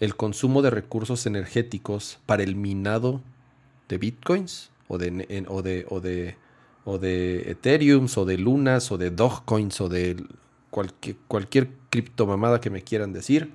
[0.00, 3.20] el consumo de recursos energéticos para el minado
[3.88, 6.36] de bitcoins o de, o de, o de,
[6.86, 10.24] o de Ethereum o de Lunas o de Dogecoins o de
[10.70, 13.52] cualquier, cualquier criptomamada que me quieran decir,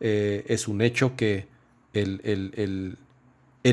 [0.00, 1.46] eh, es un hecho que
[1.92, 2.96] el, el,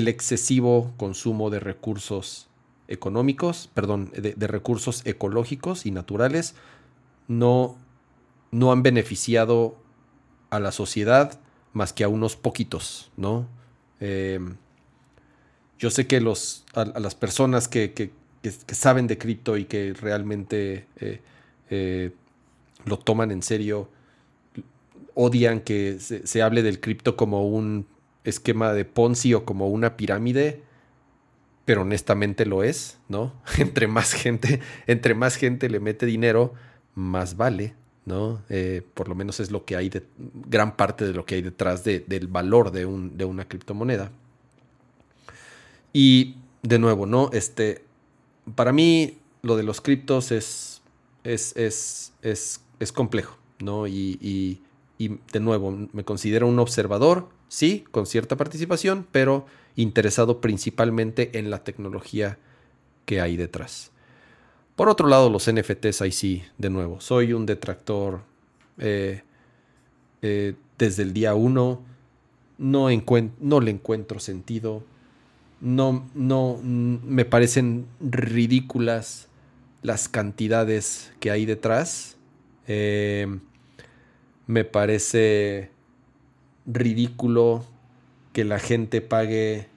[0.08, 2.48] excesivo consumo de recursos
[2.88, 6.54] económicos, perdón, de, recursos ecológicos y naturales,
[7.28, 7.76] no,
[8.52, 9.78] no han beneficiado
[10.50, 11.40] a la sociedad
[11.74, 13.48] más que a unos poquitos, ¿no?
[14.00, 14.56] Em,
[15.78, 18.12] yo sé que los, a, las personas que,
[18.72, 21.22] saben de cripto y que realmente eh,
[21.70, 22.12] eh,
[22.86, 23.90] lo toman en serio,
[25.14, 27.88] odian que se, hable del cripto como un
[28.24, 30.62] esquema de Ponzi o como una pirámide,
[31.66, 33.34] pero honestamente lo es, ¿no?
[33.58, 36.54] entre más gente, entre más gente le mete dinero,
[36.96, 37.76] más vale,
[38.08, 38.42] ¿no?
[38.48, 40.02] Eh, por lo menos es lo que hay de
[40.48, 44.12] gran parte de lo que hay detrás del valor de, un, de una criptomoneda.
[45.92, 47.30] Y de nuevo, ¿no?
[47.34, 47.84] Este,
[48.56, 50.82] para mí lo de los criptos es,
[51.26, 53.88] es, es, es, es complejo, ¿no?
[53.88, 54.62] Y, y,
[55.32, 61.64] de nuevo, me considero un observador, sí, con cierta participación, pero interesado principalmente en la
[61.64, 62.40] tecnología
[63.06, 63.92] que hay detrás.
[64.78, 68.22] Por otro lado, los NFTs, ahí sí, de nuevo, soy un detractor
[68.78, 69.24] eh,
[70.22, 71.82] eh, desde el día uno,
[72.58, 72.88] no,
[73.42, 74.84] no le encuentro sentido
[75.60, 79.28] no, no, me parecen ridículas
[79.82, 82.18] las cantidades que hay detrás.
[82.68, 83.40] Eh,
[84.46, 85.72] me parece
[86.66, 87.66] ridículo
[88.34, 89.68] que la gente pague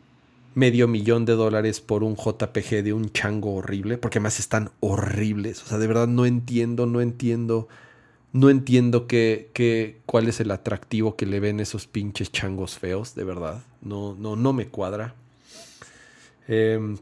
[0.54, 5.62] medio millón de dólares por un JPG de un chango horrible, porque además están horribles.
[5.62, 7.68] O sea, de verdad no entiendo, no entiendo,
[8.32, 13.24] no entiendo qué, cuál es el atractivo que le ven esos pinches changos feos, de
[13.24, 13.62] verdad.
[13.80, 15.14] No, no, no me cuadra.
[16.48, 16.98] Em,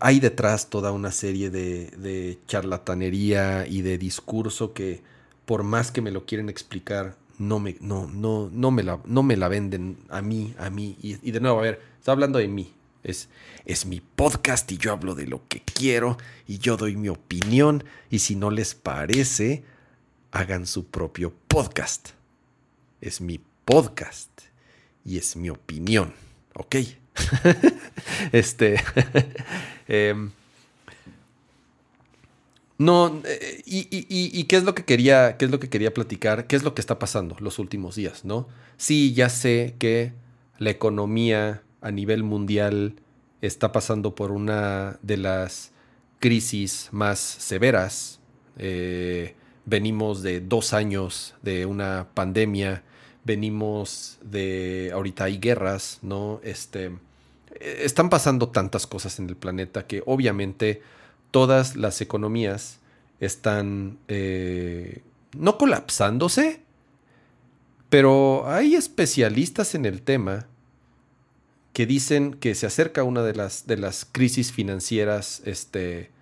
[0.00, 5.02] hay, detrás toda una serie de, charlatanería y de discurso que
[5.44, 9.22] por más que me lo quieren explicar, no me, no, no, no me, la, no
[9.22, 10.96] me la venden a mí, a mí.
[11.02, 12.72] Y, de nuevo, a ver, está hablando de mí.
[13.02, 13.28] Es,
[13.64, 16.16] es mi podcast y yo hablo de lo que quiero
[16.46, 17.84] y yo doy mi opinión.
[18.10, 19.64] Y si no les parece,
[20.30, 22.10] hagan su propio podcast.
[23.00, 24.30] Es mi podcast
[25.04, 26.14] y es mi opinión.
[26.54, 26.76] ¿Ok?
[28.32, 28.82] este.
[29.86, 30.30] Em,
[32.78, 36.56] no, eh, y, qué es lo que quería, qué es lo que quería platicar, qué
[36.56, 38.48] es lo que está pasando los últimos días, ¿no?
[38.76, 40.12] Sí, ya sé que
[40.58, 42.96] la economía a nivel mundial
[43.40, 45.72] está pasando por una de las
[46.18, 48.20] crisis más severas.
[48.58, 49.34] Eh,
[49.66, 52.82] venimos de dos años de una pandemia
[53.24, 56.40] venimos de, ahorita hay guerras, ¿no?
[56.44, 56.92] Este,
[57.60, 60.82] están pasando tantas cosas en el planeta que obviamente
[61.34, 62.78] todas las economías
[63.18, 65.02] están eh,
[65.36, 66.60] no colapsándose,
[67.88, 70.46] pero hay especialistas en el tema
[71.72, 76.12] que dicen que se acerca una de las, de las crisis financieras este,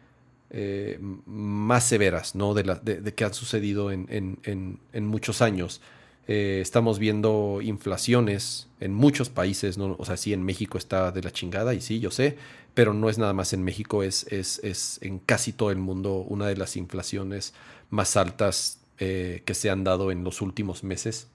[0.49, 2.55] eh, más severas, ¿no?
[2.55, 5.83] De, de, que han sucedido en, en, en muchos años.
[6.29, 9.97] Eh, estamos viendo inflaciones en muchos países, ¿no?
[9.99, 12.37] o sea, sí, en México está de la chingada, y sí, yo sé,
[12.75, 16.47] pero no es nada más en México, es, es, en casi todo el mundo una
[16.47, 17.55] de las inflaciones
[17.91, 21.27] más altas eh, que se han dado en los últimos meses.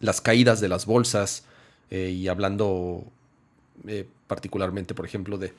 [0.00, 1.44] Las caídas de las bolsas,
[1.90, 3.04] eh, y hablando
[4.26, 5.52] particularmente, por ejemplo, de,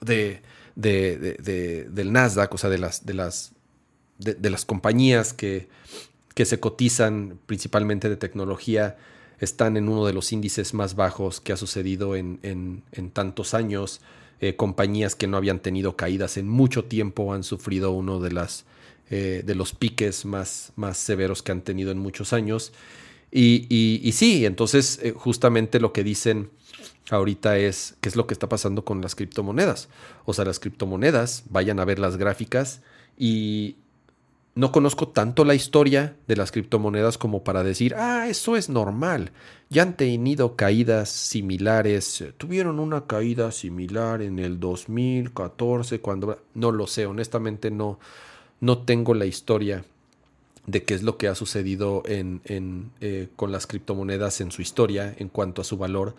[0.00, 0.42] de,
[0.76, 3.52] de, del Nasdaq, o sea, de las, de las,
[4.18, 5.68] de las compañías que
[6.34, 8.96] que se cotizan principalmente de tecnología
[9.40, 12.82] están en uno de los índices más bajos que ha sucedido en,
[13.12, 14.00] tantos años.
[14.40, 18.64] Eh, compañías que no habían tenido caídas en mucho tiempo han sufrido uno de, las,
[19.10, 22.72] eh, de los piques más, más severos que han tenido en muchos años.
[23.30, 26.50] Y, y, sí, entonces eh, justamente lo que dicen
[27.10, 29.88] ahorita es qué es lo que está pasando con las criptomonedas.
[30.24, 32.82] O sea, las criptomonedas, vayan a ver las gráficas
[33.16, 33.76] y
[34.54, 39.32] no conozco tanto la historia de las criptomonedas como para decir, ah, eso es normal.
[39.68, 42.24] Ya han tenido caídas similares.
[42.36, 46.42] Tuvieron una caída similar en el 2014, cuando...
[46.54, 48.00] No lo sé, honestamente no,
[48.60, 49.84] no tengo la historia
[50.66, 52.40] de qué es lo que ha sucedido en,
[53.00, 56.14] eh, con las criptomonedas en su historia en cuanto a su valor.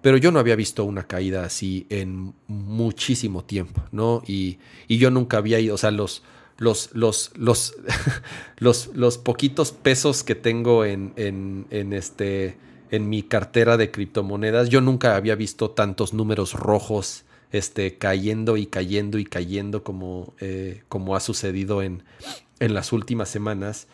[0.00, 4.22] Pero yo no había visto una caída así en muchísimo tiempo, ¿no?
[4.26, 6.22] Y, yo nunca había ido, o sea, los,
[6.58, 7.74] los, los, los,
[8.58, 12.58] los, los poquitos pesos que tengo en, en, este,
[12.90, 18.66] en mi cartera de criptomonedas, yo nunca había visto tantos números rojos este, cayendo y
[18.66, 22.02] cayendo y cayendo como, eh, como ha sucedido en,
[22.60, 23.86] en las últimas semanas.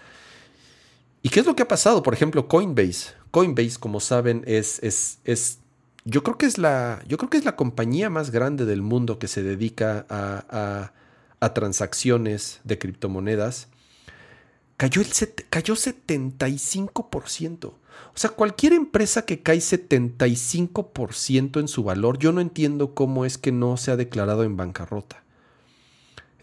[1.23, 2.03] ¿Y qué es lo que ha pasado?
[2.03, 3.13] Por ejemplo, Coinbase.
[3.31, 5.59] Coinbase, como saben, es, es, es
[6.05, 9.19] yo creo que es la, yo creo que es la compañía más grande del mundo
[9.19, 10.93] que se dedica a, a,
[11.53, 13.69] transacciones de criptomonedas.
[14.77, 15.09] Cayó, el
[15.51, 17.67] cayó 75%.
[17.67, 17.77] O
[18.15, 23.53] sea, cualquier empresa que cae 75% en su valor, yo no entiendo cómo es que
[23.53, 25.23] no se ha declarado en bancarrota.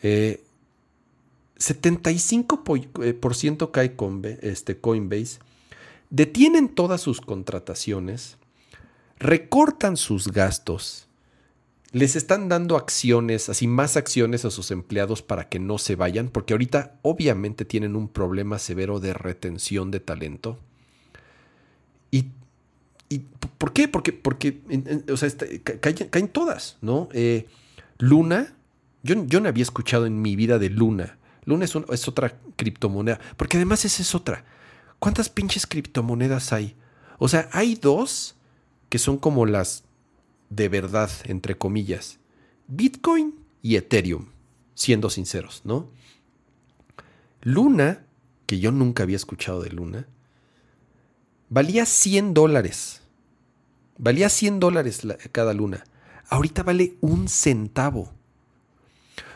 [0.01, 5.39] 75% eh, cae con, este, Coinbase.
[6.09, 8.37] Detienen todas sus contrataciones
[9.21, 11.07] recortan sus gastos,
[11.91, 16.29] les están dando acciones, así más acciones a sus empleados para que no se vayan,
[16.29, 20.57] porque ahorita obviamente tienen un problema severo de retención de talento.
[22.11, 22.29] ¿Y,
[23.57, 23.89] por qué?
[23.89, 24.61] Porque, porque
[25.11, 27.09] o sea, este, caen, todas, ¿no?
[27.11, 27.47] Eh,
[27.97, 28.55] Luna,
[29.03, 31.17] yo, yo, no había escuchado en mi vida de Luna.
[31.43, 34.45] Luna es, es otra criptomoneda, porque además esa es otra.
[34.99, 36.75] ¿Cuántas pinches criptomonedas hay?
[37.17, 38.35] O sea, hay dos
[38.87, 39.83] que son como las
[40.51, 42.19] de verdad, entre comillas.
[42.67, 43.33] Bitcoin
[43.63, 44.27] y Ethereum,
[44.75, 45.89] siendo sinceros, ¿no?
[47.41, 48.05] Luna,
[48.45, 50.07] que yo nunca había escuchado de Luna,
[51.49, 53.01] valía 100 dólares.
[53.97, 55.01] Valía 100 dólares
[55.31, 55.83] cada luna.
[56.27, 58.11] Ahorita vale un centavo.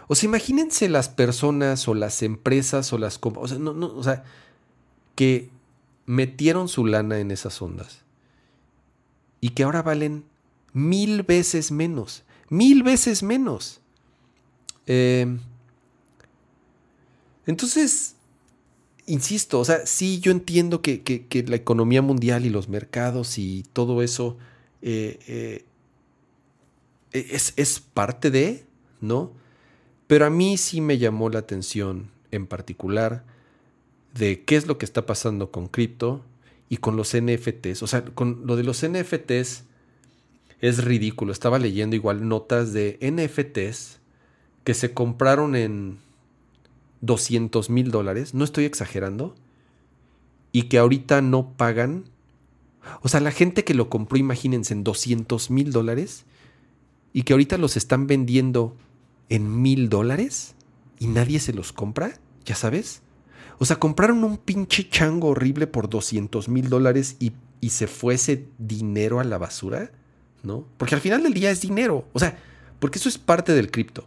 [0.08, 3.20] O sea, imagínense las personas o las empresas o las...
[3.22, 4.24] O o sea,
[5.14, 5.50] que
[6.06, 8.02] metieron su lana en esas ondas
[9.40, 10.26] y que ahora valen
[10.76, 12.24] mil veces menos.
[12.50, 13.80] Mil veces menos.
[14.86, 15.40] Em,
[17.48, 18.18] entonces,
[19.06, 24.04] insisto, o sea, sí, yo entiendo que, la economía mundial y los mercados y todo
[24.04, 24.38] eso
[24.82, 25.66] eh, eh,
[27.14, 28.66] es, es parte de,
[29.00, 29.32] ¿no?
[30.08, 33.24] Pero a mí sí me llamó la atención en particular
[34.14, 36.22] de qué es lo que está pasando con cripto
[36.68, 37.82] y con los NFTs.
[37.82, 39.64] O sea, con lo de los NFTs
[40.62, 41.32] es ridículo.
[41.32, 44.00] Estaba leyendo igual notas de NFTs
[44.64, 46.00] que se compraron en
[47.02, 48.34] 200 mil dólares.
[48.34, 49.36] No estoy exagerando.
[50.52, 52.06] Y que ahorita no pagan.
[53.02, 56.26] O sea, la gente que lo compró, imagínense, en 200 mil dólares.
[57.14, 58.76] Y que ahorita los están vendiendo
[59.30, 60.56] en mil dólares.
[61.00, 62.20] Y nadie se los compra.
[62.46, 63.02] Ya sabes.
[63.58, 67.34] O sea, compraron un pinche chango horrible por 200 mil dólares y,
[67.70, 69.92] se fue ese dinero a la basura,
[70.46, 70.66] ¿no?
[70.78, 72.08] Porque al final del día es dinero.
[72.14, 72.38] O sea,
[72.80, 74.06] porque eso es parte del cripto.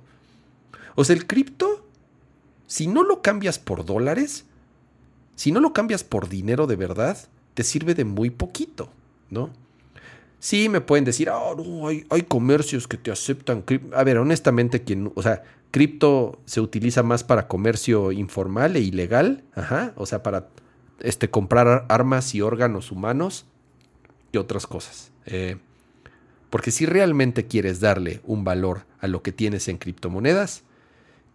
[0.95, 1.87] O sea, el cripto,
[2.67, 4.45] si no lo cambias por dólares,
[5.35, 7.19] si no lo cambias por dinero de verdad,
[7.55, 8.91] te sirve de muy poquito,
[9.31, 9.51] ¿no?
[10.41, 13.65] Sí, me pueden decir, oh, no, hay, hay comercios que te aceptan.
[13.95, 19.43] A ver, honestamente, quien, o sea, cripto se utiliza más para comercio informal e ilegal,
[19.55, 20.49] ajá, o sea, para
[21.01, 23.47] este, comprar armas y órganos humanos
[24.33, 25.11] y otras cosas.
[25.27, 25.57] Eh,
[26.51, 30.63] porque si realmente quieres darle un valor a lo que tienes en criptomonedas,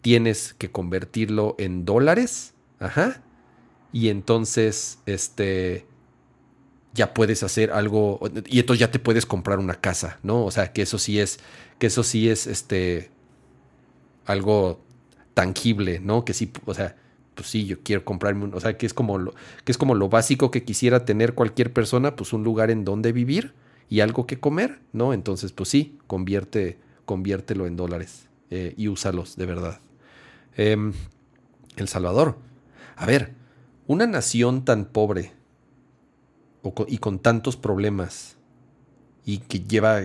[0.02, 3.22] tienes que convertirlo en dólares, ajá,
[3.92, 5.86] y entonces, este,
[6.94, 10.44] ya puedes hacer algo, y entonces ya te puedes comprar una casa, ¿no?
[10.46, 11.40] O sea, que eso sí es,
[11.78, 13.12] que eso sí es, este,
[14.26, 14.82] algo
[15.34, 16.26] tangible, ¿no?
[16.26, 16.96] Que sí, o sea,
[17.36, 19.34] pues sí, yo quiero comprarme un, o sea, que es como lo,
[19.64, 23.12] que es como lo básico que quisiera tener cualquier persona, pues un lugar en donde
[23.12, 23.54] vivir
[23.90, 25.14] y algo que comer, ¿no?
[25.14, 29.80] Entonces, pues sí, convierte, conviértelo en dólares eh, y úsalos de verdad.
[30.56, 30.94] Em,
[31.76, 32.38] El Salvador.
[32.96, 33.34] A ver,
[33.88, 35.34] una nación tan pobre
[36.88, 38.38] y con tantos problemas
[39.26, 40.02] y que lleva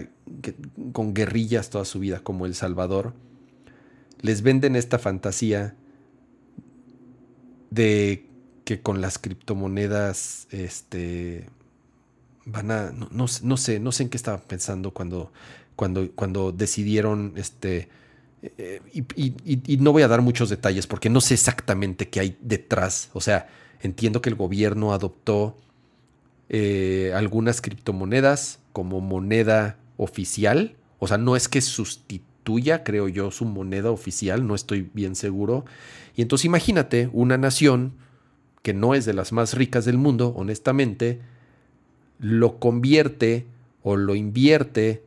[0.93, 3.15] con guerrillas toda su vida como El Salvador,
[4.21, 5.77] les venden esta fantasía
[7.71, 8.27] de
[8.65, 11.49] que con las criptomonedas este,
[12.49, 12.93] van a...
[13.11, 15.33] No, sé, no sé en qué estaba pensando cuando,
[15.77, 17.33] cuando, cuando decidieron...
[17.37, 17.89] Este,
[18.43, 18.81] eh,
[19.15, 23.11] y, no voy a dar muchos detalles porque no sé exactamente qué hay detrás.
[23.13, 23.49] O sea,
[23.83, 25.57] entiendo que el gobierno adoptó
[26.49, 30.77] eh, algunas criptomonedas como moneda oficial.
[30.99, 35.17] O sea, no es que sustituya tuya, creo yo, su moneda oficial, no estoy bien
[35.17, 35.67] seguro.
[36.17, 37.93] Y entonces imagínate una nación
[38.63, 41.21] que no es de las más ricas del mundo, honestamente,
[42.19, 43.47] lo convierte
[43.83, 45.03] o lo invierte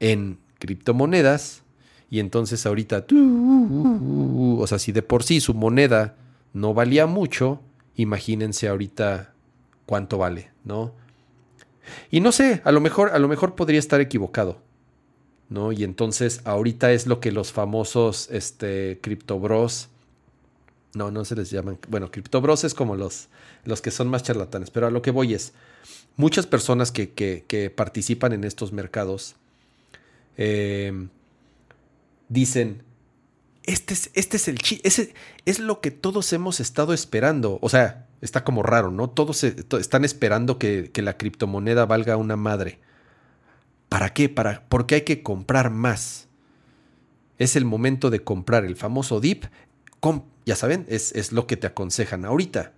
[0.00, 1.62] en criptomonedas
[2.10, 6.16] y entonces ahorita, o sea, si de por sí su moneda
[6.52, 7.60] no valía mucho,
[7.96, 9.32] imagínense ahorita
[9.86, 10.92] cuánto vale, ¿no?
[12.10, 14.58] Y no sé, a lo mejor, a lo mejor podría estar equivocado,
[15.48, 15.72] ¿no?
[15.72, 19.88] Y entonces ahorita es lo que los famosos este, criptobros,
[20.94, 23.28] no, no se les llaman, bueno, criptobros es como los,
[23.64, 25.54] los que son más charlatanes, pero a lo que voy es,
[26.16, 29.36] muchas personas que, que, participan en estos mercados
[30.36, 31.08] eh,
[32.28, 32.82] dicen,
[33.64, 35.14] este es, este es el ese
[35.44, 37.58] es lo que todos hemos estado esperando.
[37.62, 39.10] O sea, está como raro, ¿no?
[39.10, 42.78] Todos están esperando que, la criptomoneda valga una madre.
[43.88, 44.28] ¿Para qué?
[44.28, 46.28] Para, porque hay que comprar más.
[47.38, 49.44] Es el momento de comprar el famoso DIP.
[50.46, 52.72] ya saben, es, lo que te aconsejan ahorita.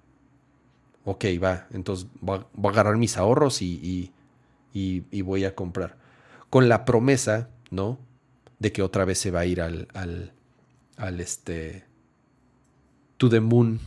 [1.05, 4.12] Ok, va, entonces voy a, agarrar mis ahorros y,
[4.72, 5.97] y, voy a comprar.
[6.51, 7.98] Con la promesa, ¿no?
[8.59, 10.32] De que otra vez se va a ir al, al,
[10.97, 11.85] al este,
[13.18, 13.81] to the moon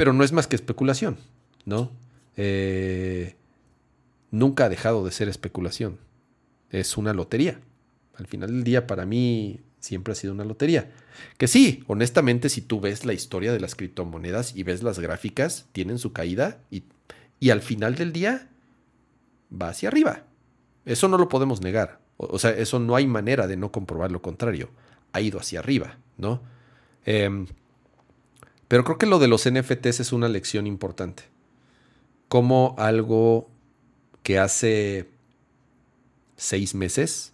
[0.00, 1.18] pero no es más que especulación,
[1.66, 1.90] ¿no?
[2.38, 3.36] Eh,
[4.30, 5.98] nunca ha dejado de ser especulación.
[6.70, 7.60] Es una lotería.
[8.14, 10.90] Al final del día, para mí, siempre ha sido una lotería.
[11.38, 15.66] Que sí, honestamente, si tú ves la historia de las criptomonedas y ves las gráficas,
[15.72, 16.84] tienen su caída y,
[17.38, 18.48] y al final del día
[19.50, 20.24] va hacia arriba.
[20.84, 22.00] Eso no lo podemos negar.
[22.16, 24.70] O, sea, eso no hay manera de no comprobar lo contrario.
[25.12, 26.42] Ha ido hacia arriba, ¿no?
[27.06, 27.46] Eh,
[28.68, 31.24] pero creo que lo de los NFTs es una lección importante.
[32.28, 33.50] Como algo
[34.22, 35.08] que hace
[36.36, 37.29] seis meses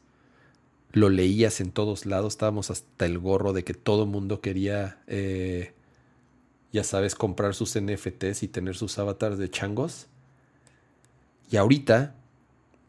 [0.97, 5.75] lo leías en todos lados, estábamos hasta el gorro de que todo mundo quería, eh,
[6.73, 10.07] ya sabes, comprar sus NFTs y tener sus avatars de changos.
[11.51, 12.15] Y ahorita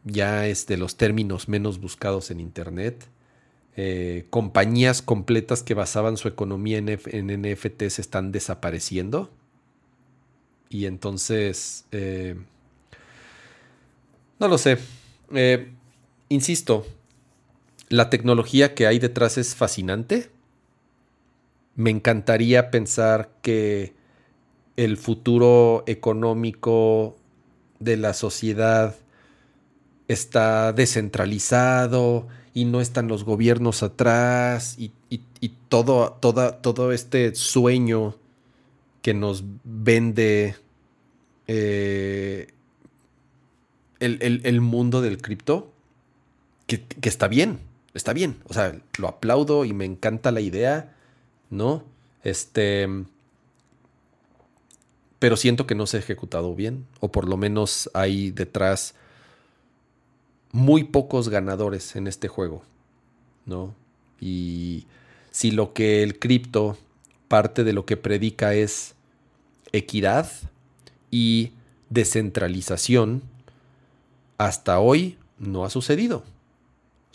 [0.06, 3.10] ya es de los términos menos buscados en Internet.
[3.76, 9.30] Eh, compañías completas que basaban su economía en, NFTs están desapareciendo.
[10.70, 12.38] Y entonces, eh,
[14.40, 14.78] no lo sé.
[16.30, 16.86] Insisto,
[17.90, 20.30] la tecnología que hay detrás es fascinante.
[21.76, 23.94] Me encantaría pensar que
[24.76, 27.16] el futuro económico
[27.80, 28.96] de la sociedad
[30.08, 34.92] está descentralizado y no están los gobiernos atrás y,
[35.70, 38.16] todo, todo este sueño
[39.02, 40.56] que nos vende
[41.48, 42.48] eh,
[44.00, 45.74] el, mundo del cripto,
[46.68, 47.60] que, que, está bien,
[47.98, 48.42] está bien.
[48.48, 50.96] O sea, lo aplaudo y me encanta la idea,
[51.50, 51.84] ¿no?
[52.24, 52.88] Este.
[55.20, 58.94] Pero siento que no se ha ejecutado bien, o por lo menos hay detrás
[60.52, 62.64] muy pocos ganadores en este juego,
[63.46, 63.74] ¿no?
[64.20, 64.86] Y
[65.32, 66.78] si lo que el cripto,
[67.28, 68.94] parte de lo que predica es
[69.72, 70.32] equidad
[71.10, 71.52] y
[71.90, 73.24] descentralización,
[74.38, 76.24] hasta hoy no ha sucedido.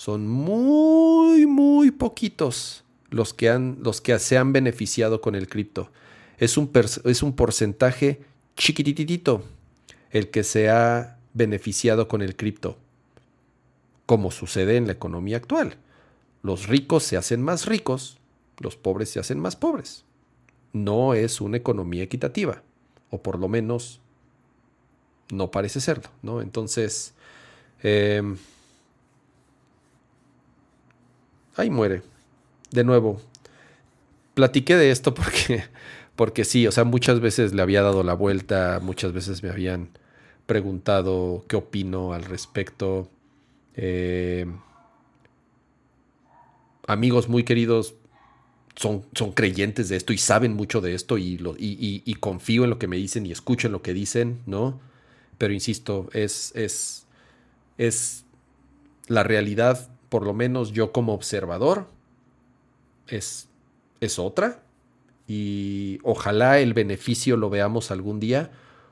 [0.03, 5.93] Son muy, muy poquitos los que, han, los que se han beneficiado con el cripto.
[6.39, 6.73] Es un,
[7.05, 8.21] es un porcentaje
[8.57, 9.45] chiquititito
[10.11, 12.79] el que se ha beneficiado con el cripto
[14.05, 15.77] como sucede en la economía actual.
[16.43, 18.19] Los ricos se hacen más ricos,
[18.59, 20.05] los pobres se hacen más pobres.
[20.73, 22.65] No es una economía equitativa,
[23.11, 24.01] o por lo menos
[25.31, 26.43] no parece serlo, ¿no?
[26.43, 27.15] Entonces,
[27.85, 28.37] em,
[31.57, 32.03] ahí muere.
[32.71, 33.21] De nuevo,
[34.35, 35.65] platiqué de esto porque,
[36.17, 39.89] porque sí, o sea, muchas veces le había dado la vuelta, muchas veces me habían
[40.47, 43.09] preguntado qué opino al respecto.
[43.75, 44.47] Eh,
[46.87, 47.95] amigos muy queridos
[48.77, 51.39] son, son, creyentes de esto y saben mucho de esto y,
[52.21, 54.81] confío en lo que me dicen y escucho en lo que dicen, ¿no?
[55.39, 57.07] Pero insisto, es, es,
[57.79, 58.25] es
[59.09, 61.87] la realidad, por lo menos yo como observador,
[63.09, 63.49] es,
[64.03, 64.63] es otra.
[65.27, 68.51] Y ojalá el beneficio lo veamos algún día.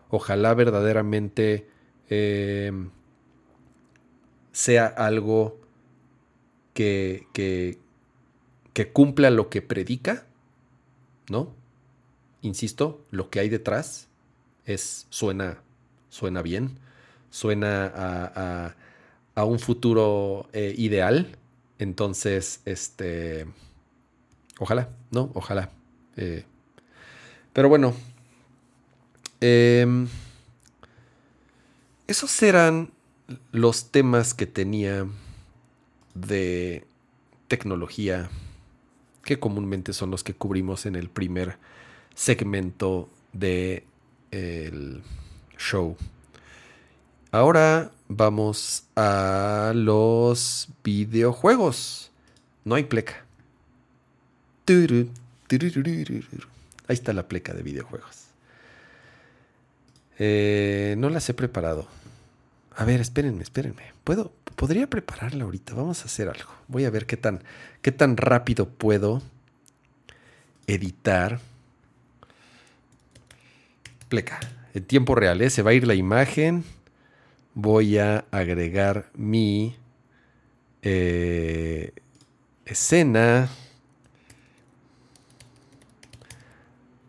[0.08, 1.68] Ojalá verdaderamente
[2.08, 2.72] eh,
[4.52, 5.60] sea algo
[6.72, 7.76] que, que,
[8.94, 10.26] cumpla lo que predica,
[11.28, 11.54] ¿no?
[12.40, 14.08] Insisto, lo que hay detrás
[14.64, 15.62] es, suena,
[16.08, 16.78] suena bien,
[17.28, 18.74] suena a,
[19.44, 21.36] un futuro eh, ideal.
[21.78, 23.46] Entonces, este,
[24.58, 25.30] ojalá, ¿no?
[25.34, 25.70] Ojalá.
[26.16, 26.44] Eh,
[27.52, 27.94] Pero bueno.
[29.40, 30.06] Em,
[32.06, 32.90] esos eran
[33.52, 35.06] los temas que tenía
[36.14, 36.86] de
[37.48, 38.28] tecnología,
[39.24, 41.56] que comúnmente son los que cubrimos en el primer
[42.14, 43.84] segmento de
[44.30, 45.02] el
[45.56, 45.96] show.
[47.32, 52.10] Ahora vamos a los videojuegos.
[52.64, 53.24] No hay pleca.
[54.66, 55.08] Ahí
[56.88, 58.26] está la pleca de videojuegos.
[60.18, 61.86] Eh, no las he preparado.
[62.76, 63.82] A ver, espérenme, espérenme.
[64.04, 65.74] ¿Puedo, podría prepararla ahorita.
[65.74, 66.50] Vamos a hacer algo.
[66.68, 67.42] Voy a ver qué tan,
[67.80, 69.22] qué tan rápido puedo
[70.66, 71.40] editar.
[74.08, 74.40] Pleca.
[74.74, 75.50] En tiempo real, ¿eh?
[75.50, 76.64] Se va a ir la imagen.
[77.54, 79.76] Voy a agregar mi
[80.82, 81.92] eh,
[82.64, 83.48] escena.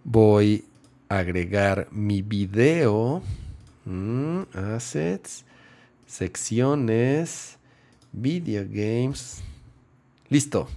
[0.03, 0.65] Voy
[1.09, 3.21] a agregar mi video.
[3.85, 5.45] Mm, assets
[6.11, 7.57] secciones,
[8.11, 9.41] video games.
[10.29, 10.67] Listo.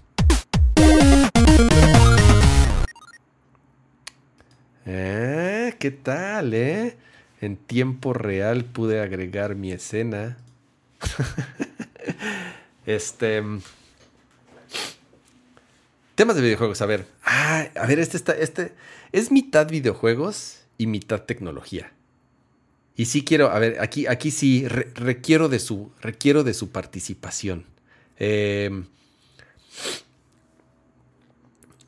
[4.86, 6.96] Eh, ¿Qué tal, eh?
[7.44, 10.38] En tiempo real pude agregar mi escena.
[12.86, 13.42] este.
[16.14, 16.80] Temas de videojuegos.
[16.80, 17.06] A ver.
[17.22, 18.32] Ah, a ver, este está.
[18.32, 18.72] Este
[19.12, 21.92] es mitad videojuegos y mitad tecnología.
[22.96, 27.66] Y sí quiero, a ver, aquí, aquí sí requiero, de su, requiero de su participación.
[28.16, 28.86] Em,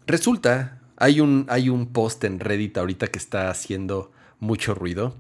[0.07, 5.15] resulta, hay un, hay un post en Reddit ahorita que está haciendo mucho ruido,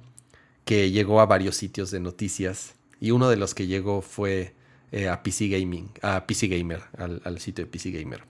[0.66, 4.52] que llegó a varios sitios de noticias y uno de los que llegó fue
[4.90, 8.24] eh, a PC Gaming, a PC Gamer, al, sitio de PC Gamer.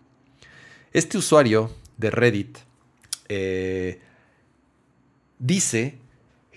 [0.92, 2.58] Este usuario de Reddit
[3.30, 4.02] eh,
[5.38, 5.98] dice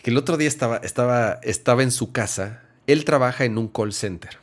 [0.04, 2.62] que el otro día estaba, estaba, estaba en su casa.
[2.86, 4.38] Él trabaja en un call center.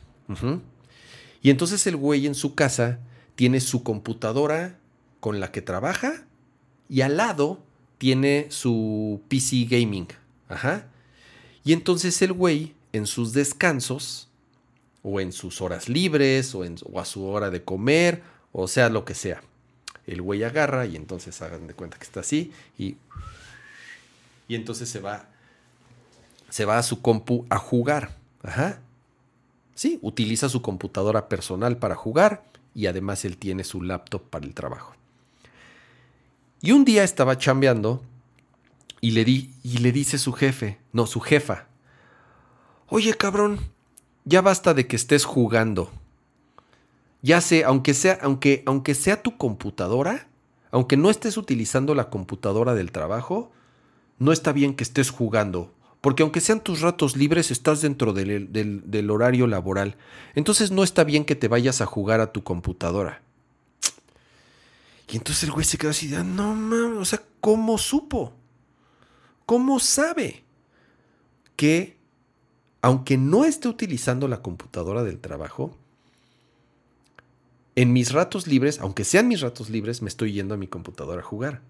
[1.43, 2.99] Y entonces el güey en su casa
[3.35, 4.79] tiene su computadora
[5.19, 6.25] con la que trabaja
[6.89, 7.63] y al lado
[7.99, 10.07] tiene su PC gaming.
[10.49, 10.87] Ajá.
[11.67, 14.29] Y entonces el güey en sus descansos
[15.03, 16.63] o en sus horas libres o,
[16.97, 18.23] a su hora de comer
[18.53, 19.41] o sea lo que sea.
[20.05, 22.95] El güey agarra y entonces hagan de cuenta que está así y,
[24.47, 25.27] y entonces se va
[26.47, 28.15] se va a su compu a jugar.
[28.43, 28.79] Ajá.
[29.75, 32.45] Sí, utiliza su computadora personal para jugar
[32.75, 34.95] y además él tiene su laptop para el trabajo.
[36.61, 38.01] Y un día estaba chambeando
[39.01, 41.67] y le, di, y le dice su jefe, no, su jefa,
[42.87, 43.59] oye cabrón,
[44.25, 45.91] ya basta de que estés jugando.
[47.21, 50.27] Ya sé, aunque sea, aunque, aunque sea tu computadora,
[50.71, 53.51] aunque no estés utilizando la computadora del trabajo,
[54.19, 55.73] no está bien que estés jugando.
[56.01, 59.97] Porque aunque sean tus ratos libres, estás dentro del, horario laboral.
[60.35, 63.21] Entonces no está bien que te vayas a jugar a tu computadora.
[65.09, 68.33] Y entonces el güey se quedó así ah, no mames, o sea, ¿cómo supo?
[69.47, 70.43] ¿Cómo sabe
[71.55, 71.97] que,
[72.81, 75.75] aunque no esté utilizando la computadora del trabajo,
[77.75, 81.21] en mis ratos libres, aunque sean mis ratos libres, me estoy yendo a mi computadora
[81.21, 81.61] a jugar?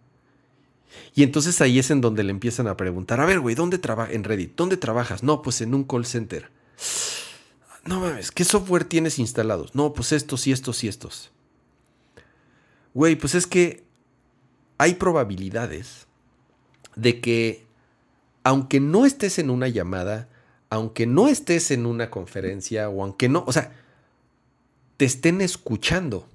[1.14, 4.16] Y entonces ahí es en donde le empiezan a preguntar, a ver, güey, ¿dónde trabajas?
[4.16, 5.22] En Reddit, ¿dónde trabajas?
[5.22, 6.49] No, pues en un call center.
[7.86, 9.76] No mames, ¿qué software tienes instalados?
[9.76, 11.30] No, pues estos y estos y estos.
[12.95, 13.84] Güey, pues es que
[14.80, 16.08] hay probabilidades
[16.95, 17.66] de que,
[18.48, 20.30] aunque no estés en una llamada,
[20.69, 23.74] aunque no estés en una conferencia o aunque no, o sea,
[24.95, 26.30] te estén escuchando.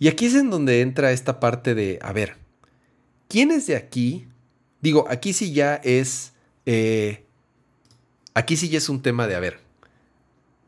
[0.00, 2.38] Y aquí es en donde entra esta parte de, a ver,
[3.28, 4.26] ¿quiénes de aquí?
[4.80, 6.32] Digo, aquí sí ya es,
[6.64, 7.24] eh,
[8.34, 9.60] aquí sí ya es un tema de, a ver,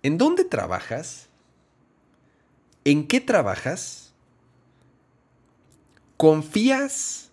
[0.05, 1.27] ¿en dónde trabajas?
[2.85, 4.15] ¿En qué trabajas?
[6.17, 7.28] ¿Confías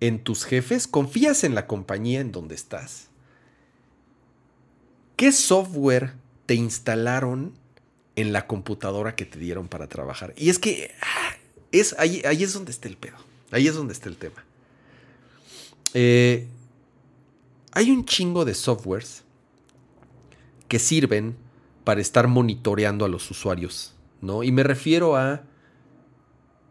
[0.00, 0.86] en tus jefes?
[0.86, 3.08] ¿Confías en la compañía en donde estás?
[5.16, 6.14] ¿Qué software
[6.46, 7.52] te instalaron
[8.16, 10.34] en la computadora que te dieron para trabajar.
[10.36, 11.36] Y es que ah,
[11.70, 13.16] es, ahí, ahí es donde está el pedo.
[13.50, 14.42] Ahí es donde está el tema.
[15.94, 16.48] Eh,
[17.72, 19.22] hay un chingo de softwares
[20.66, 21.36] que sirven
[21.84, 24.42] para estar monitoreando a los usuarios, ¿no?
[24.42, 25.42] Y me refiero a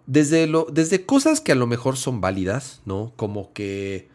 [0.07, 3.13] desde, lo, desde cosas que a lo mejor son válidas, ¿no?
[3.15, 4.09] Como que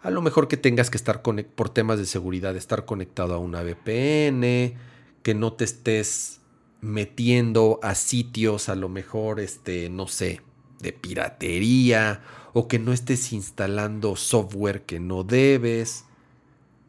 [0.00, 3.62] a lo mejor que tengas que estar por temas de seguridad, estar conectado a una
[3.62, 4.74] VPN,
[5.22, 6.40] que no te estés
[6.80, 10.42] metiendo a sitios a lo mejor, este, no sé,
[10.80, 12.22] de piratería
[12.52, 16.04] o que no estés instalando software que no debes.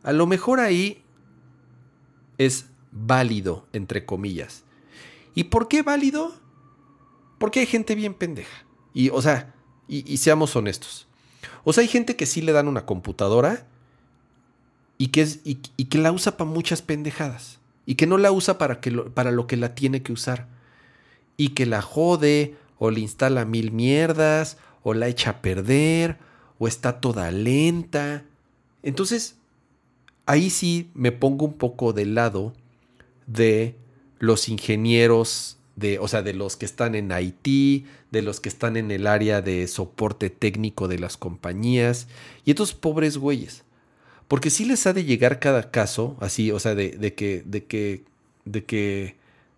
[0.04, 1.04] A lo mejor ahí
[2.38, 4.64] es válido, entre comillas.
[5.34, 6.34] ¿Y por qué válido?
[7.38, 8.66] Porque hay gente bien pendeja.
[8.94, 9.54] Y, o sea,
[9.88, 11.08] y, seamos honestos.
[11.64, 13.68] O sea, hay gente que sí le dan una computadora
[14.98, 17.60] y que, es, y, que la usa para muchas pendejadas.
[17.86, 20.48] Y que no la usa para, que para lo que la tiene que usar.
[21.38, 26.18] Y que la jode, o le instala mil mierdas, o la echa a perder,
[26.60, 28.24] o está toda lenta.
[28.84, 29.38] Entonces,
[30.26, 32.54] ahí sí me pongo un poco del lado
[33.28, 33.76] de
[34.20, 38.76] los ingenieros, de, o sea, de los que están en Haití, de los que están
[38.76, 42.08] en el área de soporte técnico de las compañías,
[42.44, 43.64] y estos pobres güeyes.
[44.28, 47.64] Porque sí les ha de llegar cada caso, así, o sea, de, de que, de
[47.66, 48.04] que,
[48.44, 49.16] de que,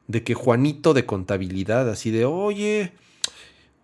[0.07, 2.91] de que Juanito de contabilidad, así de, oye,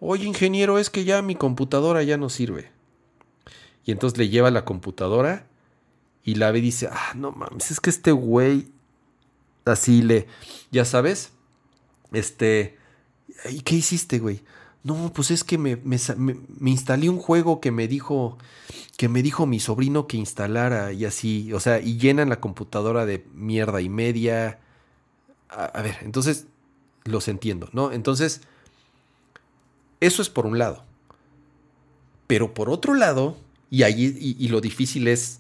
[0.01, 2.69] oye ingeniero, es que ya mi computadora ya no sirve.
[3.85, 5.47] Y entonces le lleva la computadora
[6.25, 8.67] y la ve y dice, ah, no mames, es que este güey
[9.63, 10.27] así le,
[10.71, 11.31] ya sabes,
[12.11, 12.77] este,
[13.49, 14.41] ¿y qué hiciste, güey?
[14.83, 18.37] No, pues es que me, me, me, instalé un juego que me dijo
[18.97, 23.05] que me dijo mi sobrino que instalara y así, o sea, y llenan la computadora
[23.05, 24.59] de mierda y media.
[25.49, 26.47] A, ver, entonces
[27.03, 27.91] los entiendo, ¿no?
[27.91, 28.41] Entonces,
[29.99, 30.83] eso es por un lado.
[32.27, 33.37] Pero por otro lado,
[33.69, 35.39] y ahí, y lo difícil es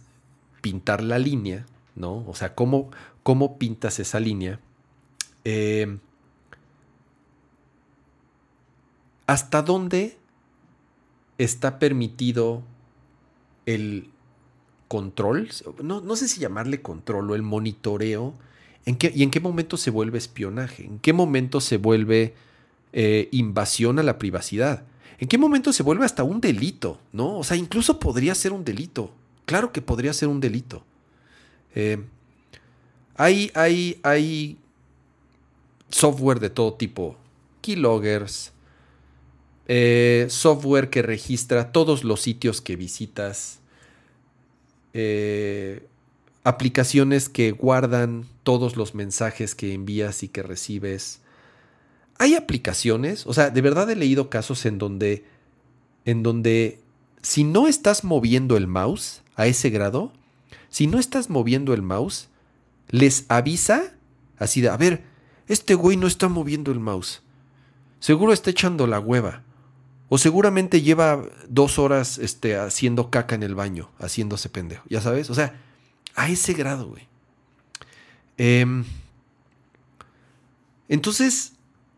[0.61, 1.65] pintar la línea,
[1.95, 2.25] ¿no?
[2.27, 2.89] O sea, cómo,
[3.23, 4.59] cómo pintas esa línea.
[5.43, 5.99] Eh,
[9.27, 10.17] ¿Hasta dónde
[11.37, 12.63] está permitido
[13.65, 14.09] el
[14.87, 15.49] control?
[15.81, 18.33] No, no, sé si llamarle control o el monitoreo.
[18.85, 20.85] ¿En qué, ¿Y en qué momento se vuelve espionaje?
[20.85, 22.35] ¿En qué momento se vuelve
[22.93, 24.83] eh, invasión a la privacidad?
[25.17, 26.99] ¿En qué momento se vuelve hasta un delito?
[27.11, 27.37] ¿No?
[27.37, 29.11] O sea, incluso podría ser un delito.
[29.45, 30.83] Claro que podría ser un delito.
[31.73, 32.03] Eh,
[33.15, 34.57] hay, hay, hay
[35.89, 37.17] software de todo tipo.
[37.61, 38.51] Keyloggers.
[39.67, 43.59] Eh, software que registra todos los sitios que visitas.
[44.93, 45.87] Eh,
[46.43, 51.21] aplicaciones que guardan todos los mensajes que envías y que recibes.
[52.17, 55.25] Hay aplicaciones, o sea, de verdad he leído casos en donde,
[56.05, 56.79] en donde
[57.21, 60.13] si no estás moviendo el mouse a ese grado,
[60.69, 62.29] si no estás moviendo el mouse,
[62.89, 63.95] les avisa
[64.37, 65.03] así de, a ver,
[65.47, 67.21] este güey no está moviendo el mouse.
[67.99, 69.44] Seguro está echando la hueva.
[70.07, 74.83] O seguramente lleva dos horas este, haciendo caca en el baño, haciéndose pendejo.
[74.87, 75.59] Ya sabes, o sea,
[76.15, 77.07] a ese grado, güey.
[78.37, 78.85] Em,
[80.87, 81.53] entonces,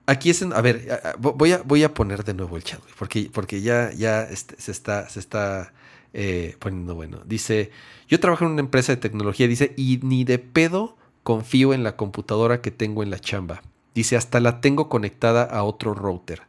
[0.06, 3.30] aquí es, a ver, voy a, voy a poner de nuevo el chat, güey, porque,
[3.32, 5.74] porque ya, ya este, se está, se está
[6.14, 7.22] eh, poniendo bueno.
[7.26, 7.72] Dice,
[8.08, 11.98] yo trabajo en una empresa de tecnología, dice, y ni de pedo confío en la
[11.98, 13.62] computadora que tengo en la chamba.
[13.94, 16.44] Dice, hasta la tengo conectada a otro router.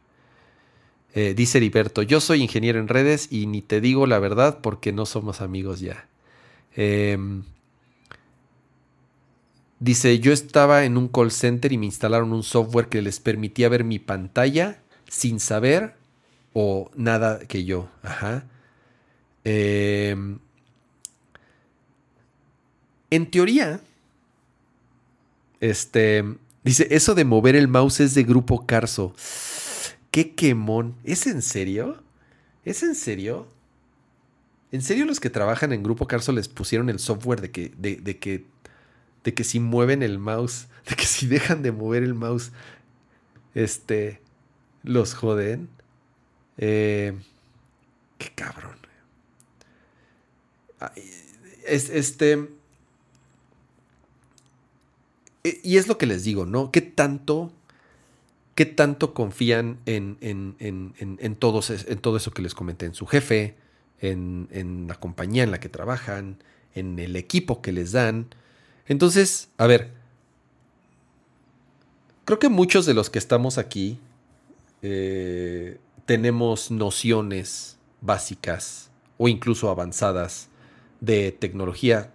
[1.15, 4.91] Eh, dice Heriberto, yo soy ingeniero en redes y ni te digo la verdad porque
[4.93, 6.07] no somos amigos ya.
[6.75, 7.43] Em,
[9.79, 13.69] dice, yo estaba en un call center y me instalaron un software que les permitía
[13.69, 15.95] ver mi pantalla sin saber
[16.53, 17.89] o nada que yo.
[18.03, 18.45] Ajá.
[19.43, 20.39] Em,
[23.09, 23.81] en teoría,
[25.59, 26.23] este,
[26.63, 29.15] dice, eso de mover el mouse es de grupo Carso.
[30.11, 30.95] Qué quemón.
[31.03, 32.01] ¿Es en serio?
[32.65, 33.47] ¿Es en serio?
[34.71, 38.19] ¿En serio los que trabajan en Grupo Carso les pusieron el software de que, de,
[38.19, 38.45] que,
[39.23, 42.51] de que si mueven el mouse, de que si dejan de mover el mouse,
[43.55, 44.21] este,
[44.83, 45.69] los joden?
[46.57, 47.17] Eh,
[48.17, 48.77] qué cabrón.
[51.65, 52.49] Es, este.
[55.43, 56.71] E, y es lo que les digo, ¿no?
[56.71, 57.51] ¿Qué tanto,
[58.59, 62.87] qué tanto confían en, en, en, en, en todo eso que les comenté?
[62.87, 63.55] En su jefe,
[64.01, 66.43] en, la compañía en la que trabajan,
[66.75, 68.27] en el equipo que les dan.
[68.85, 69.93] Entonces, a ver,
[72.25, 73.97] creo que muchos de los que estamos aquí
[74.81, 80.49] eh, tenemos nociones básicas o incluso avanzadas
[80.99, 82.11] de tecnología,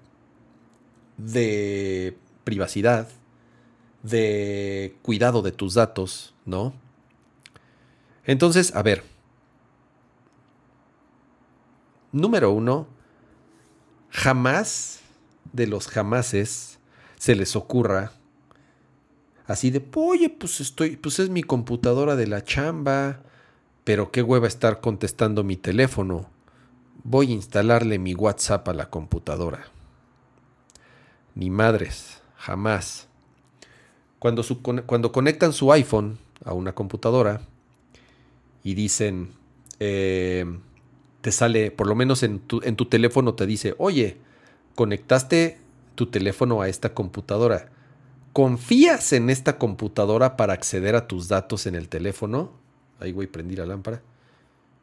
[1.17, 3.09] de privacidad,
[4.03, 6.75] de cuidado de tus datos, ¿no?
[8.25, 9.03] Entonces, a ver.
[12.13, 12.87] Número uno,
[14.11, 15.01] jamás
[15.53, 16.79] de los jamases
[17.17, 18.13] se les ocurra
[19.47, 23.21] así de, oye, pues estoy, pues es mi computadora de la chamba,
[23.85, 26.31] pero qué hueva estar contestando mi teléfono.
[27.03, 29.67] Voy a instalarle mi WhatsApp a la computadora.
[31.35, 33.09] Ni madres, jamás.
[34.19, 34.43] Cuando,
[34.87, 37.41] cuando conectan su iPhone a una computadora
[38.63, 39.31] y dicen,
[39.81, 40.45] eh,
[41.21, 44.19] te sale, por lo menos en tu, en tu teléfono te dice, oye,
[44.75, 45.59] conectaste
[45.95, 47.71] tu teléfono a esta computadora.
[48.33, 52.53] ¿Confías en esta computadora para acceder a tus datos en el teléfono?
[53.01, 54.03] Ahí a prender la lámpara.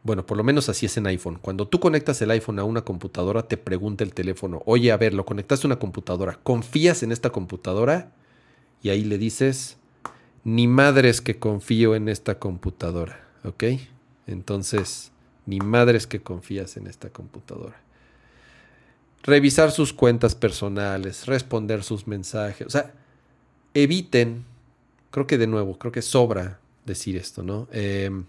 [0.04, 1.38] Bueno, por lo menos así es en iPhone.
[1.42, 5.14] Cuando tú conectas el iPhone a una computadora, te pregunta el teléfono, oye, a ver,
[5.14, 8.12] lo conectaste a una computadora, ¿confías en esta computadora?
[8.82, 9.78] Y ahí le dices,
[10.44, 13.64] ni madres que confío en esta computadora, ¿ok?
[14.28, 15.12] Entonces,
[15.46, 17.80] ni madres que confías en esta computadora.
[19.24, 22.94] Revisar sus cuentas personales, responder sus mensajes, o sea,
[23.74, 24.46] eviten,
[25.12, 27.68] creo que de nuevo, creo que sobra decir esto, ¿no?
[27.72, 28.26] Em,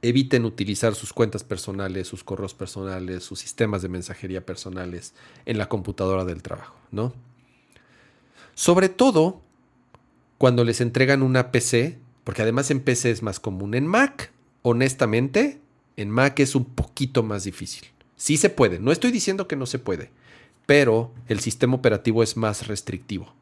[0.00, 5.14] eviten utilizar sus cuentas personales, sus correos personales, sus sistemas de mensajería personales
[5.44, 7.12] en la computadora del trabajo, ¿no?
[8.54, 9.42] Sobre todo
[10.42, 13.74] cuando les entregan una PC, porque además en PC es más común.
[13.74, 14.32] En Mac,
[14.62, 15.60] honestamente,
[15.96, 17.84] en Mac es un poquito más difícil.
[18.16, 20.10] Sí se puede, no estoy diciendo que no se puede,
[20.66, 23.32] pero el sistema operativo es más restrictivo.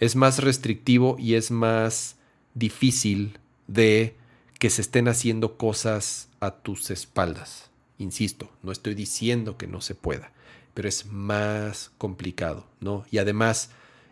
[0.00, 2.16] Es más restrictivo y es más
[2.54, 4.16] difícil de
[4.58, 7.68] que se estén haciendo cosas a tus espaldas.
[7.98, 10.32] Insisto, no estoy diciendo que no se pueda,
[10.72, 13.04] pero es más complicado, ¿no?
[13.10, 13.68] Y además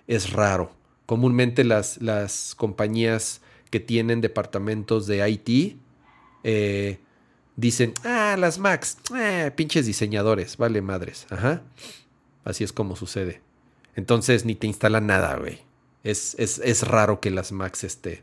[0.07, 0.84] es raro.
[1.07, 3.41] Comúnmente las, las compañías
[3.71, 5.77] que tienen departamentos de IT
[6.45, 6.99] eh,
[7.57, 11.27] dicen, ah, las Macs, eh, pinches diseñadores, vale madres.
[11.31, 11.63] Ajá.
[12.45, 13.43] Así es como sucede.
[13.97, 15.61] Entonces ni te instalan nada, güey.
[16.03, 18.23] Es, es, raro que las Macs este,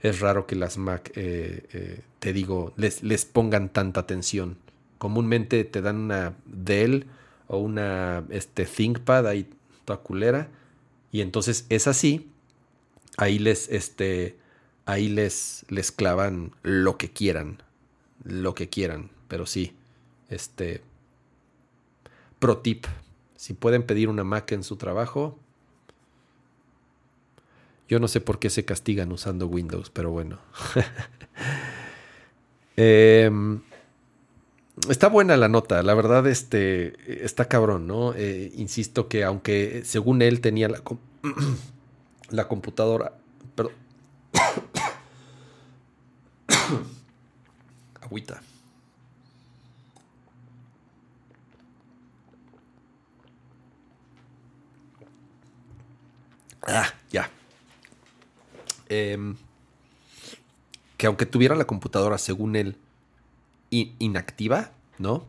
[0.00, 4.58] es raro que las Mac, eh, te digo, les, les pongan tanta atención.
[4.98, 7.06] Comúnmente te dan una Dell
[7.48, 9.50] o una este, ThinkPad ahí
[9.84, 10.48] toda culera.
[11.14, 12.28] Y entonces es así.
[13.16, 14.36] Ahí les, este,
[14.84, 17.62] ahí les, les clavan lo que quieran.
[18.24, 19.12] Lo que quieran.
[19.28, 19.76] Pero sí,
[20.28, 20.82] este,
[22.40, 22.86] pro tip.
[23.36, 25.38] Si pueden pedir una Mac en su trabajo,
[27.88, 30.40] yo no sé por qué se castigan usando Windows, pero bueno.
[32.76, 33.62] Em,
[34.88, 38.14] está buena la nota, la verdad, este, está cabrón, ¿no?
[38.14, 40.82] Eh, insisto que aunque según él tenía la,
[42.30, 43.16] la computadora,
[43.54, 43.72] perdón.
[48.00, 48.42] Agüita.
[56.66, 57.30] Ah, ya.
[58.88, 59.36] Em,
[60.96, 62.78] que aunque tuviera la computadora, según él,
[63.98, 65.26] inactiva, ¿no?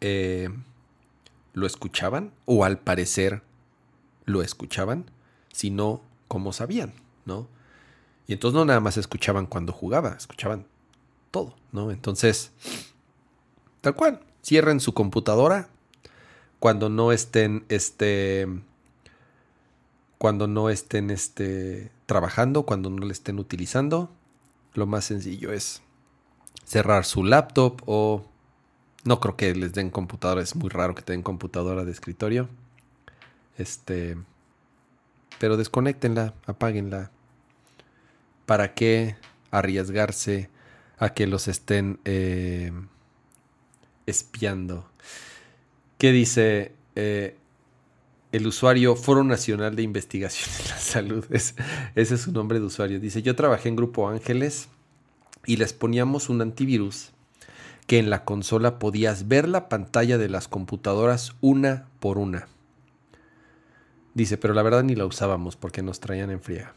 [0.00, 0.64] Em,
[1.52, 3.42] lo escuchaban, o al parecer
[4.24, 5.10] lo escuchaban,
[5.52, 6.94] sino como sabían,
[7.24, 7.48] ¿no?
[8.26, 10.66] Y entonces no nada más escuchaban cuando jugaba, escuchaban
[11.30, 11.90] todo, ¿no?
[11.90, 12.52] Entonces,
[13.80, 15.68] tal cual, cierren su computadora
[16.60, 18.46] cuando no estén, este,
[20.18, 24.10] cuando no estén este, trabajando, cuando no le estén utilizando.
[24.74, 25.82] Lo más sencillo es
[26.70, 28.24] cerrar su laptop o
[29.02, 32.48] no creo que les den computadora, es muy raro que tengan computadora de escritorio.
[33.58, 34.16] Este,
[35.40, 37.10] pero desconectenla, apáguenla.
[38.46, 39.16] ¿Para qué
[39.50, 40.48] arriesgarse
[40.98, 42.70] a que los estén eh,
[44.06, 44.88] espiando?
[45.98, 46.72] ¿Qué dice?
[46.94, 47.36] Eh,
[48.30, 51.24] el usuario Foro Nacional de Investigación en la Salud.
[51.30, 51.54] ese
[51.96, 53.00] es su nombre de usuario.
[53.00, 54.68] Dice, yo trabajé en Grupo Ángeles
[55.46, 57.10] y les poníamos un antivirus
[57.86, 62.46] que en la consola podías ver la pantalla de las computadoras una por una.
[64.14, 66.72] Dice, pero la verdad ni la usábamos porque nos traían en fría.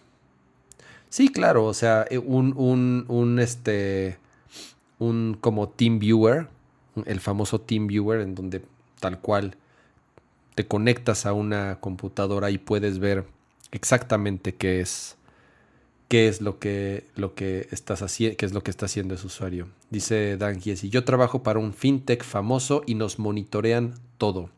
[1.09, 4.17] Sí, claro, o sea, eh, un, un, un, este,
[4.97, 6.47] un como Team Viewer,
[7.05, 8.63] el famoso Team Viewer en donde
[8.99, 9.55] tal cual
[10.55, 13.25] te conectas a una computadora y puedes ver
[13.71, 15.17] exactamente qué es
[16.07, 19.27] qué es lo que, lo que estás haciendo, qué es lo que está haciendo ese
[19.27, 19.67] usuario.
[19.89, 24.49] Dice Dan Giesi, yo trabajo para un fintech famoso y nos monitorean todo.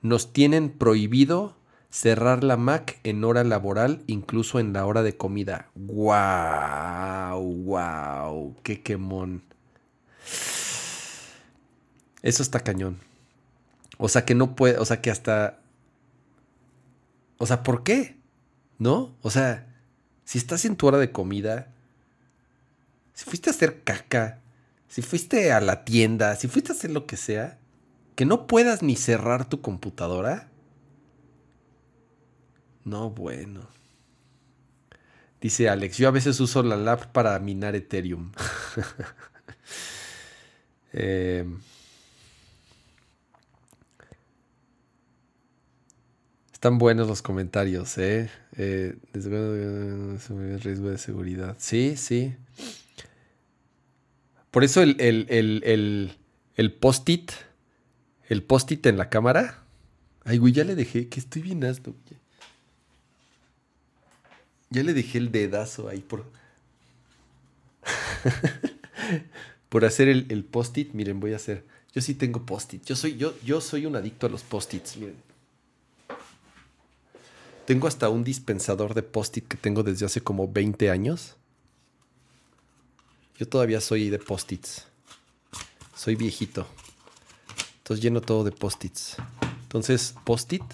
[0.00, 1.56] Nos tienen prohibido
[1.90, 5.68] cerrar la Mac en hora laboral, incluso en la hora de comida.
[5.74, 7.42] ¡Wow!
[7.42, 8.56] ¡Wow!
[8.62, 9.42] ¡Qué quemón!
[12.22, 12.98] Eso está cañón.
[13.98, 15.58] O sea, que no puede, o sea, que hasta...
[17.38, 18.16] O sea, ¿por qué?
[18.78, 19.14] ¿No?
[19.20, 19.71] O sea,
[20.32, 21.68] si estás en tu hora de comida
[23.12, 24.38] si fuiste a hacer caca,
[24.88, 27.58] si fuiste a la tienda, si fuiste a hacer lo que sea,
[28.14, 30.48] que no puedas ni cerrar tu computadora.
[32.84, 33.68] No, bueno.
[35.42, 38.32] Dice Alex, yo a veces uso la lab para minar Ethereum.
[40.94, 41.44] eh,
[46.62, 48.30] están buenos los comentarios, ¿eh?
[48.56, 51.56] eh riesgo de seguridad.
[51.58, 52.36] Sí, sí.
[54.52, 56.16] Por eso el, el,
[56.54, 57.32] el post-it,
[58.28, 59.64] el post-it en la cámara.
[60.22, 61.96] Ay, güey, ya le dejé, que estoy bien asno.
[64.70, 66.30] Ya le dejé el dedazo ahí por.
[69.68, 70.92] por hacer el, post-it.
[70.92, 71.64] Miren, voy a hacer.
[71.92, 72.84] Yo sí tengo post-it.
[72.84, 74.96] Yo soy, yo, yo soy un adicto a los post-its.
[74.96, 75.31] Miren.
[77.66, 81.36] Tengo hasta un dispensador de post-it que tengo desde hace como 20 años.
[83.38, 84.86] Yo todavía soy de post-its.
[85.94, 86.66] Soy viejito.
[87.78, 89.16] Entonces lleno todo de post-its.
[89.62, 90.64] Entonces, post-it.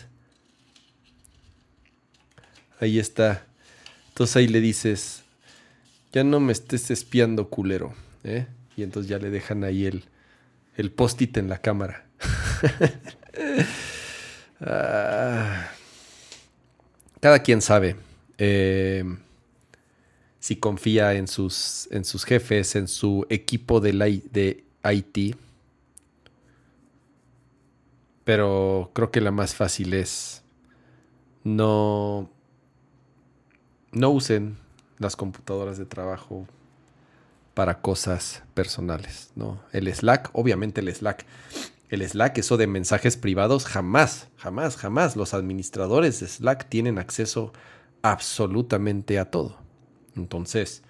[2.81, 3.47] Ahí está.
[4.09, 5.23] Entonces ahí le dices,
[6.13, 7.95] ya no me estés espiando, culero.
[8.25, 8.47] ¿eh?
[8.77, 10.05] Y entonces ya le dejan ahí el,
[10.77, 12.07] el post-it en la cámara.
[14.61, 15.48] Ah.
[17.21, 17.97] Cada quien sabe
[18.39, 19.05] eh,
[20.39, 23.93] si confía en sus, en sus jefes, en su equipo de,
[24.31, 25.37] de IT.
[28.25, 30.43] Pero creo que la más fácil es
[31.45, 32.31] no
[33.93, 34.57] no usen
[34.99, 36.47] las computadoras de trabajo
[37.55, 39.61] para cosas personales, ¿no?
[39.73, 41.25] El Slack, obviamente el Slack.
[41.89, 47.53] El Slack, eso de mensajes privados, jamás, jamás, jamás los administradores de Slack tienen acceso
[48.03, 49.59] absolutamente a todo.
[50.15, 50.83] Entonces,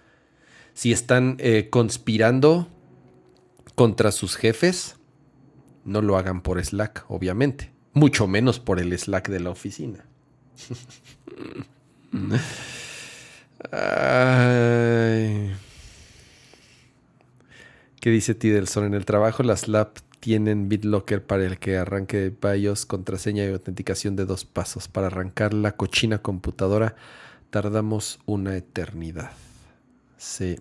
[0.75, 2.69] si están eh, conspirando
[3.75, 4.97] contra sus jefes,
[5.85, 7.70] no lo hagan por Slack, obviamente.
[7.93, 10.05] Mucho menos por el Slack de la oficina.
[18.01, 18.85] ¿Qué dice Tidelson?
[18.85, 23.53] En el trabajo las lab tienen BitLocker para el que arranque de BIOS, contraseña y
[23.53, 24.89] autenticación de dos pasos.
[24.89, 26.97] Para arrancar la cochina computadora
[27.51, 29.31] tardamos una eternidad.
[30.16, 30.59] Sí.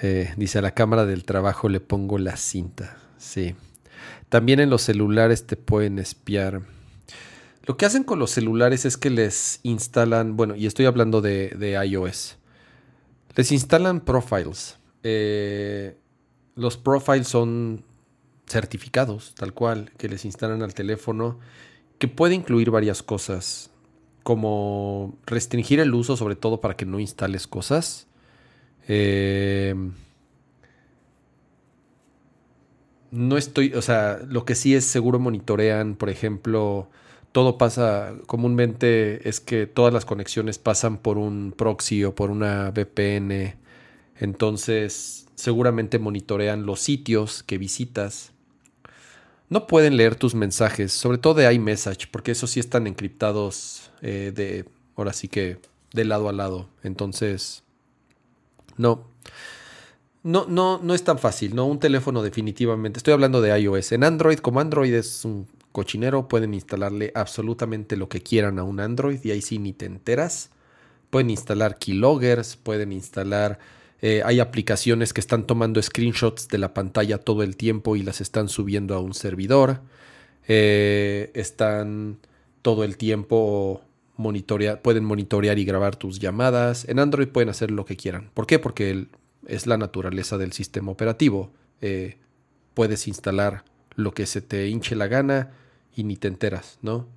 [0.00, 2.96] Eh, dice a la cámara del trabajo le pongo la cinta.
[3.18, 3.54] Sí.
[4.28, 6.62] También en los celulares te pueden espiar.
[7.64, 11.78] Lo que hacen con los celulares es que les instalan, bueno, y estoy hablando de,
[11.86, 12.38] iOS,
[13.36, 14.78] les instalan profiles.
[15.04, 15.96] Eh,
[16.54, 17.84] los profiles son
[18.46, 21.38] certificados, tal cual, que les instalan al teléfono,
[21.98, 23.70] que puede incluir varias cosas,
[24.22, 28.06] como restringir el uso, sobre todo para que no instales cosas.
[28.88, 29.74] Eh,
[33.10, 36.88] no estoy, o sea, lo que sí es seguro monitorean, por ejemplo,
[37.32, 42.70] todo pasa comúnmente es que todas las conexiones pasan por un proxy o por una
[42.70, 43.56] VPN.
[44.16, 48.32] Entonces, seguramente monitorean los sitios que visitas.
[49.48, 54.32] No pueden leer tus mensajes, sobre todo de iMessage, porque esos sí están encriptados eh,
[54.34, 54.64] de,
[54.96, 55.58] ahora sí que,
[55.92, 56.68] de lado a lado.
[56.82, 57.62] Entonces,
[58.76, 59.10] no.
[60.22, 61.66] No, no, no es tan fácil, ¿no?
[61.66, 62.98] Un teléfono definitivamente.
[62.98, 63.92] Estoy hablando de iOS.
[63.92, 68.78] En Android, como Android es un cochinero, pueden instalarle absolutamente lo que quieran a un
[68.78, 70.50] Android y ahí sí ni te enteras.
[71.10, 73.58] Pueden instalar keyloggers, pueden instalar...
[74.02, 78.20] Eh, hay aplicaciones que están tomando screenshots de la pantalla todo el tiempo y las
[78.20, 79.80] están subiendo a un servidor.
[80.48, 82.18] Eh, están
[82.62, 83.82] todo el tiempo
[84.82, 86.86] pueden monitorear y grabar tus llamadas.
[86.88, 88.30] En Android pueden hacer lo que quieran.
[88.34, 88.58] ¿Por qué?
[88.58, 89.06] Porque
[89.46, 91.50] es la naturaleza del sistema operativo.
[91.80, 92.18] Eh,
[92.74, 93.64] puedes instalar
[93.94, 95.52] lo que se te hinche la gana
[95.94, 97.08] y ni te enteras, ¿no?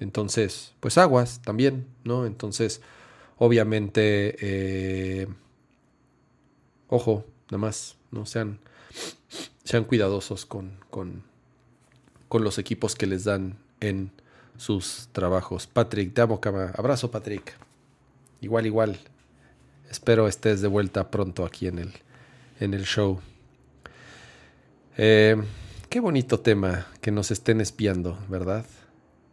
[0.00, 2.26] Entonces, pues aguas también, ¿no?
[2.26, 2.82] Entonces,
[3.38, 4.36] obviamente,
[6.88, 8.26] ojo, nada más, ¿no?
[8.26, 8.58] Sean,
[9.64, 11.22] sean cuidadosos con, con,
[12.28, 14.10] con los equipos que les dan en
[14.56, 15.66] sus trabajos.
[15.66, 16.72] Patrick, te amo, cama.
[16.76, 17.56] Abrazo, Patrick.
[18.40, 18.98] Igual, igual.
[19.90, 21.92] Espero estés de vuelta pronto aquí en el,
[22.60, 23.20] en el show.
[24.96, 25.36] Eh,
[25.94, 28.66] Qué bonito tema que nos estén espiando, ¿verdad?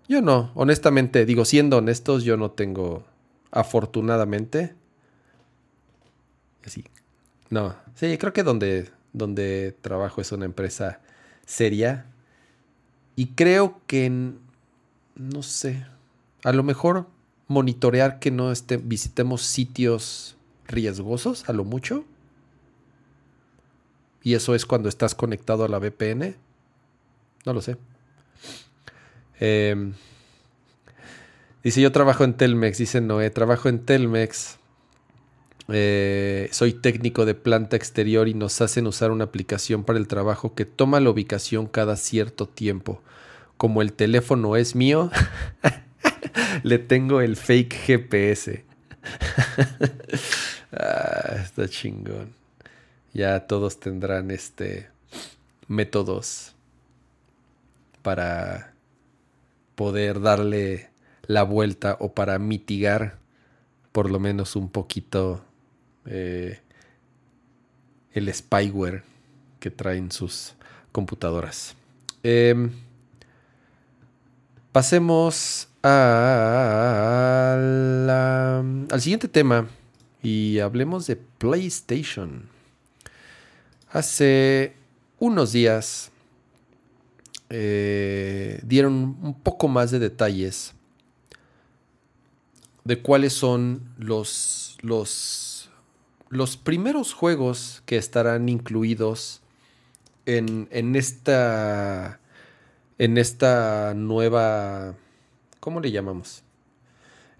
[0.07, 3.03] Yo no, honestamente, digo, siendo honestos, yo no tengo,
[3.49, 4.75] afortunadamente,
[6.63, 6.83] así,
[7.51, 10.99] no, sí, creo que donde, donde trabajo es una empresa
[11.45, 12.07] seria
[13.15, 14.33] y creo que,
[15.15, 15.85] no sé,
[16.43, 17.07] a lo mejor
[17.47, 20.37] monitorear que no esté, visitemos sitios
[20.67, 22.05] riesgosos a lo mucho.
[24.23, 26.35] Y eso es cuando estás conectado a la VPN.
[27.45, 27.77] No lo sé.
[29.39, 29.93] Em,
[31.63, 32.77] dice, yo trabajo en Telmex.
[32.77, 34.57] Dice Noé, trabajo en Telmex.
[35.73, 40.53] Eh, soy técnico de planta exterior y nos hacen usar una aplicación para el trabajo
[40.53, 43.01] que toma la ubicación cada cierto tiempo.
[43.57, 45.11] Como el teléfono es mío,
[46.63, 48.65] le tengo el fake GPS.
[50.73, 52.33] ah, está chingón.
[53.13, 54.89] Ya todos tendrán este
[55.67, 56.53] métodos
[58.01, 58.73] para
[59.75, 60.89] poder darle
[61.27, 63.19] la vuelta o para mitigar
[63.91, 65.43] por lo menos un poquito
[66.05, 66.59] eh,
[68.13, 69.03] el spyware
[69.59, 70.55] que traen sus
[70.91, 71.75] computadoras.
[72.23, 72.71] Em,
[74.71, 75.99] pasemos al
[78.99, 79.67] siguiente tema
[80.21, 82.47] y hablemos de PlayStation.
[83.91, 84.75] Hace
[85.19, 86.11] unos días
[87.49, 90.73] eh, dieron un poco más de detalles
[92.83, 95.50] de cuáles son los, los
[96.31, 99.41] los primeros juegos que estarán incluidos
[100.25, 102.19] en, esta.
[102.97, 104.95] En esta nueva.
[105.59, 106.43] ¿Cómo le llamamos?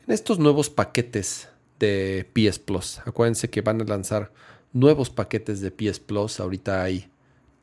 [0.05, 1.47] En estos nuevos paquetes
[1.79, 2.99] de PS Plus.
[3.05, 4.31] Acuérdense que van a lanzar
[4.73, 6.39] nuevos paquetes de PS Plus.
[6.39, 7.09] Ahorita hay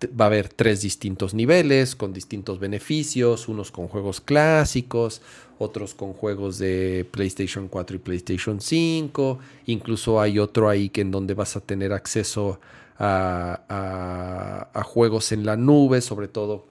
[0.07, 5.23] va a haber tres distintos niveles con distintos beneficios, unos con juegos clásicos,
[5.59, 11.11] otros con juegos de PlayStation 4 y PlayStation 5, incluso hay otro ahí que en
[11.11, 12.61] donde vas a tener acceso
[12.99, 16.67] a, juegos en la nube, sobre todo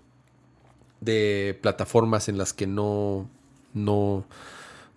[0.99, 3.29] de plataformas en las que no,
[3.73, 4.25] no,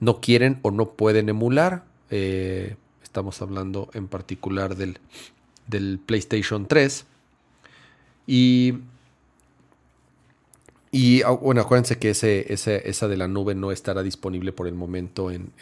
[0.00, 1.84] no quieren o no pueden emular.
[2.10, 4.98] Eh, estamos hablando en particular del,
[5.66, 7.06] del PlayStation 3.
[10.92, 15.32] Y, ah, bueno, acuérdense que esa de la nube no estará disponible por el momento
[15.32, 15.52] en,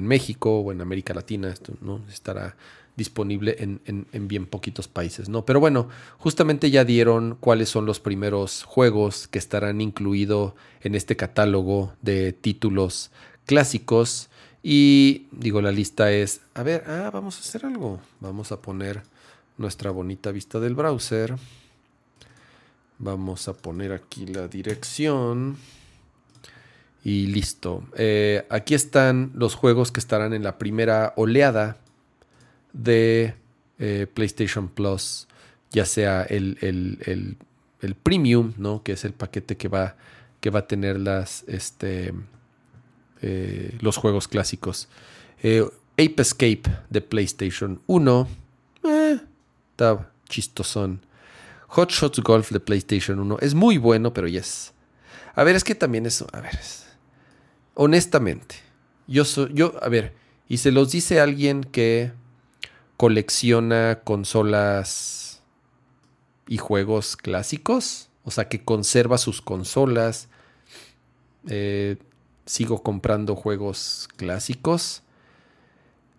[0.00, 1.48] México o en América Latina.
[1.48, 2.56] Esto no estará
[2.96, 5.44] disponible en, bien poquitos países, ¿no?
[5.44, 11.14] Pero bueno, justamente ya dieron cuáles son los primeros juegos que estarán incluidos en este
[11.14, 13.12] catálogo de títulos
[13.46, 14.28] clásicos.
[14.60, 18.00] Y digo, la lista es, a ver, ah, vamos a hacer algo.
[18.18, 19.04] Vamos a poner
[19.56, 21.36] nuestra bonita vista del browser.
[22.98, 25.56] Vamos a poner aquí la dirección.
[27.04, 27.84] Y listo.
[27.96, 31.76] Eh, aquí están los juegos que estarán en la primera oleada
[32.72, 33.34] de
[33.78, 35.28] eh, PlayStation Plus.
[35.70, 37.36] Ya sea el, el,
[38.02, 38.82] Premium, ¿no?
[38.82, 39.96] Que es el paquete que va,
[40.40, 42.12] que va a tener las, este,
[43.22, 44.88] eh, los juegos clásicos.
[45.38, 48.28] Ape Escape de PlayStation 1.
[49.70, 51.00] está chistosón.
[51.68, 54.72] Hot Shots Golf de PlayStation 1 es muy bueno, pero ya es.
[55.34, 56.06] A ver, es que también.
[56.32, 56.58] A ver.
[57.74, 58.56] honestamente,
[59.06, 59.50] yo soy.
[59.52, 60.14] Yo, a ver,
[60.48, 62.12] y se los dice alguien que
[62.96, 65.42] colecciona consolas
[66.48, 68.08] y juegos clásicos.
[68.24, 70.28] O sea, que conserva sus consolas.
[71.48, 71.96] Eh,
[72.46, 75.02] sigo comprando juegos clásicos.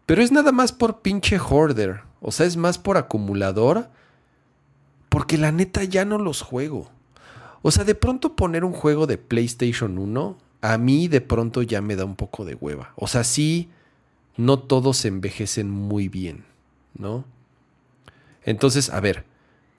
[0.06, 2.02] Pero es nada más por pinche hoarder.
[2.22, 3.90] O sea, es más por acumulador
[5.10, 6.90] porque la neta ya no los juego.
[7.62, 11.82] O sea, de pronto poner un juego de PlayStation 1, a mí de pronto ya
[11.82, 12.94] me da un poco de hueva.
[12.96, 13.70] O sea, sí,
[14.38, 16.46] no todos envejecen muy bien,
[16.98, 17.26] ¿no?
[18.44, 19.26] Entonces, a ver,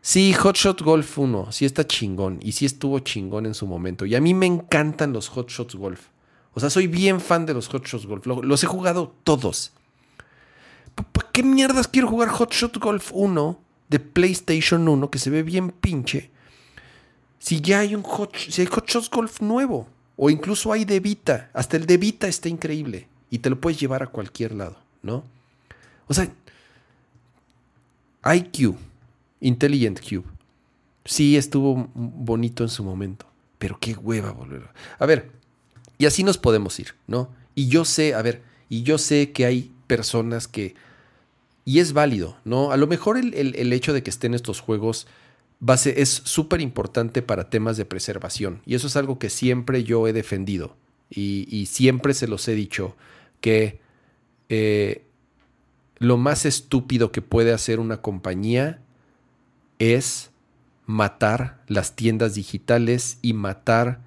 [0.02, 4.05] sí, Hot Shot Golf 1, sí está chingón y sí estuvo chingón en su momento.
[4.05, 6.09] Y a mí me encantan los Hot Shots Golf.
[6.52, 8.27] O sea, soy bien fan de los Hot Shots Golf.
[8.27, 9.73] Los he jugado todos.
[10.94, 13.59] ¿Para qué mierdas quiero jugar Hot Shot Golf 1
[13.90, 16.30] de PlayStation 1 que se ve bien pinche,
[17.38, 21.00] si ya hay un Hot, si hay Hot Shots Golf nuevo, o incluso hay de
[21.00, 24.76] Vita, hasta el de Vita está increíble y te lo puedes llevar a cualquier lado,
[25.02, 25.24] ¿no?
[26.06, 26.30] O sea,
[28.24, 28.74] IQ,
[29.40, 30.26] Intelligent Cube,
[31.04, 33.26] sí estuvo bonito en su momento,
[33.58, 34.68] pero qué hueva volver.
[34.98, 35.30] A ver,
[35.98, 37.30] y así nos podemos ir, ¿no?
[37.54, 40.74] Y yo sé, a ver, y yo sé que hay personas que
[41.65, 42.73] y es válido, ¿no?
[42.73, 45.07] A lo mejor el, hecho de que estén estos juegos
[45.61, 48.62] base, es súper importante para temas de preservación.
[48.66, 50.77] Y eso es algo que siempre yo he defendido.
[51.11, 52.97] Y, siempre se los he dicho
[53.41, 53.81] que
[54.49, 55.05] eh,
[55.99, 58.81] lo más estúpido que puede hacer una compañía
[59.78, 60.31] es
[60.87, 64.01] matar las tiendas digitales y matar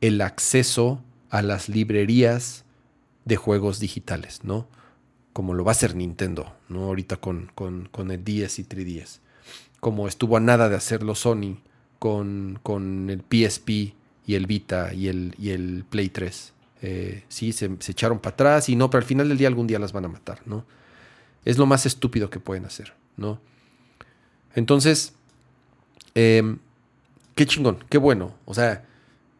[0.00, 2.64] el acceso a las librerías
[3.24, 4.68] de juegos digitales, ¿no?
[5.36, 6.84] Como lo va a hacer Nintendo, ¿no?
[6.84, 9.18] Ahorita con, con, el 10 y 3DS.
[9.80, 11.58] Como estuvo a nada de hacerlo Sony
[11.98, 13.68] con, con el PSP
[14.24, 16.54] y el Vita y el, y el Play 3.
[16.80, 19.78] Eh, sí, se, echaron para atrás y no, pero al final del día algún día
[19.78, 20.64] las van a matar, ¿no?
[21.44, 23.38] Es lo más estúpido que pueden hacer, ¿no?
[24.54, 25.12] Entonces,
[26.14, 26.60] em,
[27.34, 28.32] qué chingón, qué bueno.
[28.46, 28.86] O sea,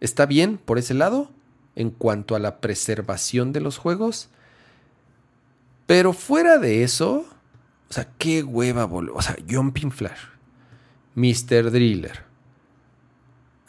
[0.00, 1.30] está bien por ese lado
[1.74, 4.28] en cuanto a la preservación de los juegos.
[5.86, 7.26] Pero fuera de eso,
[7.88, 9.14] o sea, qué hueva, boludo.
[9.14, 10.20] O sea, Jumping Flash,
[11.14, 11.70] Mr.
[11.70, 12.24] Driller.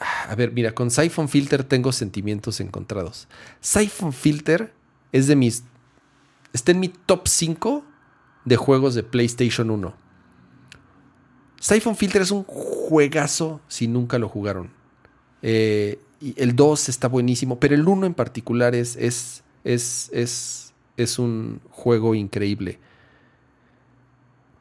[0.00, 3.28] A ver, mira, con Siphon Filter tengo sentimientos encontrados.
[3.60, 4.72] Siphon Filter
[5.12, 5.64] es de mis.
[6.52, 7.84] Está en mi top 5
[8.44, 9.94] de juegos de PlayStation 1.
[11.60, 14.70] Siphon Filter es un juegazo si nunca lo jugaron.
[15.42, 16.00] Eh,
[16.36, 20.67] el 2 está buenísimo, pero el 1 en particular es, es, es, es,
[20.98, 22.78] es un juego increíble.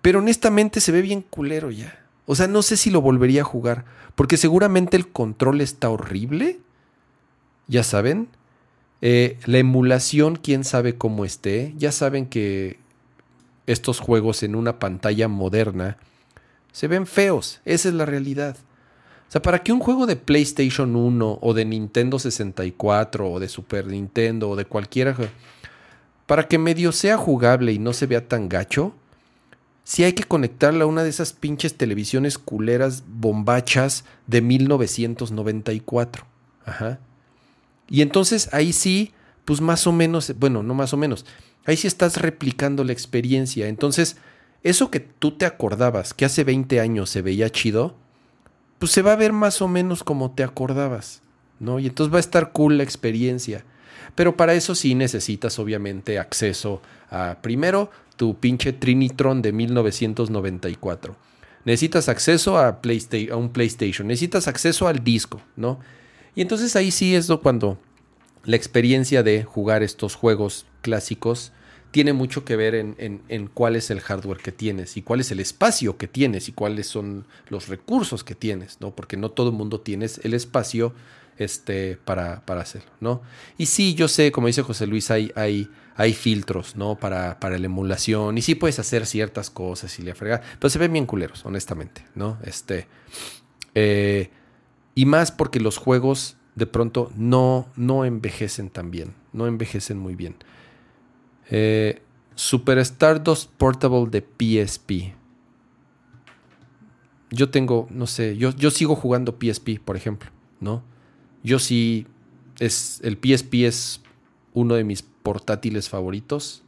[0.02, 2.00] Pero honestamente se ve bien culero ya.
[2.26, 3.86] O sea, no sé si lo volvería a jugar,
[4.16, 6.60] porque seguramente el control está horrible.
[7.68, 8.30] Ya saben.
[9.02, 11.74] Eh, la emulación, quién sabe cómo esté.
[11.78, 12.80] Ya saben que
[13.66, 15.98] estos juegos en una pantalla moderna
[16.72, 17.60] se ven feos.
[17.66, 18.56] Esa es la realidad.
[19.28, 23.50] O sea, para que un juego de PlayStation 1 o de Nintendo 64 o de
[23.50, 25.16] Super Nintendo o de cualquiera,
[26.28, 28.94] para que medio sea jugable y no se vea tan gacho,
[29.84, 36.26] sí hay que conectarla a una de esas pinches televisiones culeras bombachas de 1994.
[36.66, 37.00] Ajá.
[37.90, 39.14] Y entonces ahí sí,
[39.46, 41.26] pues más o menos, bueno, no más o menos,
[41.66, 43.68] ahí sí estás replicando la experiencia.
[43.68, 44.18] Entonces,
[44.64, 47.96] eso que tú te acordabas que hace 20 años se veía chido,
[48.80, 51.22] pues se va a ver más o menos como te acordabas,
[51.60, 51.80] ¿no?
[51.80, 53.64] Y entonces va a estar cool la experiencia.
[54.16, 61.16] Pero para eso sí necesitas obviamente acceso a, primero, tu pinche Trinitron de 1994.
[61.66, 65.80] Necesitas acceso a, a un PlayStation, necesitas acceso al disco, ¿no?
[66.36, 67.80] Y entonces ahí sí es cuando
[68.46, 71.52] la experiencia de jugar estos juegos clásicos
[71.92, 75.40] tiene mucho que ver en, cuál es el hardware que tienes y cuál es el
[75.40, 78.96] espacio que tienes y cuáles son los recursos que tienes, ¿no?
[78.96, 80.94] Porque no todo el mundo tienes el espacio
[81.38, 83.22] este, para, para hacerlo, ¿no?
[83.58, 86.96] Y sí, yo sé, como dice José Luis, hay, hay, hay filtros, ¿no?
[86.96, 90.80] Para, para la emulación y sí puedes hacer ciertas cosas y le frega, pero se
[90.80, 92.38] ven bien culeros, honestamente, ¿no?
[92.44, 92.88] Este,
[93.76, 94.30] eh,
[94.96, 100.16] y más porque los juegos de pronto no, no envejecen tan bien, no envejecen muy
[100.16, 100.36] bien.
[101.50, 102.02] Eh,
[102.34, 105.14] Super Stardust Portable de PSP.
[107.30, 110.84] Yo tengo, no sé, yo, yo sigo jugando PSP, por ejemplo, ¿no?
[111.48, 112.06] Yo sí,
[112.60, 114.02] es, el PSP es
[114.54, 116.62] uno de mis portátiles favoritos.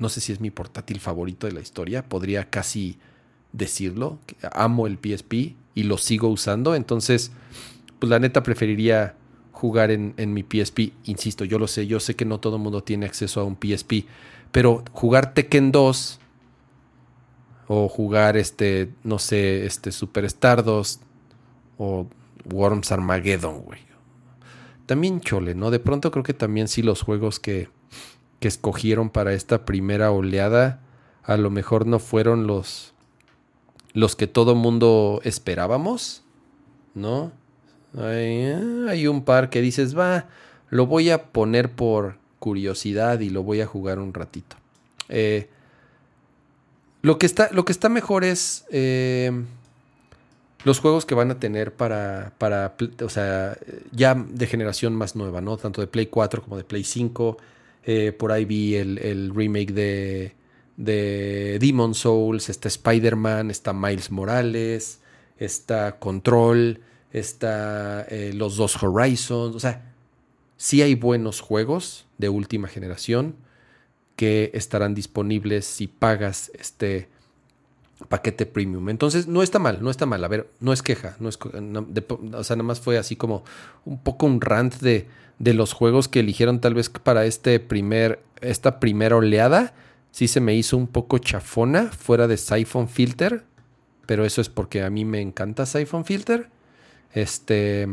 [0.00, 2.98] No sé si es mi portátil favorito de la historia, podría casi
[3.52, 4.18] decirlo.
[4.52, 7.30] Amo el PSP y lo sigo usando, entonces,
[8.00, 9.14] pues la neta preferiría
[9.52, 10.92] jugar en, mi PSP.
[11.04, 13.56] Insisto, yo lo sé, yo sé que no todo el mundo tiene acceso a un
[13.56, 14.06] PSP,
[14.50, 16.18] pero jugar Tekken 2
[17.68, 21.00] o jugar este, no sé, este Super Stardust
[21.76, 22.08] o
[22.52, 23.80] Worms Armageddon, güey.
[24.86, 25.70] También chole, ¿no?
[25.70, 27.68] De pronto creo que también sí los juegos que,
[28.40, 30.80] que escogieron para esta primera oleada
[31.28, 32.94] a lo mejor no fueron los
[33.92, 36.22] los que todo mundo esperábamos,
[36.94, 37.32] ¿no?
[37.98, 40.28] Eh, hay, un par que dices, va,
[40.70, 44.56] lo voy a poner por curiosidad y lo voy a jugar un ratito.
[45.08, 45.48] Eh,
[47.02, 49.32] lo, que está, lo que está mejor es eh,
[50.64, 52.74] los juegos que van a tener para, para,
[53.04, 53.56] o sea,
[53.92, 55.56] ya de generación más nueva, ¿no?
[55.56, 57.36] Tanto de Play 4 como de Play 5.
[58.18, 60.34] por ahí vi el, el remake de,
[60.76, 65.00] de Demon Souls, está Spider-Man, está Miles Morales,
[65.38, 66.80] está Control
[67.12, 69.92] está eh, los dos Horizons, o sea,
[70.56, 73.36] sí hay buenos juegos de última generación
[74.16, 77.08] que estarán disponibles si pagas este
[78.08, 78.88] paquete premium.
[78.88, 80.24] Entonces, no está mal, no está mal.
[80.24, 83.44] A ver, no es queja, no es, o sea, nada más fue así como
[83.84, 85.08] un poco un rant de,
[85.38, 89.74] de los juegos que eligieron tal vez para este primer, esta primera oleada.
[90.10, 93.44] Sí se me hizo un poco chafona fuera de Siphon Filter,
[94.06, 96.48] pero eso es porque a mí me encanta Siphon Filter.
[97.12, 97.86] Este.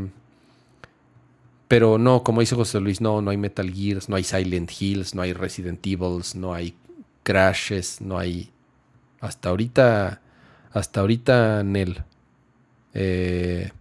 [1.67, 5.15] Pero no, como dice José Luis, no, no hay Metal Gears, no hay Silent Hills,
[5.15, 6.75] no hay Resident Evils, no hay
[7.23, 8.51] Crashes, no hay.
[9.25, 10.21] Hasta ahorita.
[10.71, 12.03] Hasta ahorita, Nel.
[12.93, 13.71] Eh,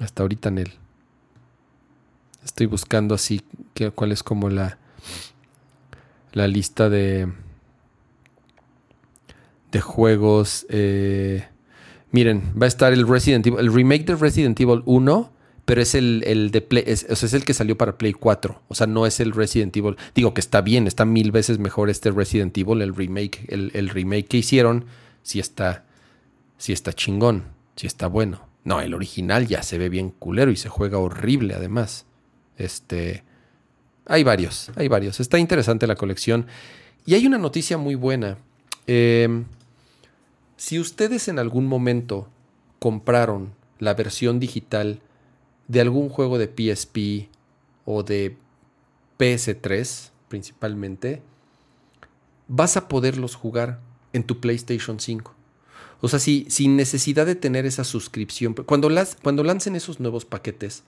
[0.00, 0.72] hasta ahorita, Nel.
[2.44, 3.42] Estoy buscando así
[3.72, 4.76] que, cuál es como la,
[6.32, 7.32] la lista de,
[9.72, 10.66] de juegos.
[10.68, 11.46] Eh,
[12.10, 15.32] miren, va a estar el Resident Evil, el remake de Resident Evil 1,
[15.68, 18.62] pero es el, de Play, es, es el que salió para Play 4.
[18.68, 19.98] O sea, no es el Resident Evil.
[20.14, 24.28] Digo que está bien, está mil veces mejor este Resident Evil, el remake, el, remake
[24.28, 24.86] que hicieron,
[25.22, 25.84] si está,
[26.56, 27.44] si está chingón,
[27.76, 28.48] si está bueno.
[28.64, 32.06] No, el original ya se ve bien culero y se juega horrible además.
[32.56, 33.24] Este,
[34.06, 35.20] hay varios, hay varios.
[35.20, 36.46] Está interesante la colección.
[37.04, 38.38] Y hay una noticia muy buena.
[38.86, 39.44] Em,
[40.56, 42.26] si ustedes en algún momento
[42.78, 45.02] compraron la versión digital
[45.68, 47.28] de algún juego de PSP
[47.84, 48.36] o de
[49.18, 51.22] PS3 principalmente,
[52.48, 53.80] vas a poderlos jugar
[54.12, 55.34] en tu PlayStation 5.
[56.00, 58.54] O sea, si, sin necesidad de tener esa suscripción.
[58.54, 58.88] Cuando,
[59.22, 60.84] cuando lancen esos nuevos paquetes,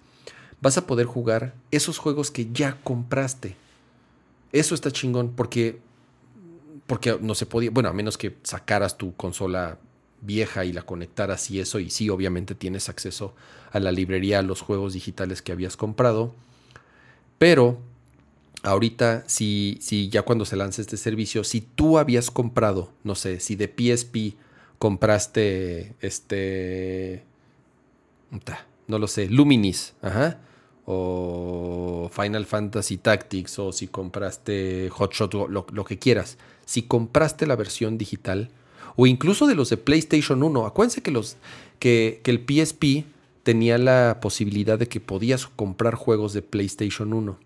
[0.60, 3.56] vas a poder jugar esos juegos que ya compraste.
[4.52, 5.80] Eso está chingón porque,
[6.86, 9.78] porque no se podía, bueno, a menos que sacaras tu consola
[10.22, 13.34] vieja y la conectaras y eso, y sí, obviamente tienes acceso
[13.72, 16.34] a la librería, a los juegos digitales que habías comprado.
[17.38, 17.80] Pero
[18.62, 23.40] ahorita, si, si ya cuando se lance este servicio, si tú habías comprado, no sé,
[23.40, 24.36] si de PSP
[24.78, 27.24] compraste este.
[28.86, 30.38] No lo sé, Luminis, ajá.
[30.86, 36.38] O Final Fantasy Tactics, o si compraste Hotshot, lo, lo que quieras.
[36.64, 38.50] Si compraste la versión digital,
[39.00, 41.38] o incluso de los de PlayStation 1, acuérdense que, los,
[41.78, 43.06] que, el PSP
[43.42, 47.38] tenía la posibilidad de que podías comprar juegos de PlayStation 1.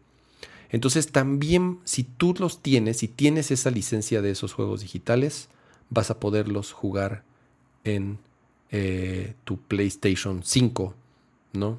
[0.71, 5.49] Entonces también si tú los tienes, si tienes esa licencia de esos juegos digitales,
[5.91, 7.23] vas a poderlos jugar
[7.85, 8.19] en
[8.73, 10.93] eh, tu PlayStation 5,
[11.53, 11.79] ¿no?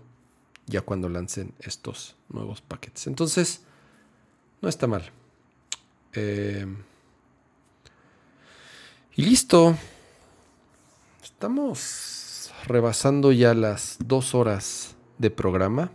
[0.67, 3.07] Ya cuando lancen estos nuevos paquetes.
[3.07, 3.63] Entonces,
[4.61, 5.11] no está mal.
[6.13, 6.65] Eh,
[9.15, 9.77] y listo.
[11.23, 15.91] Estamos rebasando ya las dos horas de programa.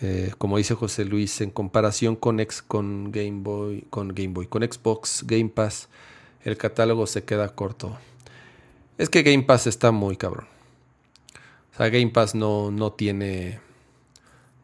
[0.00, 4.46] Eh, como dice José Luis, en comparación con, ex, con Game Boy, con Game Boy,
[4.46, 5.88] con Xbox Game Pass,
[6.42, 7.96] el catálogo se queda corto.
[8.98, 10.46] Es que Game Pass está muy cabrón.
[11.72, 13.60] O sea, Game Pass no, no tiene.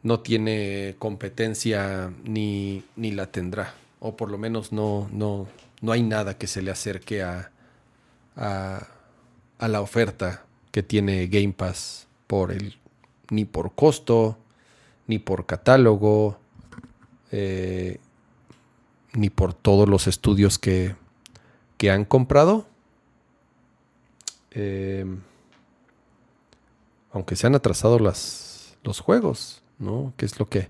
[0.03, 3.75] No tiene competencia ni, ni la tendrá.
[3.99, 5.47] O por lo menos no, no,
[5.81, 7.51] no hay nada que se le acerque a,
[8.35, 8.87] a,
[9.67, 12.77] la oferta que tiene Game Pass por el,
[13.29, 14.37] ni por costo,
[15.07, 16.39] ni por catálogo,
[17.31, 17.99] eh,
[19.13, 20.95] ni por todos los estudios que,
[21.77, 22.67] que han comprado.
[24.51, 25.05] Eh,
[27.11, 30.13] aunque se han atrasado las, los juegos, ¿no?
[30.15, 30.69] Que es lo que,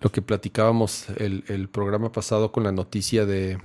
[0.00, 3.58] lo que platicábamos el, programa pasado con la noticia de,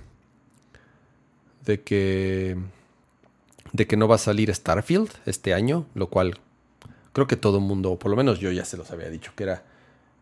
[1.65, 2.57] de que
[3.73, 6.39] de que no va a salir Starfield este año, lo cual
[7.13, 9.31] creo que todo el mundo, o por lo menos yo ya se los había dicho,
[9.35, 9.63] que era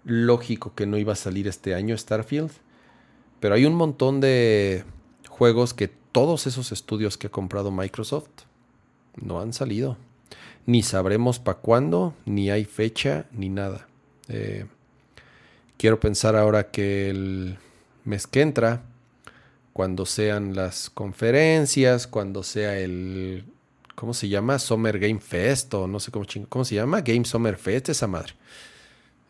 [0.04, 2.52] lógico que no iba a salir este año Starfield.
[3.40, 4.84] Pero hay un montón de
[5.28, 8.30] juegos que todos esos estudios que ha comprado Microsoft
[9.16, 9.98] no han salido.
[10.66, 13.88] Ni sabremos para cuándo, ni hay fecha, ni nada.
[14.28, 14.66] Eh,
[15.80, 17.58] quiero pensar ahora que el
[18.04, 18.84] mes que entra,
[19.74, 23.46] cuando sean las conferencias, cuando sea el
[23.96, 24.60] ¿cómo se llama?
[24.60, 28.34] Summer Game Fest o no sé cómo, cómo se llama, Game Summer Fest, esa madre.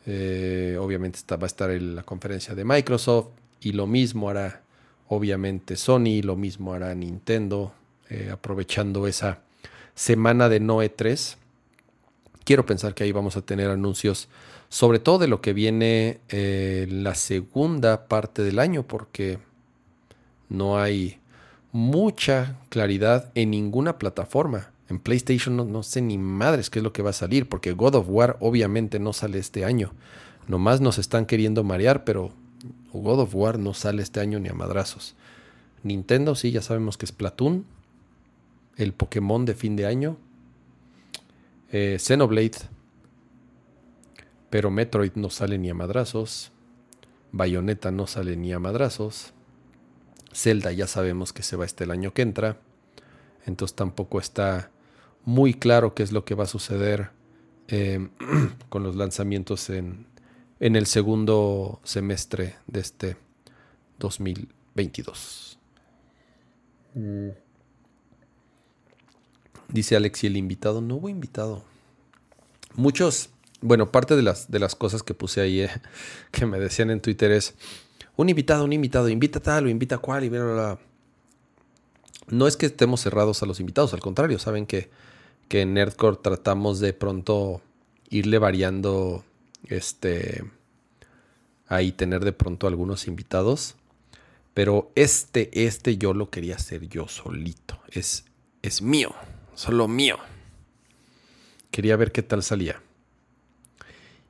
[0.05, 3.29] Eh, obviamente va a estar la conferencia de Microsoft
[3.61, 4.63] y lo mismo hará
[5.07, 7.73] obviamente Sony, lo mismo hará Nintendo,
[8.09, 9.41] eh, aprovechando esa
[9.93, 11.37] semana de Noe 3.
[12.43, 14.29] Quiero pensar que ahí vamos a tener anuncios,
[14.69, 19.39] sobre todo de lo que viene eh, la segunda parte del año, porque
[20.47, 21.19] no hay
[21.71, 24.71] mucha claridad en ninguna plataforma.
[24.87, 27.95] En PlayStation no, sé ni madres qué es lo que va a salir, porque God
[27.95, 29.91] of War obviamente no sale este año.
[30.47, 32.31] Nomás nos están queriendo marear, pero
[32.93, 35.15] God of War no sale este año ni a madrazos.
[35.83, 37.65] Nintendo sí, ya sabemos que es Platoon.
[38.77, 40.17] El Pokémon de fin de año.
[41.71, 42.57] Eh, Xenoblade.
[44.49, 46.51] Pero Metroid no sale ni a madrazos.
[47.31, 49.33] Bayonetta no sale ni a madrazos.
[50.33, 52.57] Zelda ya sabemos que se va este el año que entra.
[53.45, 54.71] Entonces tampoco está
[55.25, 57.11] muy claro qué es lo que va a suceder
[57.67, 58.09] em,
[58.69, 60.07] con los lanzamientos en,
[60.59, 63.17] en el segundo semestre de este
[63.99, 65.59] 2022.
[66.95, 67.29] Mm.
[69.69, 70.81] Dice Alex, ¿y el invitado?
[70.81, 71.63] No hubo invitado.
[72.75, 73.29] Muchos,
[73.61, 75.69] bueno, parte de las, de las cosas que puse ahí, eh,
[76.31, 77.55] que me decían en Twitter es,
[78.15, 80.79] un invitado, un invitado, invita tal o invita cual y bla, bla, bla.
[82.27, 84.89] No es que estemos cerrados a los invitados, al contrario, saben que,
[85.47, 87.61] que en Nerdcore tratamos de pronto
[88.09, 89.23] irle variando,
[89.67, 90.43] este,
[91.67, 93.75] ahí tener de pronto algunos invitados.
[94.53, 97.79] Pero este, este yo lo quería hacer yo solito.
[97.89, 98.25] Es,
[98.61, 99.15] es mío,
[99.55, 100.17] solo mío.
[101.71, 102.81] Quería ver qué tal salía.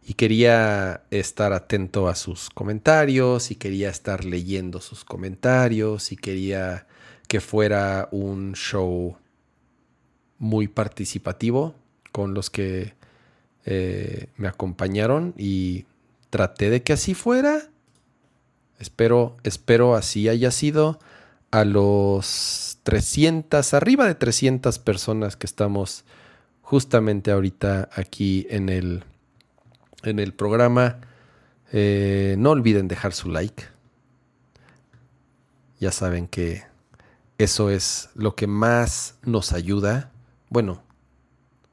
[0.10, 6.88] Y quería estar atento a sus comentarios y quería estar leyendo sus comentarios y quería
[7.28, 9.18] que fuera un show
[10.40, 11.76] muy participativo
[12.12, 12.96] con los que
[13.66, 15.86] eh, me acompañaron y
[16.32, 17.70] traté de que así fuera.
[18.80, 20.98] Espero, espero así haya sido
[21.52, 26.04] a los 300, arriba de 300 personas que estamos
[26.64, 29.04] justamente ahorita aquí en el,
[30.04, 31.00] en el programa.
[31.72, 33.64] Eh, no olviden dejar su like.
[35.80, 36.64] Ya saben que
[37.38, 40.12] eso es lo que más nos ayuda.
[40.50, 40.84] Bueno,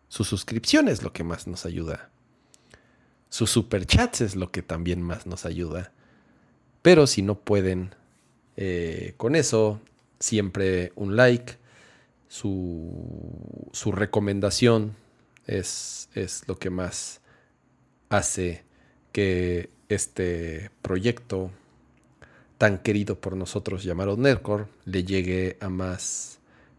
[0.09, 2.11] su suscripción es lo que más nos ayuda.
[3.28, 5.93] Sus superchats es lo que también más nos ayuda.
[6.82, 7.94] Pero si no pueden
[8.57, 9.81] eh, con eso,
[10.20, 11.59] siempre un like.
[12.28, 14.97] Su, su recomendación
[15.47, 17.20] es, es lo que más
[18.09, 18.65] hace
[19.12, 21.51] que este proyecto
[22.59, 26.39] tan querido por nosotros llamado Nerdcore le llegue a más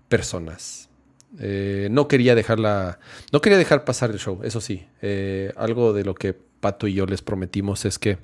[0.09, 0.89] personas.
[1.39, 2.99] Eh, no quería dejarla,
[3.31, 4.85] no quería dejar pasar el show, eso sí.
[5.01, 8.17] Eh, algo de lo que Pato y yo les prometimos es que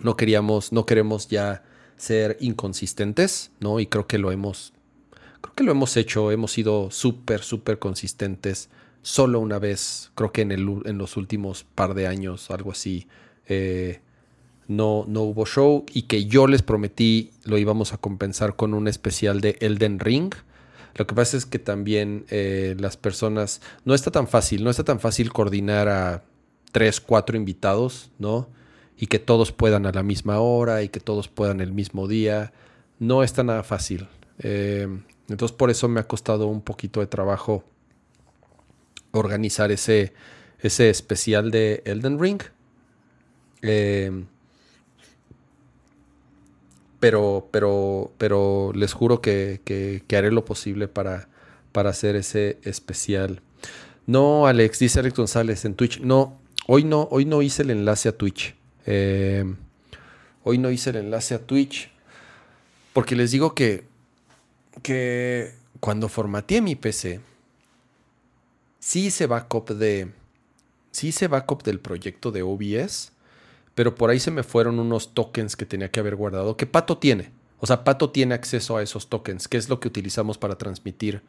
[0.00, 1.64] no queríamos, no queremos ya
[1.96, 3.80] ser inconsistentes, ¿no?
[3.80, 4.72] Y creo que lo hemos,
[5.40, 8.70] creo que lo hemos hecho, hemos sido súper, súper consistentes.
[9.02, 13.06] Solo una vez, creo que en, el, en los últimos par de años, algo así.
[13.46, 14.00] Eh,
[14.70, 18.86] no, no hubo show y que yo les prometí lo íbamos a compensar con un
[18.86, 20.32] especial de Elden Ring.
[20.94, 24.84] Lo que pasa es que también eh, las personas, no está tan fácil, no está
[24.84, 26.22] tan fácil coordinar a
[26.70, 28.48] tres, cuatro invitados, ¿no?
[28.96, 32.52] Y que todos puedan a la misma hora y que todos puedan el mismo día.
[33.00, 34.08] No está nada fácil.
[34.38, 34.86] Eh,
[35.28, 37.64] entonces por eso me ha costado un poquito de trabajo
[39.12, 40.12] organizar ese,
[40.60, 42.42] ese especial de Elden Ring.
[43.62, 44.24] Eh,
[47.00, 51.28] pero, pero, pero les juro que, haré lo posible para,
[51.72, 53.40] para hacer ese especial.
[54.06, 56.00] No, Alex, dice Alex González en Twitch.
[56.00, 58.54] No, hoy no, hoy no hice el enlace a Twitch.
[58.86, 59.44] Eh,
[60.44, 61.90] hoy no hice el enlace a Twitch.
[62.92, 63.84] Porque les digo que,
[64.82, 67.20] que cuando formateé mi PC,
[68.80, 70.10] sí hice backup de.
[70.90, 73.12] Sí hice backup del proyecto de OBS
[73.74, 76.98] pero por ahí se me fueron unos tokens que tenía que haber guardado, que Pato
[76.98, 77.30] tiene.
[77.60, 81.22] O sea, Pato tiene acceso a esos tokens, que es lo que utilizamos para transmitir,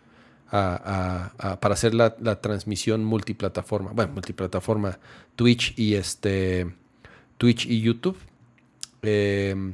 [0.50, 3.92] para hacer la, transmisión multiplataforma.
[3.94, 5.00] Bueno, multiplataforma
[5.38, 6.76] Twitch y este
[7.38, 8.18] Twitch y YouTube.
[9.02, 9.74] Em,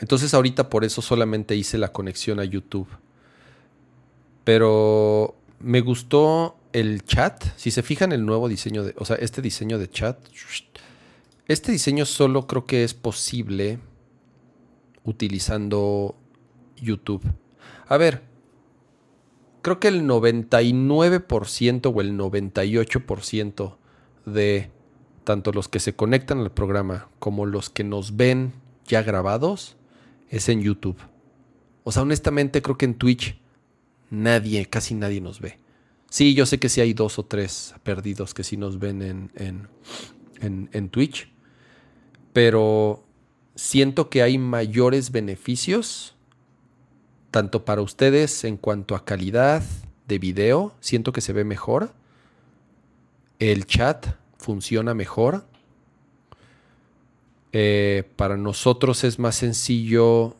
[0.00, 2.88] entonces ahorita por eso solamente hice la conexión a YouTube.
[4.44, 7.44] Pero me gustó el chat.
[7.56, 10.18] Si se fijan el nuevo diseño de, o sea, este diseño de chat
[11.50, 13.80] este diseño solo creo que es posible
[15.02, 16.14] utilizando
[16.76, 17.24] YouTube.
[17.88, 18.22] A ver,
[19.60, 23.76] creo que el 99% o el 98%
[24.26, 24.70] de
[25.24, 28.52] tanto los que se conectan al programa como los que nos ven
[28.86, 29.76] ya grabados
[30.28, 30.98] es en YouTube.
[31.82, 33.39] O sea, honestamente creo que en Twitch
[34.10, 35.58] nadie, casi nadie nos ve.
[36.10, 39.30] Sí, yo sé que sí hay dos o tres perdidos que sí nos ven en,
[40.40, 41.30] en, en Twitch
[42.32, 43.02] pero
[43.54, 46.14] siento que hay mayores beneficios,
[47.30, 49.62] tanto para ustedes en cuanto a calidad
[50.06, 51.92] de video, siento que se ve mejor,
[53.38, 54.06] el chat
[54.38, 55.44] funciona mejor,
[57.52, 60.36] eh, para nosotros es más sencillo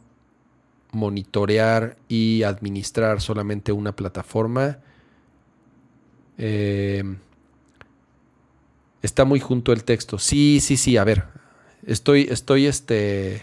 [0.93, 4.79] monitorear y administrar solamente una plataforma.
[6.39, 7.05] Eh,
[9.03, 10.19] está muy junto el texto.
[10.19, 10.97] Sí, sí, sí.
[10.97, 11.25] A ver,
[11.87, 13.43] Estoy, estoy, este...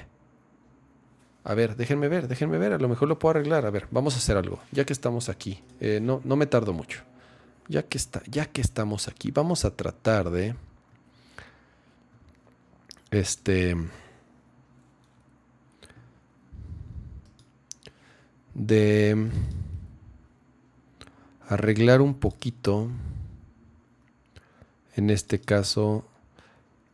[1.44, 3.66] A ver, déjenme ver, déjenme ver, a lo mejor lo puedo arreglar.
[3.66, 5.64] A ver, vamos a hacer algo, ya que estamos aquí.
[5.80, 7.04] Eh, no, no me tardo mucho.
[7.70, 10.56] Ya que, está, ya que estamos aquí, vamos a tratar de...
[13.12, 13.76] Este...
[18.58, 19.30] De
[21.48, 22.90] arreglar un poquito
[24.96, 26.06] En este caso,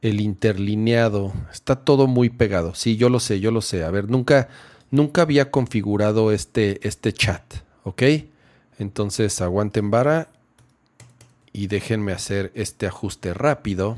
[0.01, 1.31] el interlineado.
[1.53, 2.75] Está todo muy pegado.
[2.75, 3.85] Sí, yo lo sé, yo lo sé.
[3.85, 4.49] A ver, nunca,
[4.91, 7.41] nunca había configurado este, este chat.
[7.85, 8.03] ¿Ok?
[8.77, 10.27] Entonces aguanten vara
[11.53, 13.97] y déjenme hacer este ajuste rápido.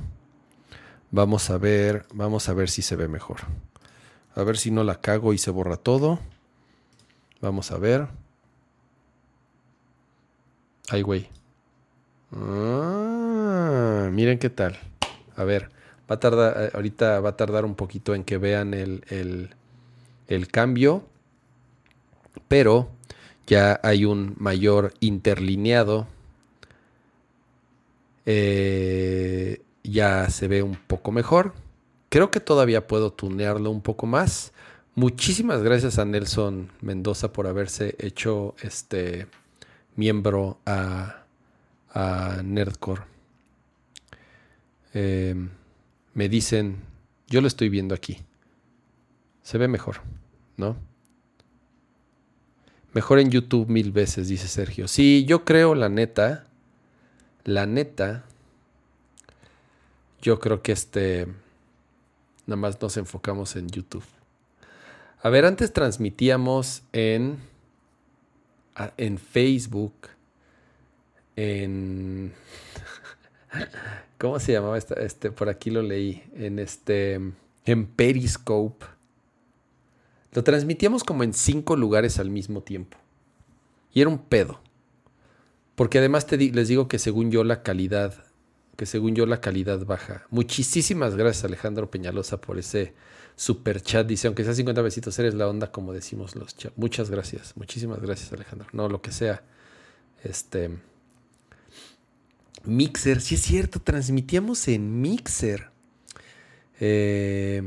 [1.09, 3.37] Vamos a ver, vamos a ver si se ve mejor.
[4.35, 6.19] A ver si no la cago y se borra todo.
[7.41, 8.07] Vamos a ver.
[10.89, 11.29] Ay, güey.
[12.31, 14.77] Ah, miren qué tal.
[15.35, 15.69] A ver,
[16.09, 19.03] va a tardar, eh, ahorita va a tardar un poquito en que vean el,
[20.27, 21.03] el cambio.
[22.47, 22.89] Pero
[23.47, 26.07] ya hay un mayor interlineado.
[28.25, 31.53] Eh, ya se ve un poco mejor.
[32.09, 34.51] Creo que todavía puedo tunearlo un poco más.
[34.97, 39.27] Muchísimas gracias a Nelson Mendoza por haberse hecho este
[39.97, 41.25] miembro a,
[42.41, 43.01] Nerdcore.
[44.93, 45.49] Em,
[46.13, 46.77] me dicen,
[47.27, 48.19] yo lo estoy viendo aquí.
[49.43, 49.97] Se ve mejor,
[50.55, 50.77] ¿no?
[52.93, 54.87] Mejor en YouTube mil veces, dice Sergio.
[54.87, 56.47] Sí, yo creo, la neta,
[57.43, 58.23] la neta,
[60.21, 61.27] yo creo que este,
[62.47, 64.05] nada más nos enfocamos en YouTube.
[65.25, 67.39] A ver, antes transmitíamos en,
[68.95, 69.93] en Facebook,
[71.35, 72.31] en...
[74.19, 75.31] ¿Cómo se llamaba este?
[75.31, 76.21] Por aquí lo leí.
[76.35, 77.19] En este.
[77.65, 78.85] En Periscope.
[80.31, 82.95] Lo transmitíamos como en cinco lugares al mismo tiempo.
[83.95, 84.59] Y era un pedo.
[85.73, 88.25] Porque además te les digo que según yo la calidad
[88.75, 90.27] que según yo la calidad baja.
[90.29, 92.93] Muchísimas gracias Alejandro Peñalosa por ese
[93.35, 94.07] super chat.
[94.07, 96.77] Dice, aunque sea 50 besitos, eres la onda como decimos los chats.
[96.77, 98.67] Muchas gracias, muchísimas gracias Alejandro.
[98.73, 99.43] No, lo que sea.
[100.23, 100.71] Este...
[102.65, 105.69] Mixer, sí es cierto, transmitíamos en Mixer.
[106.79, 107.61] Eh,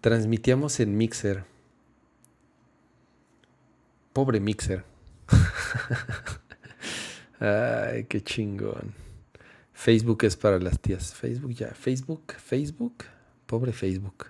[0.00, 1.44] transmitíamos en Mixer.
[4.12, 4.84] Pobre Mixer.
[7.40, 8.94] Ay, qué chingón.
[9.72, 11.14] Facebook es para las tías.
[11.14, 11.74] Facebook ya.
[11.74, 13.04] Facebook, Facebook.
[13.50, 14.26] Pobre Facebook.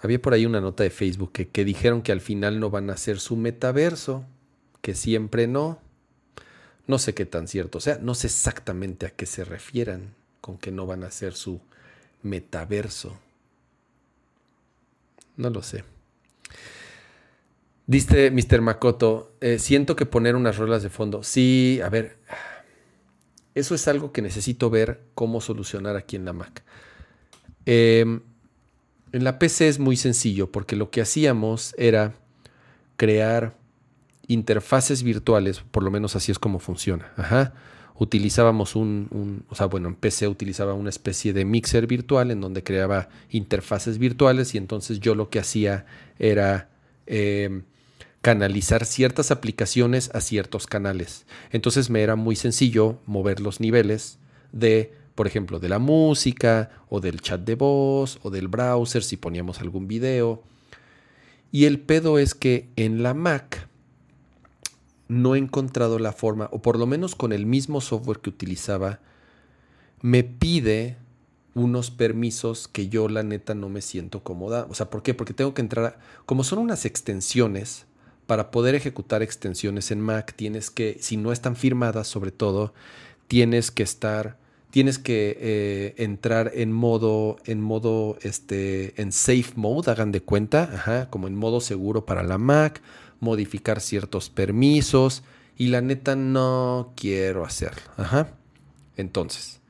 [0.00, 2.94] Había por ahí una nota de Facebook que, dijeron que al final no van a
[2.94, 4.24] hacer su metaverso.
[4.80, 5.78] Que siempre no.
[6.88, 7.78] No sé qué tan cierto.
[7.78, 11.34] O sea, no sé exactamente a qué se refieran con que no van a hacer
[11.34, 11.60] su
[12.22, 13.16] metaverso.
[15.36, 15.84] No lo sé.
[17.86, 18.60] Dice Mr.
[18.60, 21.22] Makoto, eh, siento que poner unas rolas de fondo.
[21.22, 22.16] Sí, a ver,
[23.54, 26.64] eso es algo que necesito ver cómo solucionar aquí en la Mac.
[27.66, 28.20] Em,
[29.12, 32.14] en la PC es muy sencillo porque lo que hacíamos era
[32.96, 33.54] crear
[34.26, 37.12] interfaces virtuales, por lo menos así es como funciona.
[37.98, 42.64] Utilizábamos un, o sea, bueno, en PC utilizaba una especie de mixer virtual en donde
[42.64, 45.86] creaba interfaces virtuales y entonces yo lo que hacía
[46.18, 46.70] era
[47.06, 47.64] em,
[48.22, 51.26] canalizar ciertas aplicaciones a ciertos canales.
[51.50, 54.18] Entonces me era muy sencillo mover los niveles
[54.52, 59.16] de, por ejemplo, de la música o del chat de voz o del browser si
[59.16, 60.42] poníamos algún video.
[61.50, 63.68] Y el pedo es que en la Mac
[65.08, 69.00] no he encontrado la forma, o por lo menos con el mismo software que utilizaba,
[70.00, 70.96] me pide
[71.54, 74.66] unos permisos que yo la neta no me siento cómoda.
[74.70, 75.12] O sea, ¿por qué?
[75.12, 77.84] Porque tengo que entrar, a, como son unas extensiones,
[78.26, 82.72] para poder ejecutar extensiones en Mac tienes que, si no están firmadas sobre todo,
[83.28, 84.38] tienes que estar,
[84.72, 90.62] tienes que eh, entrar en modo, en modo, este, en safe mode, hagan de cuenta,
[90.62, 92.80] ajá, como en modo seguro para la Mac,
[93.20, 95.24] modificar ciertos permisos
[95.58, 98.28] y la neta no quiero hacerlo, ajá.
[98.96, 99.60] Entonces,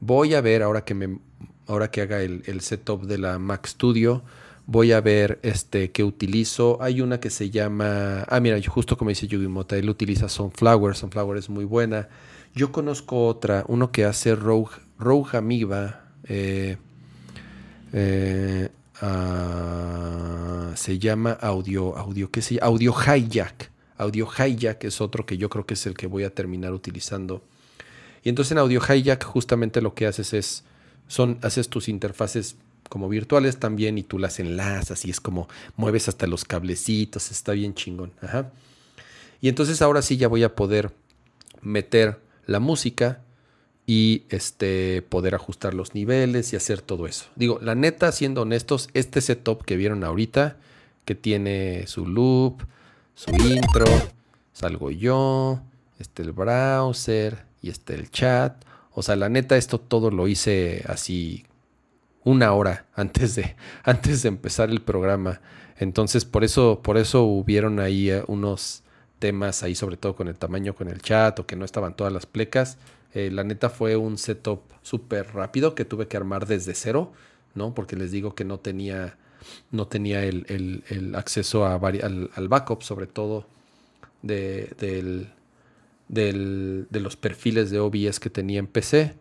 [0.00, 1.18] voy a ver ahora que me,
[1.66, 4.22] ahora que haga el, el setup de la Mac Studio,
[4.68, 6.80] voy a ver este que utilizo.
[6.82, 10.94] Hay una que se llama, ah, mira, justo como dice Yugi Mota, él utiliza Sunflower,
[10.94, 12.08] Sunflower es muy buena.
[12.54, 16.76] Yo conozco otra, uno que hace Rogue, Rogue Amiba, eh,
[17.94, 18.68] eh,
[19.00, 22.66] ah, se llama Audio, Audio, ¿qué se llama?
[22.66, 23.70] Audio Hijack.
[23.96, 27.42] Audio Hijack es otro que yo creo que es el que voy a terminar utilizando.
[28.22, 30.64] Y entonces en Audio Hijack justamente lo que haces es,
[31.06, 32.56] son, haces tus interfaces
[32.88, 37.52] como virtuales también y tú las enlazas y es como mueves hasta los cablecitos, está
[37.52, 38.12] bien chingón.
[38.20, 38.50] Ajá.
[39.40, 40.90] Y entonces ahora sí ya voy a poder
[41.62, 43.20] meter la música
[43.86, 47.26] y este poder ajustar los niveles y hacer todo eso.
[47.36, 50.56] Digo, la neta, siendo honestos, este setup que vieron ahorita,
[51.04, 52.62] que tiene su loop,
[53.14, 53.86] su intro,
[54.52, 55.60] salgo yo,
[55.98, 58.62] este el browser, y está el chat.
[58.92, 61.44] O sea, la neta, esto todo lo hice así
[62.28, 65.40] una hora antes de, antes de empezar el programa.
[65.78, 68.82] Entonces, por eso, por eso hubieron ahí eh, unos
[69.18, 72.12] temas ahí, sobre todo con el tamaño, con el chat, o que no estaban todas
[72.12, 72.76] las plecas.
[73.14, 77.12] Eh, la neta fue un setup súper rápido que tuve que armar desde cero,
[77.54, 77.74] ¿no?
[77.74, 79.16] Porque les digo que no tenía,
[79.70, 83.46] no tenía el, acceso al, backup, sobre todo
[84.22, 84.74] de,
[86.08, 89.14] del, de los perfiles de OBS que tenía en PC.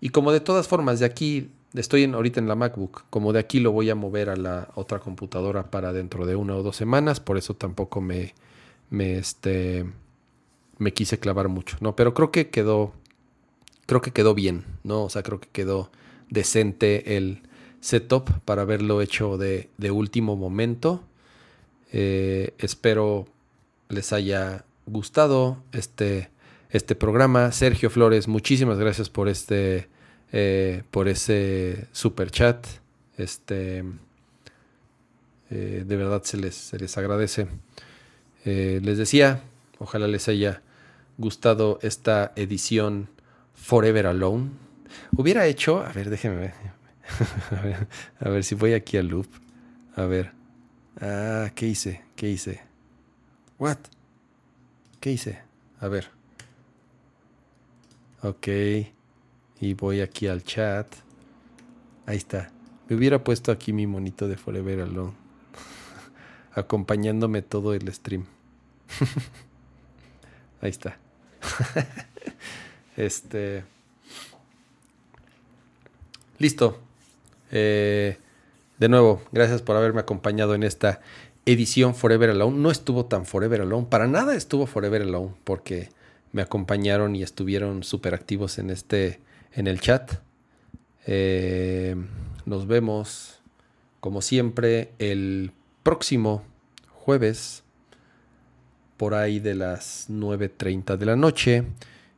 [0.00, 3.38] Y como de todas formas, de aquí, estoy en, ahorita en la MacBook, como de
[3.38, 6.76] aquí lo voy a mover a la otra computadora para dentro de una o dos
[6.76, 8.34] semanas, por eso tampoco me,
[8.90, 9.86] me, este,
[10.78, 11.94] me quise clavar mucho, ¿no?
[11.96, 12.92] Pero creo que quedó,
[13.86, 15.04] creo que quedó bien, ¿no?
[15.04, 15.90] O sea, creo que quedó
[16.28, 17.42] decente el
[17.80, 21.04] setup para haberlo hecho de, de último momento.
[21.92, 23.26] Eh, espero
[23.88, 26.30] les haya gustado este,
[26.70, 27.52] este programa.
[27.52, 29.88] Sergio Flores, muchísimas gracias por este,
[30.32, 32.66] eh, por ese super chat.
[33.16, 33.84] Este,
[35.50, 37.48] eh, de verdad se les, se les agradece.
[38.44, 39.42] Eh, les decía,
[39.78, 40.62] ojalá les haya
[41.18, 43.08] gustado esta edición
[43.54, 44.50] Forever Alone.
[45.16, 46.54] Hubiera hecho, a ver, déjenme ver.
[47.50, 47.88] a, ver
[48.20, 49.26] a ver si voy aquí al loop.
[49.96, 50.32] A ver.
[51.00, 52.02] Ah, ¿qué hice?
[52.16, 52.62] ¿Qué hice?
[53.58, 53.78] What?
[55.00, 55.40] ¿Qué hice?
[55.80, 56.08] A ver.
[58.22, 58.48] Ok.
[59.60, 60.86] Y voy aquí al chat.
[62.06, 62.50] Ahí está.
[62.88, 65.12] Me hubiera puesto aquí mi monito de Forever Alone.
[66.54, 68.24] Acompañándome todo el stream.
[70.62, 70.98] Ahí está.
[72.96, 73.64] este.
[76.38, 76.80] Listo.
[77.52, 78.18] Eh,
[78.78, 81.00] de nuevo, gracias por haberme acompañado en esta
[81.44, 82.56] edición Forever Alone.
[82.56, 85.90] No estuvo tan Forever Alone, para nada estuvo Forever Alone, porque
[86.32, 89.20] me acompañaron y estuvieron súper activos en este,
[89.52, 90.12] en el chat.
[91.06, 91.96] Eh,
[92.46, 93.40] nos vemos,
[94.00, 96.42] como siempre, el próximo
[96.92, 97.62] jueves,
[98.96, 101.64] por ahí de las 9.30 de la noche,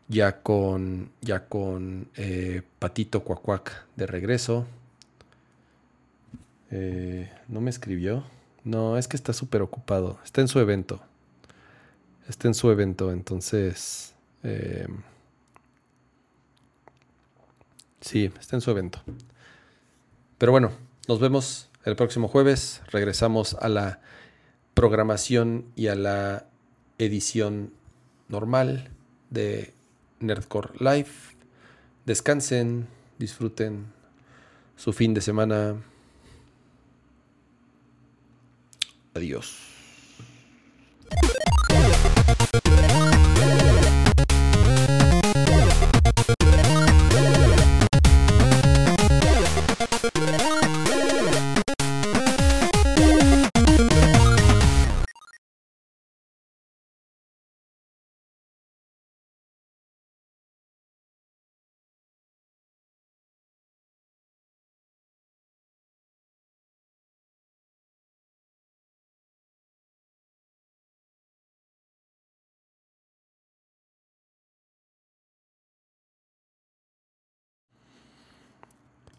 [0.09, 4.67] ya con, ya con eh, Patito Cuacuac de regreso.
[6.71, 8.25] Eh, no me escribió.
[8.65, 10.19] No, es que está súper ocupado.
[10.25, 11.01] Está en su evento.
[12.29, 14.15] Está en su evento, entonces...
[18.03, 19.01] sí, está en su evento.
[20.37, 20.73] Pero bueno,
[21.09, 22.83] nos vemos el próximo jueves.
[22.91, 24.01] Regresamos a la
[24.75, 26.47] programación y a la
[26.99, 27.73] edición
[28.29, 28.91] normal
[29.31, 29.73] de
[30.21, 31.11] Nerdcore Live.
[32.05, 33.87] Descansen, disfruten
[34.77, 35.77] su fin de semana.
[39.15, 39.73] Adiós.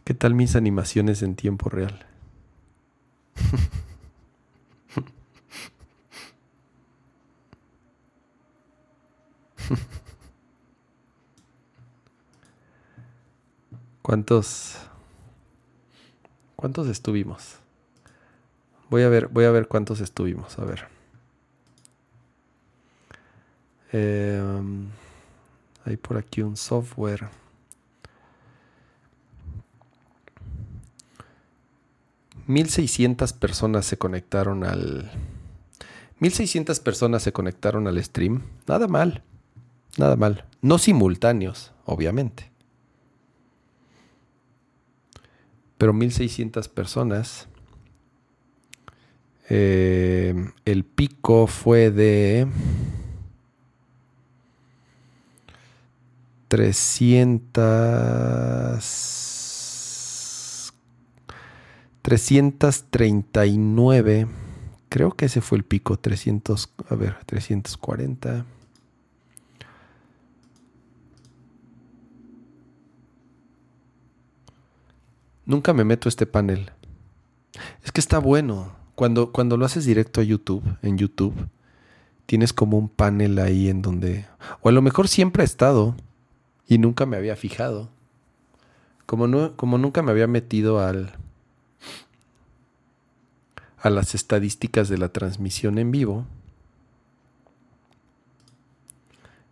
[0.03, 2.05] ¿Qué tal mis animaciones en tiempo real?
[14.01, 14.75] ¿Cuántos
[16.57, 17.59] cuántos estuvimos?
[18.89, 20.87] Voy a ver, voy a ver cuántos estuvimos, a ver.
[23.91, 24.87] Em,
[25.85, 27.29] hay por aquí un software.
[32.47, 35.11] 1600 personas se conectaron al
[36.23, 38.43] 1600 personas se conectaron al stream.
[38.65, 39.23] Nada mal.
[39.97, 40.45] Nada mal.
[40.61, 42.49] No simultáneos, obviamente.
[45.77, 47.49] Pero 1600 personas.
[49.49, 52.47] Eh, el pico fue de
[56.47, 59.22] 300
[62.03, 64.27] 339.
[64.89, 65.97] Creo que ese fue el pico.
[65.97, 66.71] 300.
[66.89, 68.45] A ver, 340.
[75.45, 76.71] Nunca me meto este panel.
[77.83, 78.75] Es que está bueno.
[78.95, 81.33] Cuando, cuando lo haces directo a YouTube, en YouTube,
[82.25, 84.25] tienes como un panel ahí en donde.
[84.61, 85.95] O a lo mejor siempre ha estado.
[86.67, 87.89] Y nunca me había fijado.
[89.05, 91.13] Como, no, como nunca me había metido al,
[93.83, 96.25] a las estadísticas de la transmisión en vivo,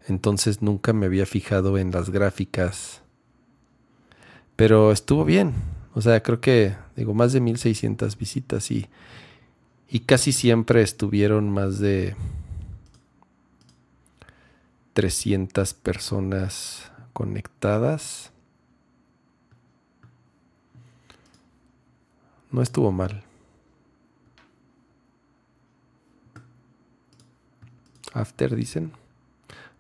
[0.08, 3.02] entonces nunca me había fijado en las gráficas.
[4.56, 5.54] Pero estuvo bien.
[5.94, 8.88] O sea, creo que, digo, más de 1600 visitas y,
[9.90, 12.16] y casi siempre estuvieron más de
[14.94, 18.32] 300 personas conectadas.
[22.50, 23.26] No estuvo mal.
[28.14, 28.94] After, dicen.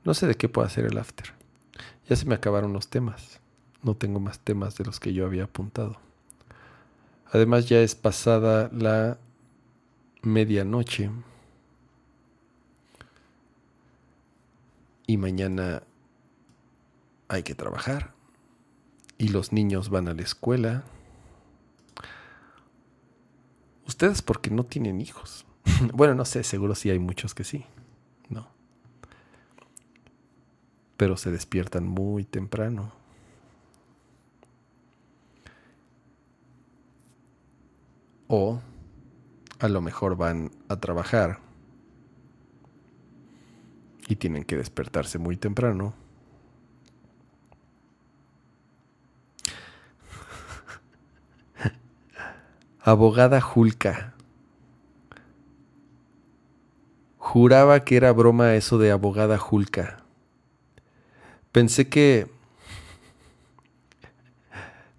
[0.04, 1.34] No sé de qué puede hacer el after.
[2.10, 3.40] Ya se me acabaron los temas.
[3.84, 5.98] No tengo más temas de los que yo había apuntado.
[7.32, 9.18] Además ya es pasada la
[10.22, 11.10] medianoche.
[15.08, 15.84] Y mañana
[17.28, 18.14] hay que trabajar.
[19.18, 20.84] Y los niños van a la escuela.
[23.88, 25.46] Ustedes porque no tienen hijos.
[25.94, 27.66] bueno, no sé, seguro sí hay muchos que sí.
[28.30, 28.48] No.
[31.02, 32.92] Pero se despiertan muy temprano.
[38.28, 38.62] O
[39.58, 41.40] a lo mejor van a trabajar
[44.08, 45.96] y tienen que despertarse muy temprano.
[52.80, 54.14] Abogada Julka.
[57.18, 60.01] Juraba que era broma eso de abogada Julka.
[61.52, 62.28] Pensé que...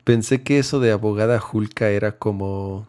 [0.05, 2.89] Pensé que eso de abogada Julka era como...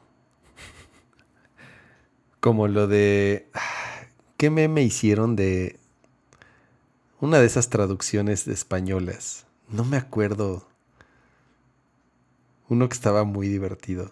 [2.40, 3.48] Como lo de...
[4.38, 5.80] ¿Qué meme hicieron de...
[7.19, 9.45] Una de esas traducciones españolas.
[9.69, 10.67] No me acuerdo.
[12.67, 14.11] Uno que estaba muy divertido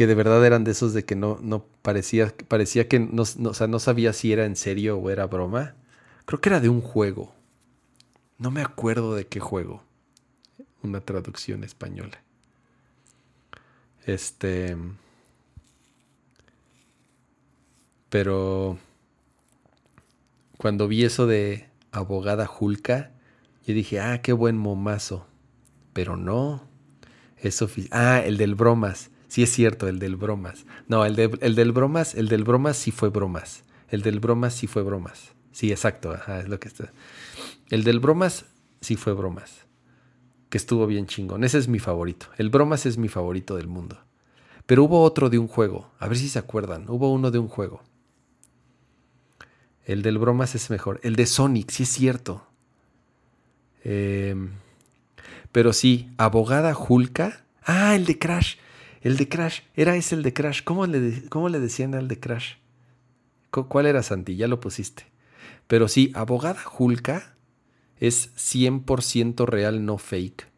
[0.00, 3.52] que de verdad eran de esos de que no, no parecía, parecía que no, o
[3.52, 5.74] sea, no sabía si era en serio o era broma.
[6.24, 7.34] Creo que era de un juego.
[8.40, 9.84] No me acuerdo de qué juego.
[10.82, 12.22] Una traducción española.
[14.06, 14.76] Este.
[18.08, 18.78] Pero.
[20.56, 23.12] Cuando vi eso de abogada Julka,
[23.66, 25.26] yo dije, ah, qué buen momazo.
[25.92, 26.66] Pero no.
[27.36, 27.68] Eso.
[27.90, 29.10] Ah, el del bromas.
[29.28, 30.64] Sí es cierto, el del bromas.
[30.88, 33.64] No, el, el del bromas, el del bromas sí fue bromas.
[33.90, 35.32] El del bromas sí fue bromas.
[35.52, 36.90] Sí, exacto, es lo que está.
[37.70, 38.46] El del bromas
[38.80, 39.66] sí fue bromas.
[40.50, 41.44] Que estuvo bien chingón.
[41.44, 42.26] Ese es mi favorito.
[42.36, 43.98] El bromas es mi favorito del mundo.
[44.66, 45.92] Pero hubo otro de un juego.
[46.00, 46.86] A ver si se acuerdan.
[46.88, 47.82] Hubo uno de un juego.
[49.84, 51.00] El del bromas es mejor.
[51.04, 52.46] El de Sonic, sí es cierto.
[53.84, 54.50] Em,
[55.52, 57.44] pero sí, abogada Julka.
[57.62, 58.56] Ah, el de Crash.
[59.02, 60.62] El de Crash, era ese el de Crash.
[60.64, 62.54] ¿Cómo le, cómo le decían al de Crash?
[63.50, 64.36] ¿Cuál era Santi?
[64.36, 65.06] Ya lo pusiste.
[65.66, 67.36] Pero sí, abogada Julka
[68.00, 70.48] es 100% real, no fake.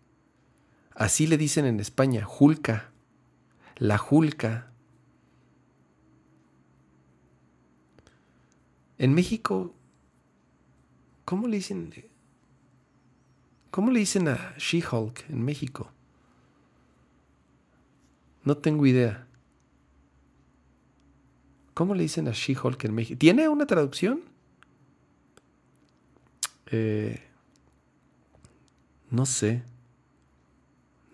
[0.94, 2.92] Así le dicen en España, Julka.
[3.76, 4.70] La Julka.
[8.98, 9.74] En México,
[11.24, 11.92] ¿cómo le dicen?
[13.72, 15.90] ¿Cómo le dicen a She-Hulk en México?
[18.44, 19.26] No tengo idea.
[21.74, 23.18] ¿Cómo le dicen a She-Hulk en México?
[23.18, 24.20] ¿Tiene una traducción?
[26.66, 27.31] Eh,
[29.12, 29.62] no sé.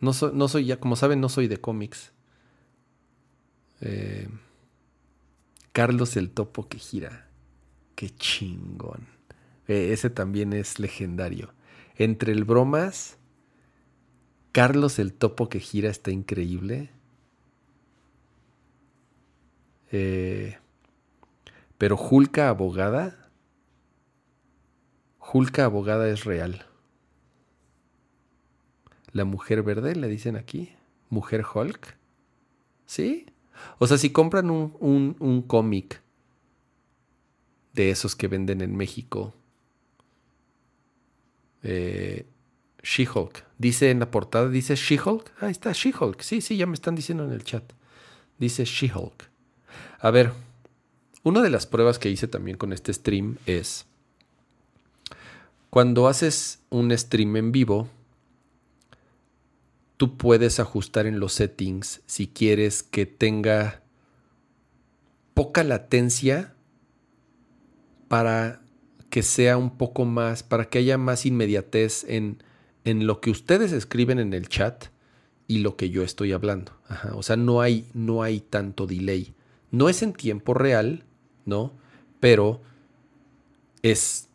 [0.00, 2.12] No, no, soy, ya como saben, no soy de cómics.
[3.80, 4.28] Eh,
[5.72, 7.28] Carlos el Topo que gira.
[7.96, 9.08] Qué chingón.
[9.66, 11.52] Eh, ese también es legendario.
[11.96, 13.18] Entre el bromas,
[14.52, 16.90] Carlos el Topo que gira está increíble.
[19.90, 20.56] Eh,
[21.76, 23.28] pero Julka abogada,
[25.18, 26.67] Julka abogada es real.
[29.12, 30.70] La mujer verde, le dicen aquí,
[31.10, 31.96] mujer Hulk.
[32.86, 33.26] ¿Sí?
[33.78, 36.00] O sea, si compran un, un, cómic
[37.72, 39.34] de esos que venden en México,
[41.62, 42.26] eh,
[42.82, 45.42] She-Hulk, dice en la portada, dice She-Hulk.
[45.42, 46.20] Ahí está, She-Hulk.
[46.20, 47.64] Sí, sí, ya me están diciendo en el chat.
[48.38, 49.28] Dice She-Hulk.
[50.00, 50.32] A ver,
[51.22, 53.86] una de las pruebas que hice también con este stream es,
[55.70, 57.88] cuando haces un stream en vivo,
[59.98, 63.82] tú puedes ajustar en los settings si quieres que tenga
[65.34, 66.54] poca latencia
[68.08, 68.62] para
[69.10, 72.42] que sea un poco más, para que haya más inmediatez en
[72.88, 74.86] en lo que ustedes escriben en el chat
[75.46, 76.72] y lo que yo estoy hablando.
[77.12, 79.34] O sea, no hay, no hay tanto delay.
[79.70, 81.04] No es en tiempo real,
[81.44, 81.72] ¿no?
[82.20, 82.62] Pero
[83.82, 84.28] es,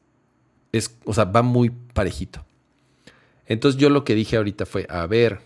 [0.72, 2.45] es, o sea, va muy parejito.
[3.48, 5.42] Entonces yo lo que dije ahorita fue, a ver,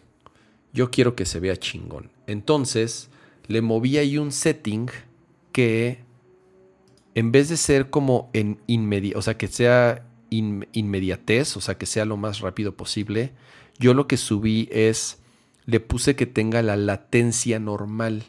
[0.73, 2.11] yo quiero que se vea chingón.
[2.27, 3.09] Entonces
[3.47, 4.87] le moví ahí un setting
[5.51, 5.99] que
[7.15, 11.85] en vez de ser como en inmediato, o sea, que sea inmediatez, o sea, que
[11.85, 13.31] sea lo más rápido posible,
[13.79, 15.17] yo lo que subí es,
[15.65, 18.25] le puse que tenga la latencia normal.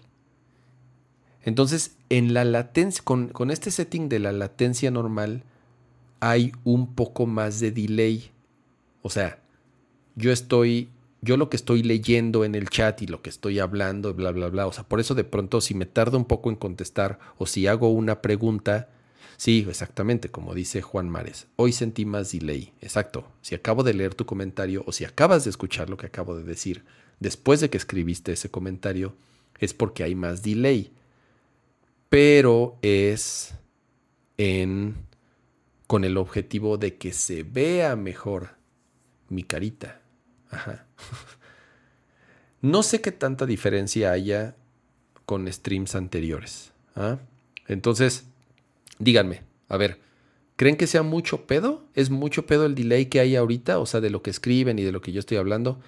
[1.43, 5.43] Entonces, en la latencia, con, con este setting de la latencia normal,
[6.21, 8.31] hay un poco más de delay.
[9.03, 9.39] O sea,
[10.17, 10.89] yo estoy,
[11.21, 14.49] yo lo que estoy leyendo en el chat y lo que estoy hablando, bla, bla,
[14.49, 14.67] bla.
[14.67, 17.67] O sea, por eso de pronto si me tardo un poco en contestar o si
[17.67, 18.89] hago una pregunta,
[19.37, 22.73] sí, exactamente, como dice Juan Mares, hoy sentí más delay.
[22.81, 26.37] Exacto, si acabo de leer tu comentario o si acabas de escuchar lo que acabo
[26.37, 26.85] de decir
[27.21, 29.15] después de que escribiste ese comentario,
[29.59, 30.93] es porque hay más delay.
[32.09, 33.55] Pero es
[34.39, 34.95] en
[35.87, 38.51] con el objetivo de que se vea mejor
[39.29, 40.03] mi carita.
[40.51, 40.87] Ajá.
[42.61, 44.57] No sé qué tanta diferencia haya
[45.25, 46.73] con streams anteriores.
[46.97, 47.19] ¿ah?
[47.67, 48.25] Entonces,
[48.99, 50.01] díganme, a ver,
[50.57, 51.85] ¿creen que sea mucho pedo?
[51.95, 53.79] ¿Es mucho pedo el delay que hay ahorita?
[53.79, 55.79] O sea, de lo que escriben y de lo que yo estoy hablando.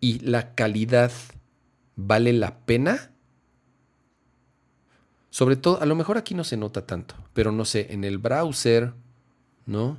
[0.00, 1.12] ¿Y la calidad
[1.94, 3.12] vale la pena?
[5.30, 8.18] Sobre todo, a lo mejor aquí no se nota tanto, pero no sé, en el
[8.18, 8.92] browser,
[9.64, 9.98] ¿no?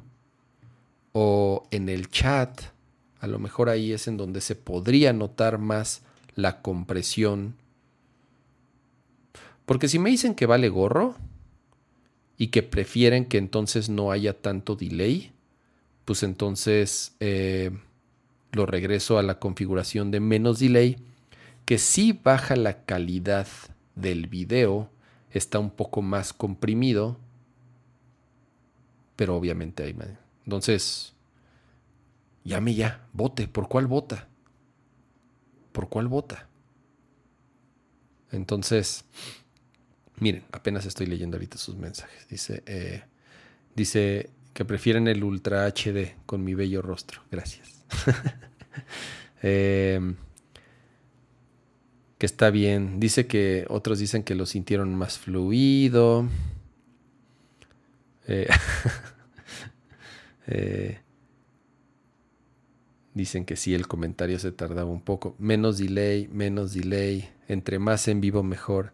[1.14, 2.73] O en el chat,
[3.24, 6.02] a lo mejor ahí es en donde se podría notar más
[6.36, 7.56] la compresión.
[9.66, 11.16] Porque si me dicen que vale gorro
[12.38, 15.32] y que prefieren que entonces no haya tanto delay,
[16.04, 17.72] pues entonces eh,
[18.52, 20.98] lo regreso a la configuración de menos delay,
[21.64, 23.48] que sí baja la calidad
[23.96, 24.90] del video,
[25.32, 27.18] está un poco más comprimido,
[29.16, 29.96] pero obviamente hay...
[30.44, 31.13] Entonces,
[32.44, 33.48] Llame ya, vote.
[33.48, 34.28] ¿Por cuál vota?
[35.72, 36.48] ¿Por cuál vota?
[38.32, 39.06] Entonces,
[40.20, 42.28] miren, apenas estoy leyendo ahorita sus mensajes.
[42.28, 43.04] Dice, eh,
[43.76, 47.22] dice que prefieren el Ultra HD con mi bello rostro.
[47.32, 47.84] Gracias.
[49.46, 50.16] Em,
[52.18, 53.00] que está bien.
[53.02, 56.28] Dice que otros dicen que lo sintieron más fluido.
[58.28, 58.48] eh,
[60.48, 61.03] eh
[63.14, 65.36] Dicen que sí, el comentario se tardaba un poco.
[65.38, 67.30] Menos delay, menos delay.
[67.48, 68.94] Entre más en vivo, mejor.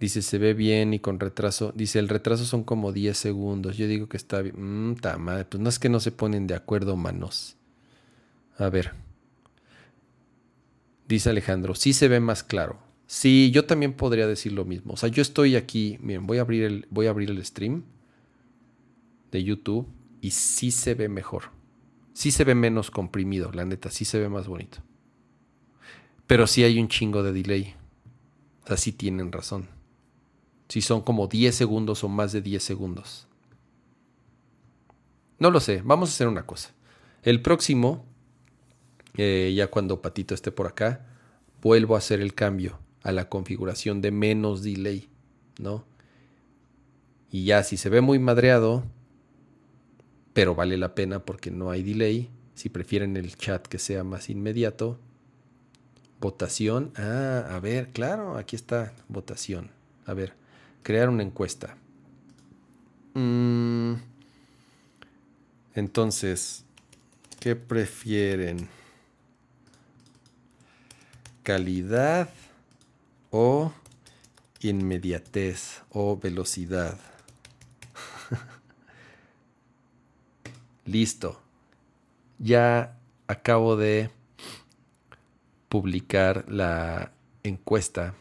[0.00, 1.72] Dice, se ve bien y con retraso.
[1.76, 3.76] Dice, el retraso son como 10 segundos.
[3.76, 4.56] Yo digo que está bien.
[4.58, 5.44] Mm, madre.
[5.44, 7.56] Pues no es que no se ponen de acuerdo, manos.
[8.58, 8.92] A ver.
[11.06, 12.80] Dice Alejandro, sí se ve más claro.
[13.06, 14.94] Sí, yo también podría decir lo mismo.
[14.94, 15.98] O sea, yo estoy aquí.
[16.00, 17.84] Miren, voy a abrir el, voy a abrir el stream
[19.30, 19.86] de YouTube
[20.20, 21.61] y sí se ve mejor
[22.12, 24.78] sí se ve menos comprimido, la neta, sí se ve más bonito.
[26.26, 27.74] Pero sí hay un chingo de delay.
[28.64, 29.68] O sea, sí tienen razón.
[30.68, 33.26] Si son como 10 segundos o más de 10 segundos.
[35.38, 36.72] No lo sé, vamos a hacer una cosa.
[37.22, 38.04] El próximo,
[39.16, 41.06] eh, ya cuando Patito esté por acá,
[41.60, 45.08] vuelvo a hacer el cambio a la configuración de menos delay,
[45.58, 45.84] ¿no?
[47.30, 48.84] Y ya si se ve muy madreado,
[50.32, 52.30] pero vale la pena porque no hay delay.
[52.54, 54.98] Si prefieren el chat que sea más inmediato.
[56.20, 56.92] Votación.
[56.96, 59.70] Ah, a ver, claro, aquí está votación.
[60.06, 60.34] A ver,
[60.82, 61.76] crear una encuesta.
[63.14, 63.94] Mm,
[65.74, 66.64] entonces,
[67.40, 68.68] ¿qué prefieren?
[71.42, 72.30] ¿Calidad
[73.30, 73.72] o
[74.60, 76.98] inmediatez o velocidad?
[80.92, 81.40] Listo.
[82.38, 84.10] Ya acabo de
[85.70, 87.12] publicar la
[87.42, 88.14] encuesta.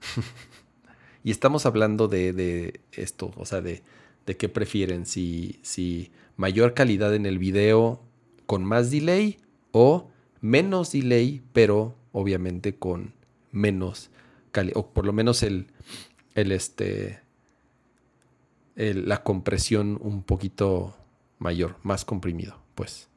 [1.22, 3.84] y estamos hablando de, esto, o sea, de,
[4.26, 8.00] de qué prefieren, si, si mayor calidad en el video
[8.46, 9.38] con más delay
[9.70, 10.10] o
[10.40, 13.14] menos delay, pero obviamente con
[13.52, 14.10] menos
[14.50, 15.68] calidad, o por lo menos el,
[16.34, 17.20] el este,
[18.74, 20.96] la compresión un poquito
[21.44, 23.08] mayor, más comprimido, pues.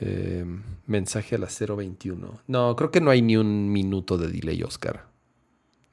[0.00, 0.44] Eh,
[0.86, 2.40] mensaje a las 021.
[2.46, 5.06] No, creo que no hay ni un minuto de delay, Oscar.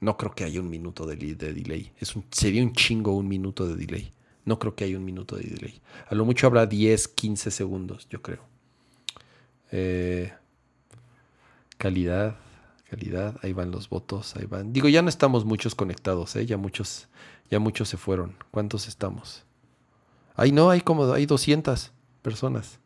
[0.00, 1.92] No creo que haya un minuto de, de delay.
[1.98, 4.14] Es un, sería un chingo un minuto de delay.
[4.46, 5.82] No creo que haya un minuto de delay.
[6.08, 8.40] A lo mucho habrá 10, 15 segundos, yo creo.
[9.70, 10.32] Eh,
[11.76, 12.38] calidad,
[12.88, 13.38] calidad.
[13.42, 14.72] Ahí van los votos, ahí van.
[14.72, 16.46] Digo, ya no estamos muchos conectados, ¿eh?
[16.46, 17.08] Ya muchos,
[17.50, 18.34] ya muchos se fueron.
[18.50, 19.44] ¿Cuántos estamos?
[20.38, 21.90] Ay, no, hay como, hay 200
[22.22, 22.78] personas.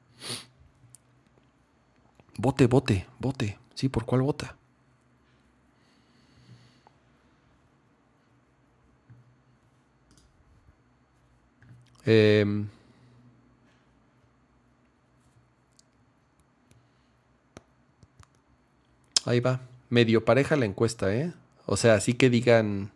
[2.39, 3.59] Vote, vote, vote.
[3.75, 4.57] Sí, ¿por cuál vota?
[12.07, 12.69] Em,
[19.27, 19.61] ahí va.
[19.91, 21.35] Medio pareja la encuesta, ¿eh?
[21.67, 22.93] O sea, así que digan,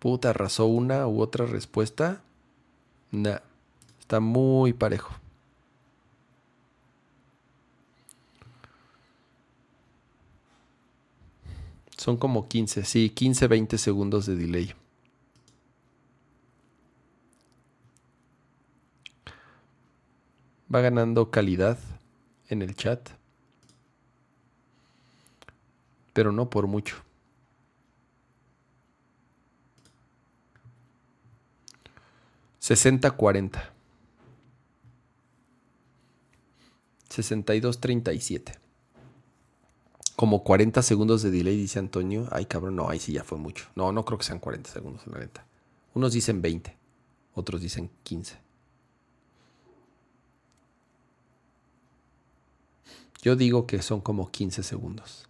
[0.00, 2.20] puta, arrasó una u otra respuesta.
[3.16, 3.40] Nah,
[3.98, 5.14] está muy parejo.
[11.96, 14.74] Son como 15, sí, 15, 20 segundos de delay.
[20.72, 21.78] Va ganando calidad
[22.50, 23.08] en el chat.
[26.12, 27.05] Pero no por mucho.
[32.66, 33.72] Sesenta cuarenta.
[37.08, 38.58] Sesenta y dos treinta y siete.
[40.16, 42.26] Como 40 segundos de delay, dice Antonio.
[42.32, 43.68] Ay, cabrón, no, ahí sí ya fue mucho.
[43.76, 45.46] No, no creo que sean 40 segundos, la neta.
[45.94, 46.76] Unos dicen 20,
[47.34, 48.36] otros dicen 15.
[53.22, 55.28] Yo digo que son como 15 segundos.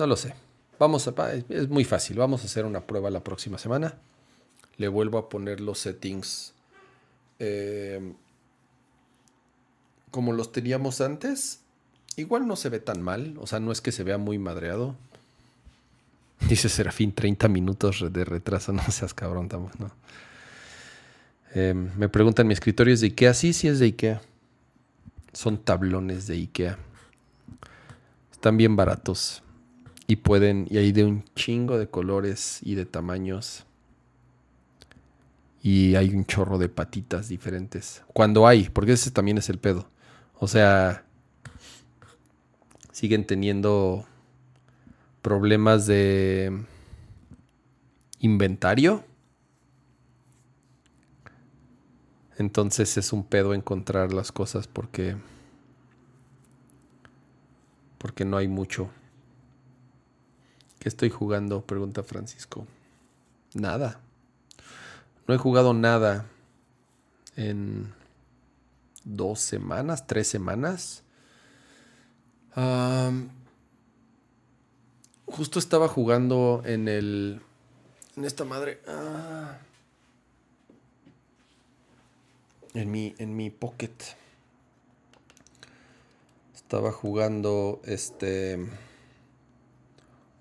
[0.00, 0.34] No lo sé.
[0.80, 2.18] Vamos a, es muy fácil.
[2.18, 4.00] Vamos a hacer una prueba la próxima semana.
[4.76, 6.54] Le vuelvo a poner los settings
[7.38, 8.12] eh,
[10.10, 11.60] como los teníamos antes.
[12.16, 13.34] Igual no se ve tan mal.
[13.40, 14.94] O sea, no es que se vea muy madreado.
[16.48, 18.72] Dice Serafín, 30 minutos de retraso.
[18.74, 19.90] No seas cabrón, no.
[21.54, 23.34] Eh, me preguntan, ¿mi escritorio es de Ikea?
[23.34, 24.20] Sí, sí es de Ikea.
[25.32, 26.78] Son tablones de Ikea.
[28.32, 29.42] Están bien baratos.
[30.06, 33.64] Y pueden, y hay de un chingo de colores y de tamaños.
[35.66, 38.02] Y hay un chorro de patitas diferentes.
[38.08, 39.88] Cuando hay, porque ese también es el pedo.
[40.34, 41.06] O sea,
[42.92, 44.04] siguen teniendo
[45.22, 46.66] problemas de
[48.18, 49.06] inventario.
[52.36, 55.16] Entonces es un pedo encontrar las cosas porque
[57.96, 58.90] porque no hay mucho.
[60.78, 61.62] ¿Qué estoy jugando?
[61.62, 62.66] Pregunta Francisco.
[63.54, 64.03] Nada.
[65.26, 66.26] No he jugado nada
[67.36, 67.94] en
[69.04, 71.02] dos semanas, tres semanas.
[75.26, 77.40] justo estaba jugando en el...
[78.16, 78.80] En esta madre.
[78.86, 79.58] Ah,
[82.74, 83.94] en mi, en mi pocket.
[86.54, 88.68] Estaba jugando este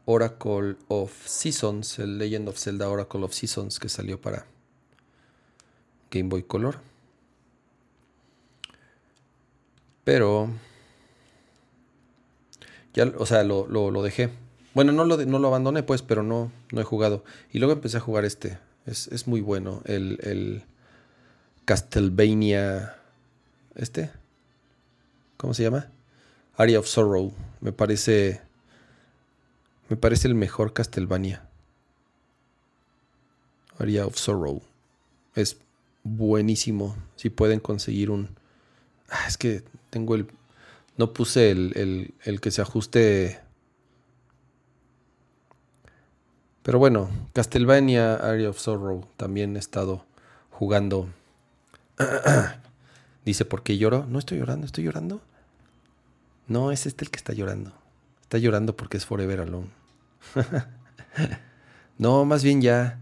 [0.05, 4.45] Oracle of Seasons, el Legend of Zelda Oracle of Seasons que salió para
[6.13, 6.77] Game Boy Color.
[10.03, 10.49] Pero
[12.93, 14.29] ya, o sea, lo, dejé.
[14.73, 17.23] Bueno, no lo, no lo abandoné, pues, pero no, no he jugado.
[17.51, 18.59] Y luego empecé a jugar este.
[18.85, 19.81] Es, es muy bueno.
[19.85, 20.63] El, el,
[21.65, 22.95] Castlevania.
[23.75, 24.11] ¿Este?
[25.37, 25.89] ¿Cómo se llama?
[26.57, 27.33] Area of Sorrow.
[27.61, 28.41] Me parece.
[29.89, 31.47] Me parece el mejor Castlevania.
[33.79, 34.61] Area of Sorrow.
[35.35, 35.57] Es
[36.03, 36.95] buenísimo.
[37.15, 38.29] Si pueden conseguir un.
[39.09, 40.27] Ah, es que tengo el.
[40.97, 43.39] No puse el, el, el que se ajuste.
[46.61, 50.05] Pero bueno, Castlevania Area of Sorrow también he estado
[50.49, 51.09] jugando
[53.25, 54.05] Dice, ¿por qué lloro?
[54.07, 55.21] No estoy llorando, estoy llorando.
[56.47, 57.73] No, es este el que está llorando.
[58.21, 59.69] Está llorando porque es Forever Alone.
[61.97, 62.99] no, más bien ya.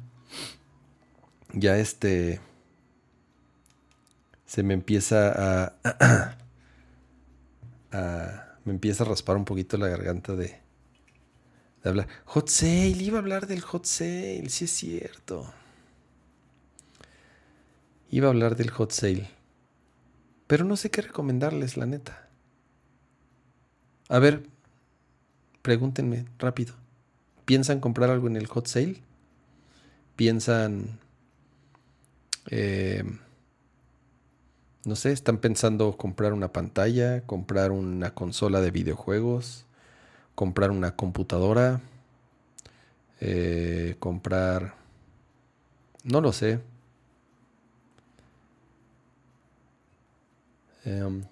[1.54, 2.40] Ya este.
[4.52, 5.72] Se me empieza
[7.94, 8.58] a.
[8.66, 10.60] me empieza a raspar un poquito la garganta de.
[11.82, 12.10] De hablar.
[12.26, 15.50] Hot Sale, iba a hablar del Hot Sale, sí es cierto.
[18.10, 19.30] Iba a hablar del hot sale.
[20.48, 22.28] Pero no sé qué recomendarles, la neta.
[24.10, 24.44] A ver,
[25.62, 26.74] pregúntenme rápido.
[27.46, 29.02] ¿Piensan comprar algo en el hot sale?
[30.18, 31.00] ¿Piensan...
[32.48, 33.06] Eh,
[34.86, 39.66] no sé, están pensando comprar una pantalla, comprar una consola de videojuegos,
[40.36, 41.82] comprar una computadora,
[43.20, 44.76] eh, comprar
[46.04, 46.60] No lo sé.
[50.84, 51.24] Em,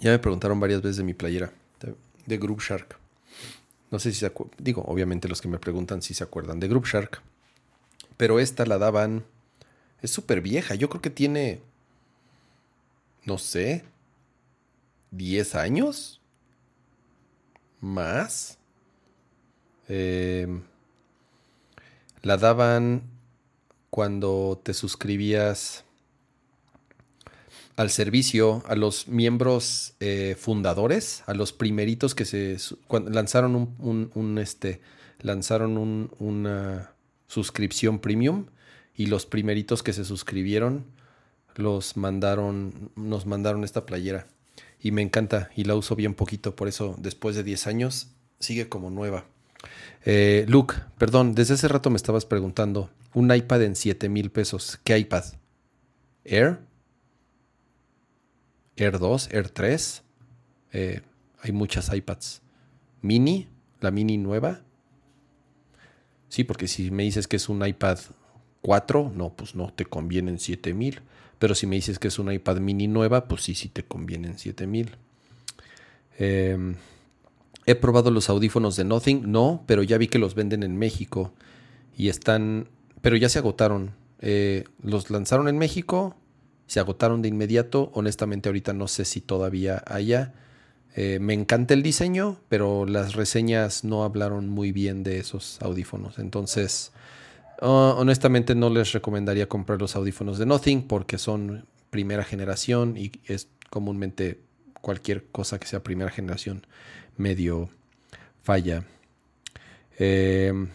[0.00, 1.52] ya me preguntaron varias veces de mi playera,
[2.26, 2.96] de, Group Shark.
[3.90, 6.68] No sé si se acuerdan, digo, obviamente los que me preguntan si se acuerdan de
[6.68, 7.22] Group Shark.
[8.18, 9.24] Pero esta la daban,
[10.02, 11.62] es súper vieja, yo creo que tiene,
[13.24, 13.84] no sé,
[15.12, 16.20] 10 años
[17.80, 18.58] más.
[19.88, 20.62] Em,
[22.22, 23.04] la daban
[23.90, 25.84] cuando te suscribías
[27.76, 32.56] al servicio, a los miembros eh, fundadores, a los primeritos que se
[33.06, 34.80] lanzaron un, este,
[35.20, 36.90] lanzaron una
[37.28, 38.46] suscripción premium
[38.94, 40.84] y los primeritos que se suscribieron
[41.54, 44.26] los mandaron, nos mandaron esta playera
[44.80, 48.08] y me encanta y la uso bien poquito, por eso después de 10 años
[48.40, 49.26] sigue como nueva.
[50.04, 54.78] Eh, Luke, perdón, desde hace rato me estabas preguntando, un iPad en 7 mil pesos,
[54.84, 55.24] ¿qué iPad?
[56.24, 56.60] ¿Air?
[58.76, 59.28] ¿Air 2?
[59.32, 60.02] ¿Air 3?
[60.72, 61.00] Eh,
[61.40, 62.42] hay muchas iPads.
[63.02, 63.48] ¿Mini?
[63.80, 64.60] ¿La mini nueva?
[66.28, 67.98] Sí, porque si me dices que es un iPad
[68.62, 71.00] 4, no, pues no te conviene en 7 mil.
[71.38, 74.28] Pero si me dices que es una iPad mini nueva, pues sí, sí te conviene
[74.28, 74.96] en 7000.
[76.18, 76.74] Em,
[77.64, 81.32] he probado los audífonos de Nothing, no, pero ya vi que los venden en México
[81.96, 82.68] y están,
[83.02, 83.92] pero ya se agotaron.
[84.20, 86.16] Eh, los lanzaron en México,
[86.66, 87.90] se agotaron de inmediato.
[87.94, 90.34] Honestamente, ahorita no sé si todavía haya.
[91.00, 96.18] Eh, me encanta el diseño, pero las reseñas no hablaron muy bien de esos audífonos.
[96.18, 96.92] Entonces,
[97.60, 103.10] Ah, honestamente no les recomendaría comprar los audífonos de Nothing porque son primera generación y
[103.26, 104.38] es comúnmente
[104.80, 106.64] cualquier cosa que sea primera generación
[107.16, 107.68] medio
[108.42, 108.84] falla.
[109.98, 110.68] Em,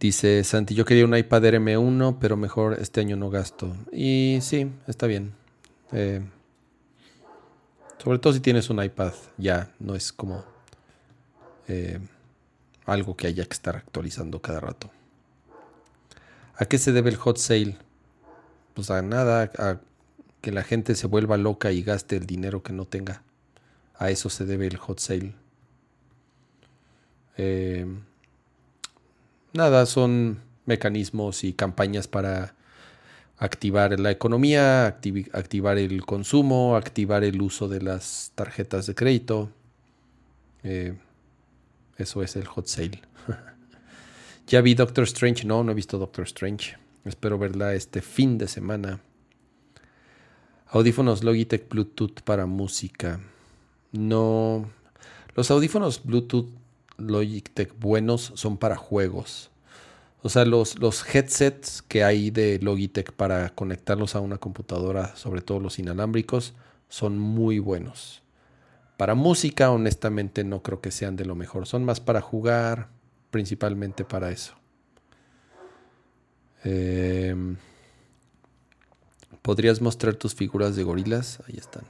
[0.00, 3.76] dice Santi, yo quería un iPad RM1, pero mejor este año no gasto.
[3.92, 5.32] Y sí, está bien.
[5.92, 6.22] Eh,
[8.02, 10.44] sobre todo si tienes un iPad, ya no es como...
[11.68, 11.98] Eh,
[12.88, 14.90] algo que haya que estar actualizando cada rato.
[16.56, 17.76] ¿A qué se debe el hot sale?
[18.74, 19.78] Pues a nada, a
[20.40, 23.22] que la gente se vuelva loca y gaste el dinero que no tenga.
[23.98, 25.34] A eso se debe el hot sale.
[27.36, 27.86] Eh,
[29.52, 32.54] nada, son mecanismos y campañas para
[33.38, 39.50] activar la economía, activar el consumo, activar el uso de las tarjetas de crédito.
[40.64, 40.96] Eh,
[41.96, 43.00] eso es el hot sale.
[44.46, 45.44] ya vi Doctor Strange.
[45.46, 46.76] No, no he visto Doctor Strange.
[47.04, 49.00] Espero verla este fin de semana.
[50.66, 53.20] Audífonos Logitech Bluetooth para música.
[53.92, 54.68] No.
[55.34, 56.50] Los audífonos Bluetooth
[56.98, 59.50] Logitech buenos son para juegos.
[60.22, 65.42] O sea, los, los headsets que hay de Logitech para conectarlos a una computadora, sobre
[65.42, 66.54] todo los inalámbricos,
[66.88, 68.22] son muy buenos.
[68.96, 71.66] Para música, honestamente, no creo que sean de lo mejor.
[71.66, 72.88] Son más para jugar,
[73.30, 74.54] principalmente para eso.
[76.64, 77.56] Em,
[79.42, 81.40] ¿Podrías mostrar tus figuras de gorilas?
[81.46, 81.84] Ahí están.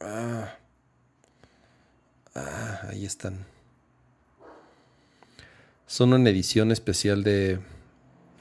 [0.00, 0.54] Ah.
[2.36, 3.44] ah, ahí están.
[5.88, 7.60] Son una edición especial de...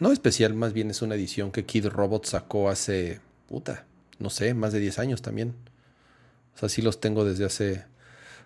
[0.01, 3.21] No especial, más bien es una edición que Kid Robot sacó hace...
[3.47, 3.85] Puta,
[4.19, 5.55] no sé, más de 10 años también.
[6.53, 7.85] O sea, sí los tengo desde hace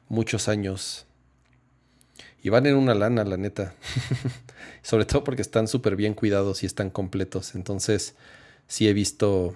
[0.08, 1.08] muchos años.
[2.44, 3.74] Y van en una lana, la neta.
[4.84, 7.56] Sobre todo porque están súper bien cuidados y están completos.
[7.56, 8.14] Entonces,
[8.68, 9.56] sí he visto.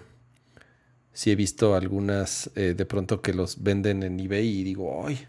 [1.14, 5.28] Sí he visto algunas eh, de pronto que los venden en eBay y digo, ¡ay!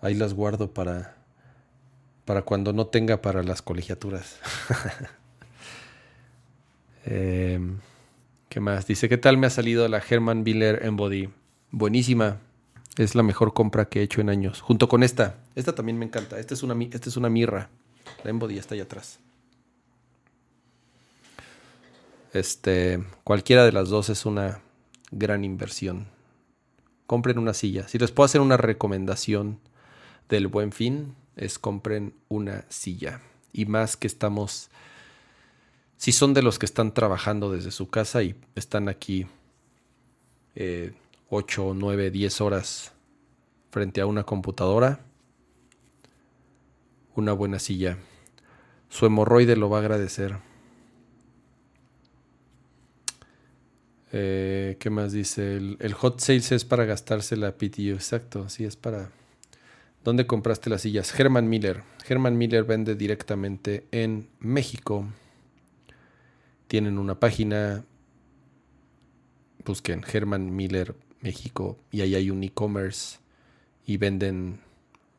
[0.00, 1.23] Ahí las guardo para.
[2.24, 4.38] Para cuando no tenga para las colegiaturas.
[7.06, 7.80] Em,
[8.48, 8.86] ¿Qué más?
[8.86, 11.28] Dice, ¿qué tal me ha salido la Herman Biller Embody?
[11.70, 12.38] Buenísima.
[12.96, 14.60] Es la mejor compra que he hecho en años.
[14.60, 15.36] Junto con esta.
[15.54, 16.38] Esta también me encanta.
[16.38, 17.68] Esta es una, esta es una mirra.
[18.22, 19.18] La Embody está allá atrás.
[22.32, 24.60] Este, cualquiera de las dos es una
[25.10, 26.06] gran inversión.
[27.06, 27.86] Compren una silla.
[27.88, 29.58] Si les puedo hacer una recomendación
[30.28, 33.20] del buen fin, es compren una silla.
[33.52, 34.70] Y más que estamos,
[35.96, 39.26] si son de los que están trabajando desde su casa y están aquí
[40.54, 40.92] eh,
[41.30, 42.92] 8, 9, 10 horas
[43.70, 45.00] frente a una computadora,
[47.14, 47.98] una buena silla.
[48.88, 50.36] Su hemorroide lo va a agradecer.
[54.12, 55.56] Eh, ¿Qué más dice?
[55.56, 57.94] El, hot sales es para gastarse la PTU.
[57.94, 59.10] Exacto, sí, es para
[60.04, 61.18] ¿Dónde compraste las sillas?
[61.18, 61.82] Herman Miller.
[62.06, 65.06] Herman Miller vende directamente en México.
[66.68, 67.86] Tienen una página.
[69.64, 73.18] Busquen Herman Miller México y ahí hay un e-commerce
[73.86, 74.60] y venden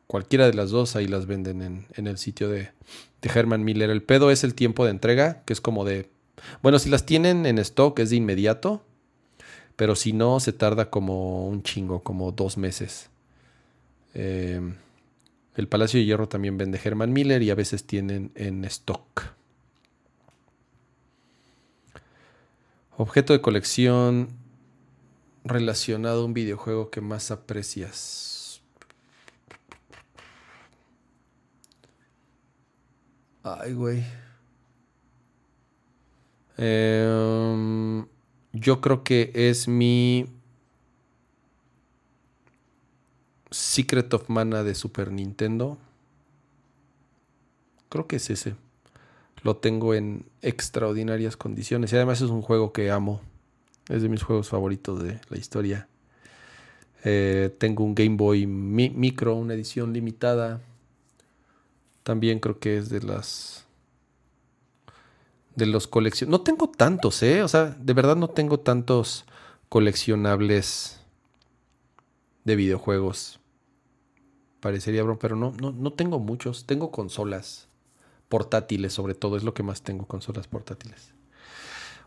[0.06, 2.70] cualquiera de las dos, ahí las venden en, el sitio de,
[3.22, 3.90] de Herman Miller.
[3.90, 6.10] El pedo es el tiempo de entrega, que es como de...
[6.62, 8.84] Bueno, si las tienen en stock es de inmediato,
[9.74, 13.10] pero si no, se tarda como un chingo, como dos meses.
[14.18, 14.58] Eh,
[15.56, 19.34] el Palacio de Hierro también vende Herman Miller y a veces tienen en stock.
[22.96, 24.30] Objeto de colección
[25.44, 28.62] relacionado a un videojuego que más aprecias.
[33.42, 34.02] Ay, güey.
[36.56, 38.06] Em,
[38.54, 40.35] yo creo que es mi
[43.56, 45.78] Secret of Mana de Super Nintendo.
[47.88, 48.54] Creo que es ese.
[49.42, 51.92] Lo tengo en extraordinarias condiciones.
[51.92, 53.22] Y además es un juego que amo.
[53.88, 55.88] Es de mis juegos favoritos de la historia.
[57.02, 60.60] Eh, tengo un Game Boy Micro, una edición limitada.
[62.02, 63.64] También creo que es de las.
[65.54, 66.38] De los coleccionables.
[66.38, 67.42] No tengo tantos, ¿eh?
[67.42, 69.24] O sea, de verdad no tengo tantos
[69.70, 71.00] coleccionables
[72.44, 73.40] de videojuegos
[74.60, 76.66] parecería broma, pero no, no, no tengo muchos.
[76.66, 77.68] Tengo consolas
[78.28, 81.12] portátiles, sobre todo, es lo que más tengo, consolas portátiles.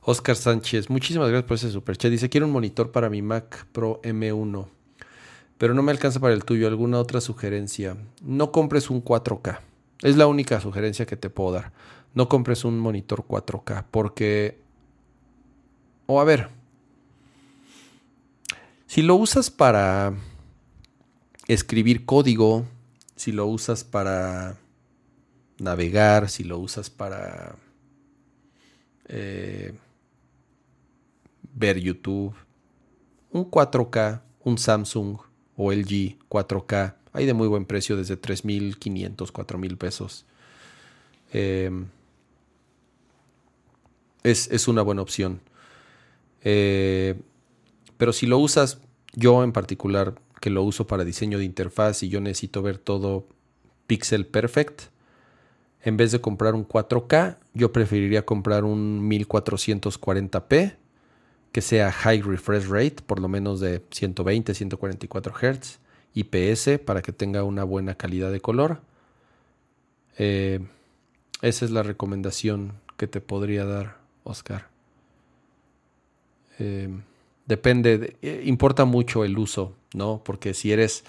[0.01, 2.11] Oscar Sánchez, muchísimas gracias por ese superchat.
[2.11, 4.67] Dice, quiero un monitor para mi Mac Pro M1,
[5.57, 6.67] pero no me alcanza para el tuyo.
[6.67, 7.97] ¿Alguna otra sugerencia?
[8.21, 9.59] No compres un 4K.
[10.01, 11.73] Es la única sugerencia que te puedo dar.
[12.13, 14.59] No compres un monitor 4K porque...
[16.07, 16.49] O a ver,
[18.87, 20.13] si lo usas para
[21.49, 22.65] escribir código,
[23.15, 24.57] si lo usas para
[25.57, 27.55] navegar, si lo usas para
[29.07, 29.73] eh,
[31.55, 32.35] ver YouTube,
[33.31, 35.17] un 4K, un Samsung
[35.57, 40.25] o LG 4K, hay de muy buen precio desde 3.500, 4.000 pesos.
[41.33, 41.87] Em,
[44.21, 45.41] es, una buena opción.
[46.43, 47.19] Eh,
[47.97, 48.77] pero si lo usas,
[49.15, 53.27] yo en particular que lo uso para diseño de interfaz y yo necesito ver todo
[53.87, 54.83] pixel perfect.
[55.81, 60.75] En vez de comprar un 4K, yo preferiría comprar un 1440p
[61.51, 65.79] que sea high refresh rate, por lo menos de 120, 144 Hz,
[66.13, 68.81] IPS para que tenga una buena calidad de color.
[70.17, 70.59] Eh,
[71.41, 74.67] esa es la recomendación que te podría dar, Oscar.
[76.59, 76.89] Eh,
[77.49, 80.21] depende, eh, importa mucho el uso, ¿no?
[80.23, 81.03] Porque si eres,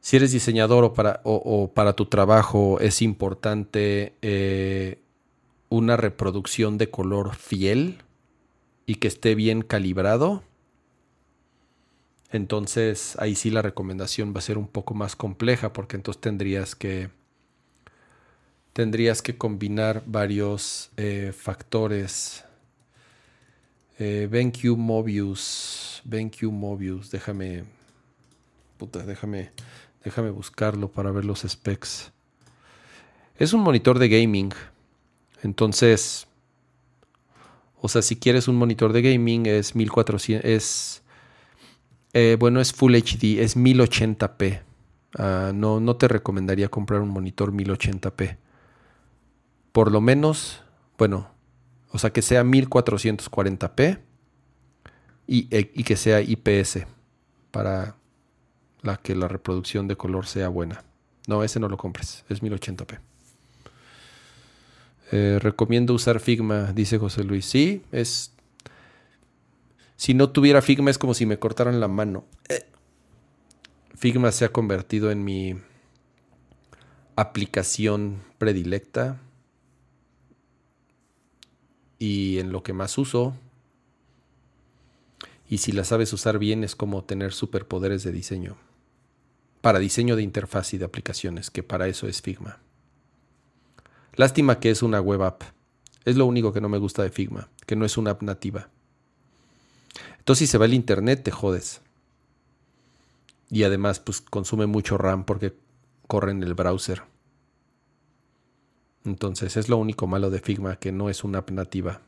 [0.00, 1.22] si eres diseñador o para,
[1.74, 5.00] para tu trabajo es importante eh,
[5.68, 7.98] una reproducción de color fiel
[8.86, 10.44] y que esté bien calibrado.
[12.30, 16.76] Entonces ahí sí la recomendación va a ser un poco más compleja porque entonces tendrías
[16.76, 17.10] que
[18.72, 22.44] tendrías que combinar varios eh, factores
[23.98, 26.02] eh, BenQ Mobius.
[26.04, 27.10] BenQ Mobius.
[27.10, 27.64] Déjame.
[28.78, 29.52] Puta, déjame.
[30.04, 32.12] Déjame buscarlo para ver los specs.
[33.36, 34.52] Es un monitor de gaming.
[35.42, 36.26] Entonces.
[37.80, 40.44] O sea, si quieres un monitor de gaming es 1400.
[40.44, 41.02] Es.
[42.12, 43.40] Eh, bueno, es Full HD.
[43.40, 44.62] Es 1080p.
[45.18, 48.36] Ah, no, no te recomendaría comprar un monitor 1080p.
[49.72, 50.62] Por lo menos.
[50.98, 51.31] Bueno,
[51.92, 53.98] o sea, que sea 1440p
[55.26, 56.86] y, e, y que sea IPS
[57.50, 57.96] para
[58.80, 60.84] la que la reproducción de color sea buena.
[61.28, 62.98] No, ese no lo compres, es 1080p.
[65.12, 67.44] Eh, recomiendo usar Figma, dice José Luis.
[67.44, 68.32] Sí, es.
[69.96, 72.24] Si no tuviera Figma es como si me cortaran la mano.
[73.94, 75.54] Figma se ha convertido en mi
[77.14, 79.20] aplicación predilecta
[82.02, 83.32] y en lo que más uso.
[85.48, 88.56] Y si la sabes usar bien es como tener superpoderes de diseño.
[89.60, 92.58] Para diseño de interfaz y de aplicaciones, que para eso es Figma.
[94.16, 95.42] Lástima que es una web app.
[96.04, 98.68] Es lo único que no me gusta de Figma, que no es una app nativa.
[100.18, 101.82] Entonces si se va el internet te jodes.
[103.48, 105.54] Y además pues consume mucho RAM porque
[106.08, 107.11] corre en el browser.
[109.04, 112.00] Entonces es lo único malo de Figma, que no es una app nativa.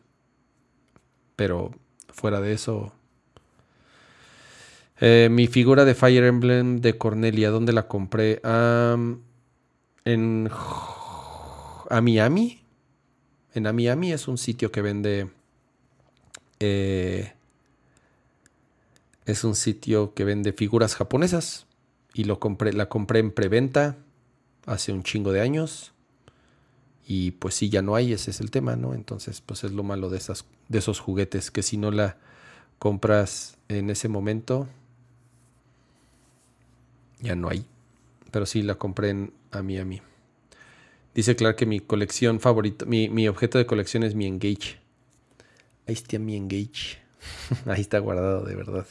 [1.37, 1.73] Pero
[2.13, 2.93] fuera de eso,
[5.01, 8.41] Eh, mi figura de Fire Emblem de Cornelia, ¿dónde la compré?
[10.05, 10.51] en
[11.91, 12.61] Amiami.
[13.55, 15.31] En Amiami es un sitio que vende.
[16.61, 17.33] Eh,
[19.27, 21.67] es un sitio que vende figuras japonesas.
[22.13, 23.97] Y lo compré, la compré en preventa
[24.67, 25.94] hace un chingo de años.
[27.07, 28.95] Y pues sí, ya no hay, ese es el tema, ¿no?
[28.95, 32.17] Entonces, pues es lo malo de, esas, de esos juguetes, que si no la
[32.79, 34.69] compras en ese momento,
[37.21, 37.67] ya no hay.
[38.31, 40.01] Pero sí la compré en a mí, a mí.
[41.15, 44.79] Dice Clark que mi colección favorita, mi, objeto de colección es mi Engage.
[45.87, 46.99] Ahí está mi Engage.
[47.67, 48.87] Ahí está guardado, de verdad.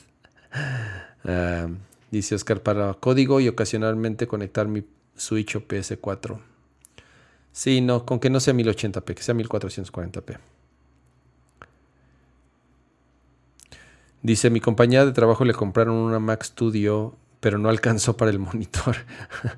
[1.25, 1.67] Ah,
[2.11, 4.85] dice Oscar, para código y ocasionalmente conectar mi
[5.15, 6.52] Switch o PS4.
[7.53, 10.37] Sí, no, con que no sea 1080p, que sea 1440p.
[14.21, 18.39] Dice, mi compañía de trabajo le compraron una Mac Studio pero no alcanzó para el
[18.39, 18.95] monitor.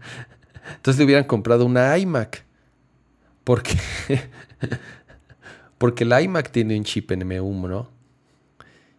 [0.75, 2.43] Entonces le hubieran comprado una iMac.
[3.43, 3.77] Porque,
[5.77, 7.91] porque la iMac tiene un chip M1, ¿no?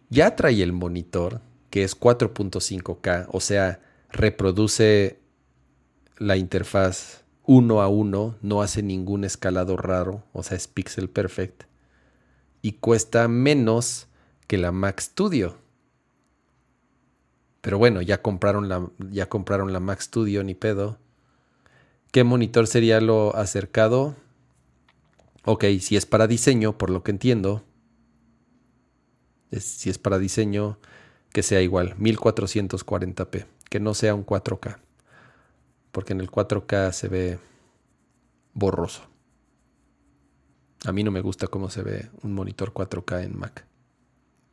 [0.09, 5.19] Ya trae el monitor, que es 4.5K, o sea, reproduce
[6.17, 11.63] la interfaz uno a uno, no hace ningún escalado raro, o sea, es pixel perfect.
[12.61, 14.07] Y cuesta menos
[14.47, 15.57] que la Mac Studio.
[17.61, 20.97] Pero bueno, ya compraron la, ya compraron la Mac Studio, ni pedo.
[22.11, 24.15] ¿Qué monitor sería lo acercado?
[25.45, 27.63] Ok, si es para diseño, por lo que entiendo.
[29.51, 30.79] si es para diseño,
[31.31, 33.45] que sea igual, 1440p.
[33.69, 34.79] Que no sea un 4K.
[35.91, 37.39] Porque en el 4K se ve
[38.53, 39.03] borroso.
[40.85, 43.65] A mí no me gusta cómo se ve un monitor 4K en Mac.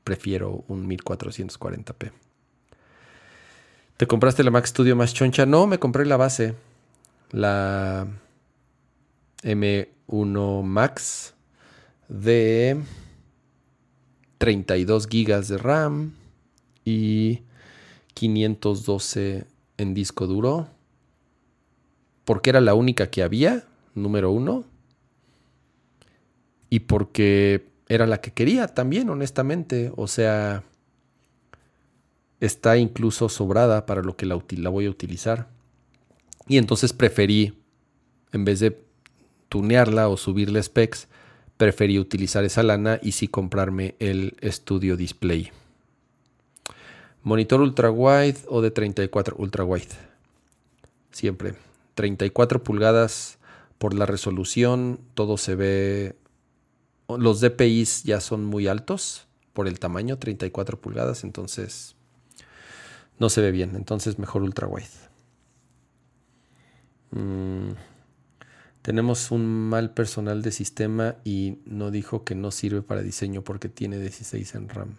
[0.05, 2.13] Prefiero un 1440p.
[3.97, 5.47] ¿Te compraste la Mac Studio más choncha?
[5.47, 6.55] No, me compré la base.
[7.31, 8.07] La
[9.43, 11.35] M1 Max
[12.09, 12.83] de
[14.39, 16.15] 32 GB de RAM
[16.85, 17.43] y
[18.15, 19.47] 512
[19.77, 20.69] en disco duro.
[22.25, 24.65] Porque era la única que había, número uno.
[26.71, 29.93] Y porque era la que quería también, honestamente.
[29.97, 30.65] O sea,
[32.41, 34.37] está incluso sobrada para lo que la,
[34.69, 35.49] voy a utilizar.
[36.47, 37.59] Y entonces preferí,
[38.33, 38.79] en vez de
[39.49, 41.09] tunearla o subirle specs,
[41.57, 45.51] preferí utilizar esa lana y sí comprarme el Studio Display.
[47.23, 49.89] Monitor ultra wide o de 34 ultra wide.
[51.11, 51.55] Siempre.
[51.95, 53.39] 34 pulgadas
[53.79, 56.17] por la resolución, todo se ve.
[57.09, 61.97] Los DPIs ya son muy altos por el tamaño, 34 pulgadas, entonces
[63.19, 63.77] no se ve bien.
[63.77, 64.89] Entonces mejor ultra wide.
[67.11, 67.75] Mm,
[68.83, 73.69] tenemos un mal personal de sistema y no dijo que no sirve para diseño porque
[73.69, 74.97] tiene 16 en RAM.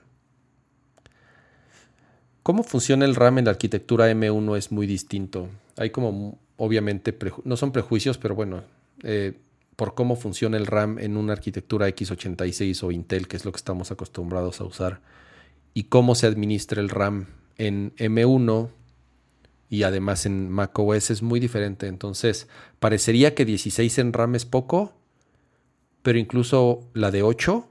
[2.42, 5.50] ¿Cómo funciona el RAM en la arquitectura M1 es muy distinto?
[5.78, 8.64] Hay como, obviamente, no son prejuicios, pero bueno,
[9.04, 9.34] eh,
[9.76, 13.58] por cómo funciona el RAM en una arquitectura x86 o Intel, que es lo que
[13.58, 15.02] estamos acostumbrados a usar,
[15.74, 17.28] y cómo se administra el RAM
[17.58, 18.70] en M1
[19.70, 21.88] y además en macOS es muy diferente.
[21.88, 22.48] Entonces,
[22.80, 24.94] parecería que 16 en RAM es poco,
[26.02, 27.68] pero incluso la de 8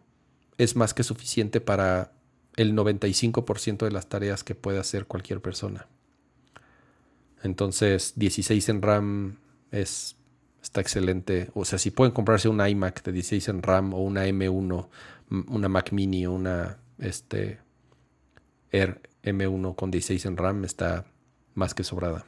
[0.58, 2.12] es más que suficiente para
[2.56, 5.88] el 95% de las tareas que puede hacer cualquier persona.
[7.44, 9.36] Entonces, 16 en RAM
[9.70, 10.16] es,
[10.62, 11.50] está excelente.
[11.54, 14.88] O sea, si pueden comprarse una iMac de 16 en RAM o una M1,
[15.48, 17.58] una Mac Mini o una este,
[18.72, 21.04] Air M1 con 16 en RAM está
[21.54, 22.24] más que sobrada.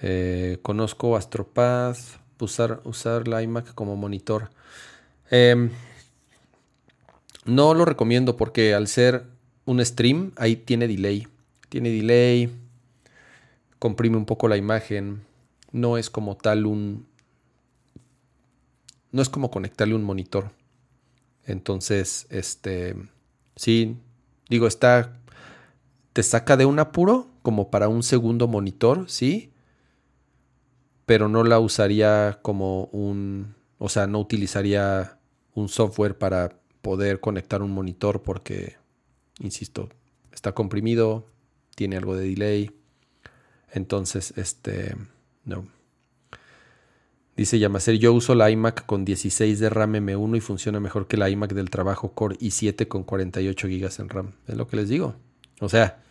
[0.00, 1.98] Eh, conozco Astropath,
[2.40, 4.48] usar, usar la iMac como monitor.
[5.30, 5.70] Em,
[7.44, 9.26] no lo recomiendo porque al ser
[9.66, 11.28] un stream, ahí tiene delay.
[11.68, 12.50] Tiene delay,
[13.78, 15.24] comprime un poco la imagen.
[15.72, 17.06] No es como tal un...
[19.10, 20.52] No es como conectarle un monitor.
[21.44, 22.94] Entonces, este...
[23.56, 23.96] Sí,
[24.48, 25.20] Digo, está,
[26.12, 29.52] te saca de un apuro como para un segundo monitor, ¿sí?
[31.04, 35.18] Pero no la usaría como un, o sea, no utilizaría
[35.54, 38.76] un software para poder conectar un monitor porque,
[39.38, 39.90] insisto,
[40.32, 41.26] está comprimido,
[41.74, 42.70] tiene algo de delay.
[43.72, 44.96] Entonces, este,
[45.44, 45.66] no.
[47.36, 51.16] Dice Yamaser, yo uso la iMac con 16 de RAM M1 y funciona mejor que
[51.16, 54.32] la iMac del trabajo Core i7 con 48 GB en RAM.
[54.48, 55.14] Es lo que les digo.
[55.60, 56.02] O sea,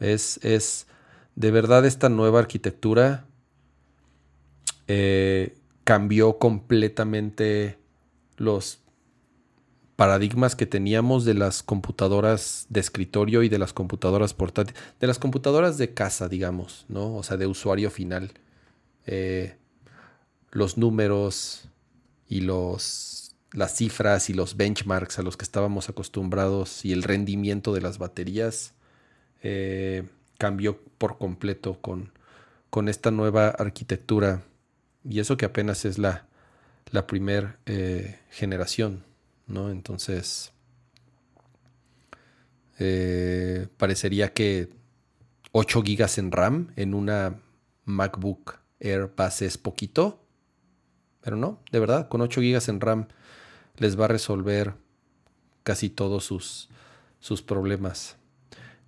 [0.00, 0.86] es, es
[1.34, 3.26] de verdad esta nueva arquitectura
[4.86, 7.78] eh, cambió completamente
[8.38, 8.80] los
[9.98, 15.18] paradigmas que teníamos de las computadoras de escritorio y de las computadoras portátiles, de las
[15.18, 17.16] computadoras de casa, digamos, ¿no?
[17.16, 18.30] O sea, de usuario final.
[19.06, 19.56] Eh,
[20.52, 21.68] los números
[22.28, 27.74] y los, las cifras y los benchmarks a los que estábamos acostumbrados y el rendimiento
[27.74, 28.74] de las baterías
[29.42, 30.04] eh,
[30.38, 32.12] cambió por completo con,
[32.70, 34.44] con esta nueva arquitectura.
[35.02, 36.28] Y eso que apenas es la,
[36.92, 39.07] la primera eh, generación,
[39.48, 39.70] ¿no?
[39.70, 40.52] Entonces,
[42.78, 44.70] eh, parecería que
[45.52, 47.40] 8 gigas en RAM en una
[47.84, 50.22] MacBook Air base es poquito,
[51.20, 53.08] pero no, de verdad, con 8 gigas en RAM
[53.76, 54.74] les va a resolver
[55.64, 56.68] casi todos sus,
[57.18, 58.16] sus problemas.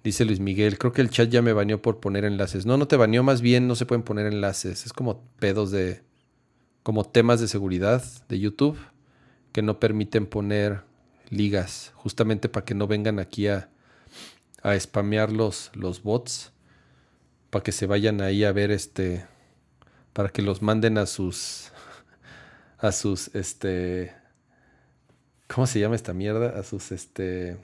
[0.02, 2.64] Dice Luis Miguel, creo que el chat ya me baneó por poner enlaces.
[2.64, 4.86] No, no te baneó, más bien no se pueden poner enlaces.
[4.86, 6.02] Es como pedos de,
[6.82, 8.78] como temas de seguridad de YouTube
[9.52, 10.82] que no permiten poner
[11.28, 13.68] ligas, justamente para que no vengan aquí a,
[14.62, 16.52] a spamear los, los bots,
[17.50, 19.26] para que se vayan ahí a ver este,
[20.12, 21.72] para que los manden a sus,
[22.78, 24.14] a sus, este,
[25.46, 26.58] ¿cómo se llama esta mierda?
[26.58, 27.56] A sus, este,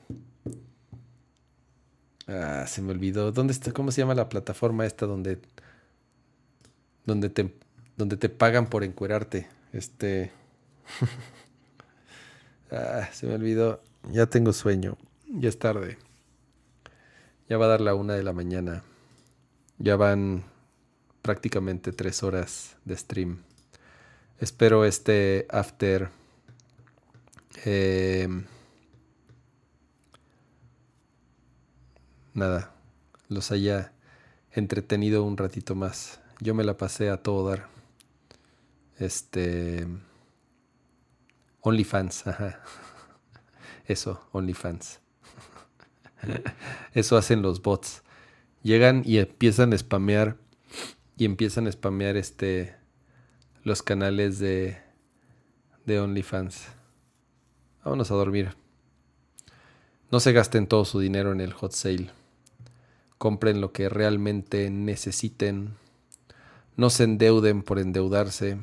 [2.28, 3.73] ah, se me olvidó, ¿dónde está?
[3.73, 5.40] ¿Cómo se llama la plataforma esta donde,
[7.05, 7.66] donde te
[7.97, 9.48] donde te pagan por encuerarte.
[9.73, 10.31] Este.
[12.70, 13.82] ah, se me olvidó.
[14.10, 14.96] Ya tengo sueño.
[15.28, 15.98] Ya es tarde.
[17.48, 18.82] Ya va a dar la una de la mañana.
[19.78, 20.44] Ya van
[21.22, 23.42] prácticamente tres horas de stream.
[24.38, 26.10] Espero este after.
[27.64, 28.44] Em,
[32.34, 32.72] nada.
[33.28, 33.92] Los haya
[34.52, 36.20] entretenido un ratito más.
[36.40, 37.68] Yo me la pasé a todo dar.
[38.98, 39.86] Este.
[41.66, 42.60] OnlyFans, ajá.
[43.88, 45.00] Eso, OnlyFans.
[46.94, 48.04] Eso hacen los bots.
[48.62, 50.36] Llegan y empiezan a spamear.
[51.16, 52.76] Y empiezan a spamear este.
[53.64, 54.78] Los canales de.
[55.86, 56.68] De OnlyFans.
[57.84, 58.54] Vámonos a dormir.
[60.12, 62.10] No se gasten todo su dinero en el hot sale.
[63.18, 65.74] Compren lo que realmente necesiten.
[66.76, 68.56] No se endeuden por endeudarse.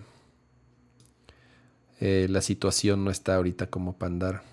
[2.06, 4.43] Eh, la situación no está ahorita como para andar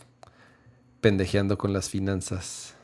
[1.01, 2.77] pendejeando con las finanzas.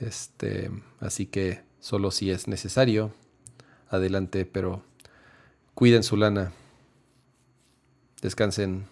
[0.00, 3.14] Este, así que solo si es necesario,
[3.88, 4.82] adelante, pero
[5.72, 6.52] cuiden su lana.
[8.20, 8.84] Descansen.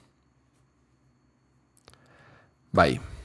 [2.73, 3.20] Bye.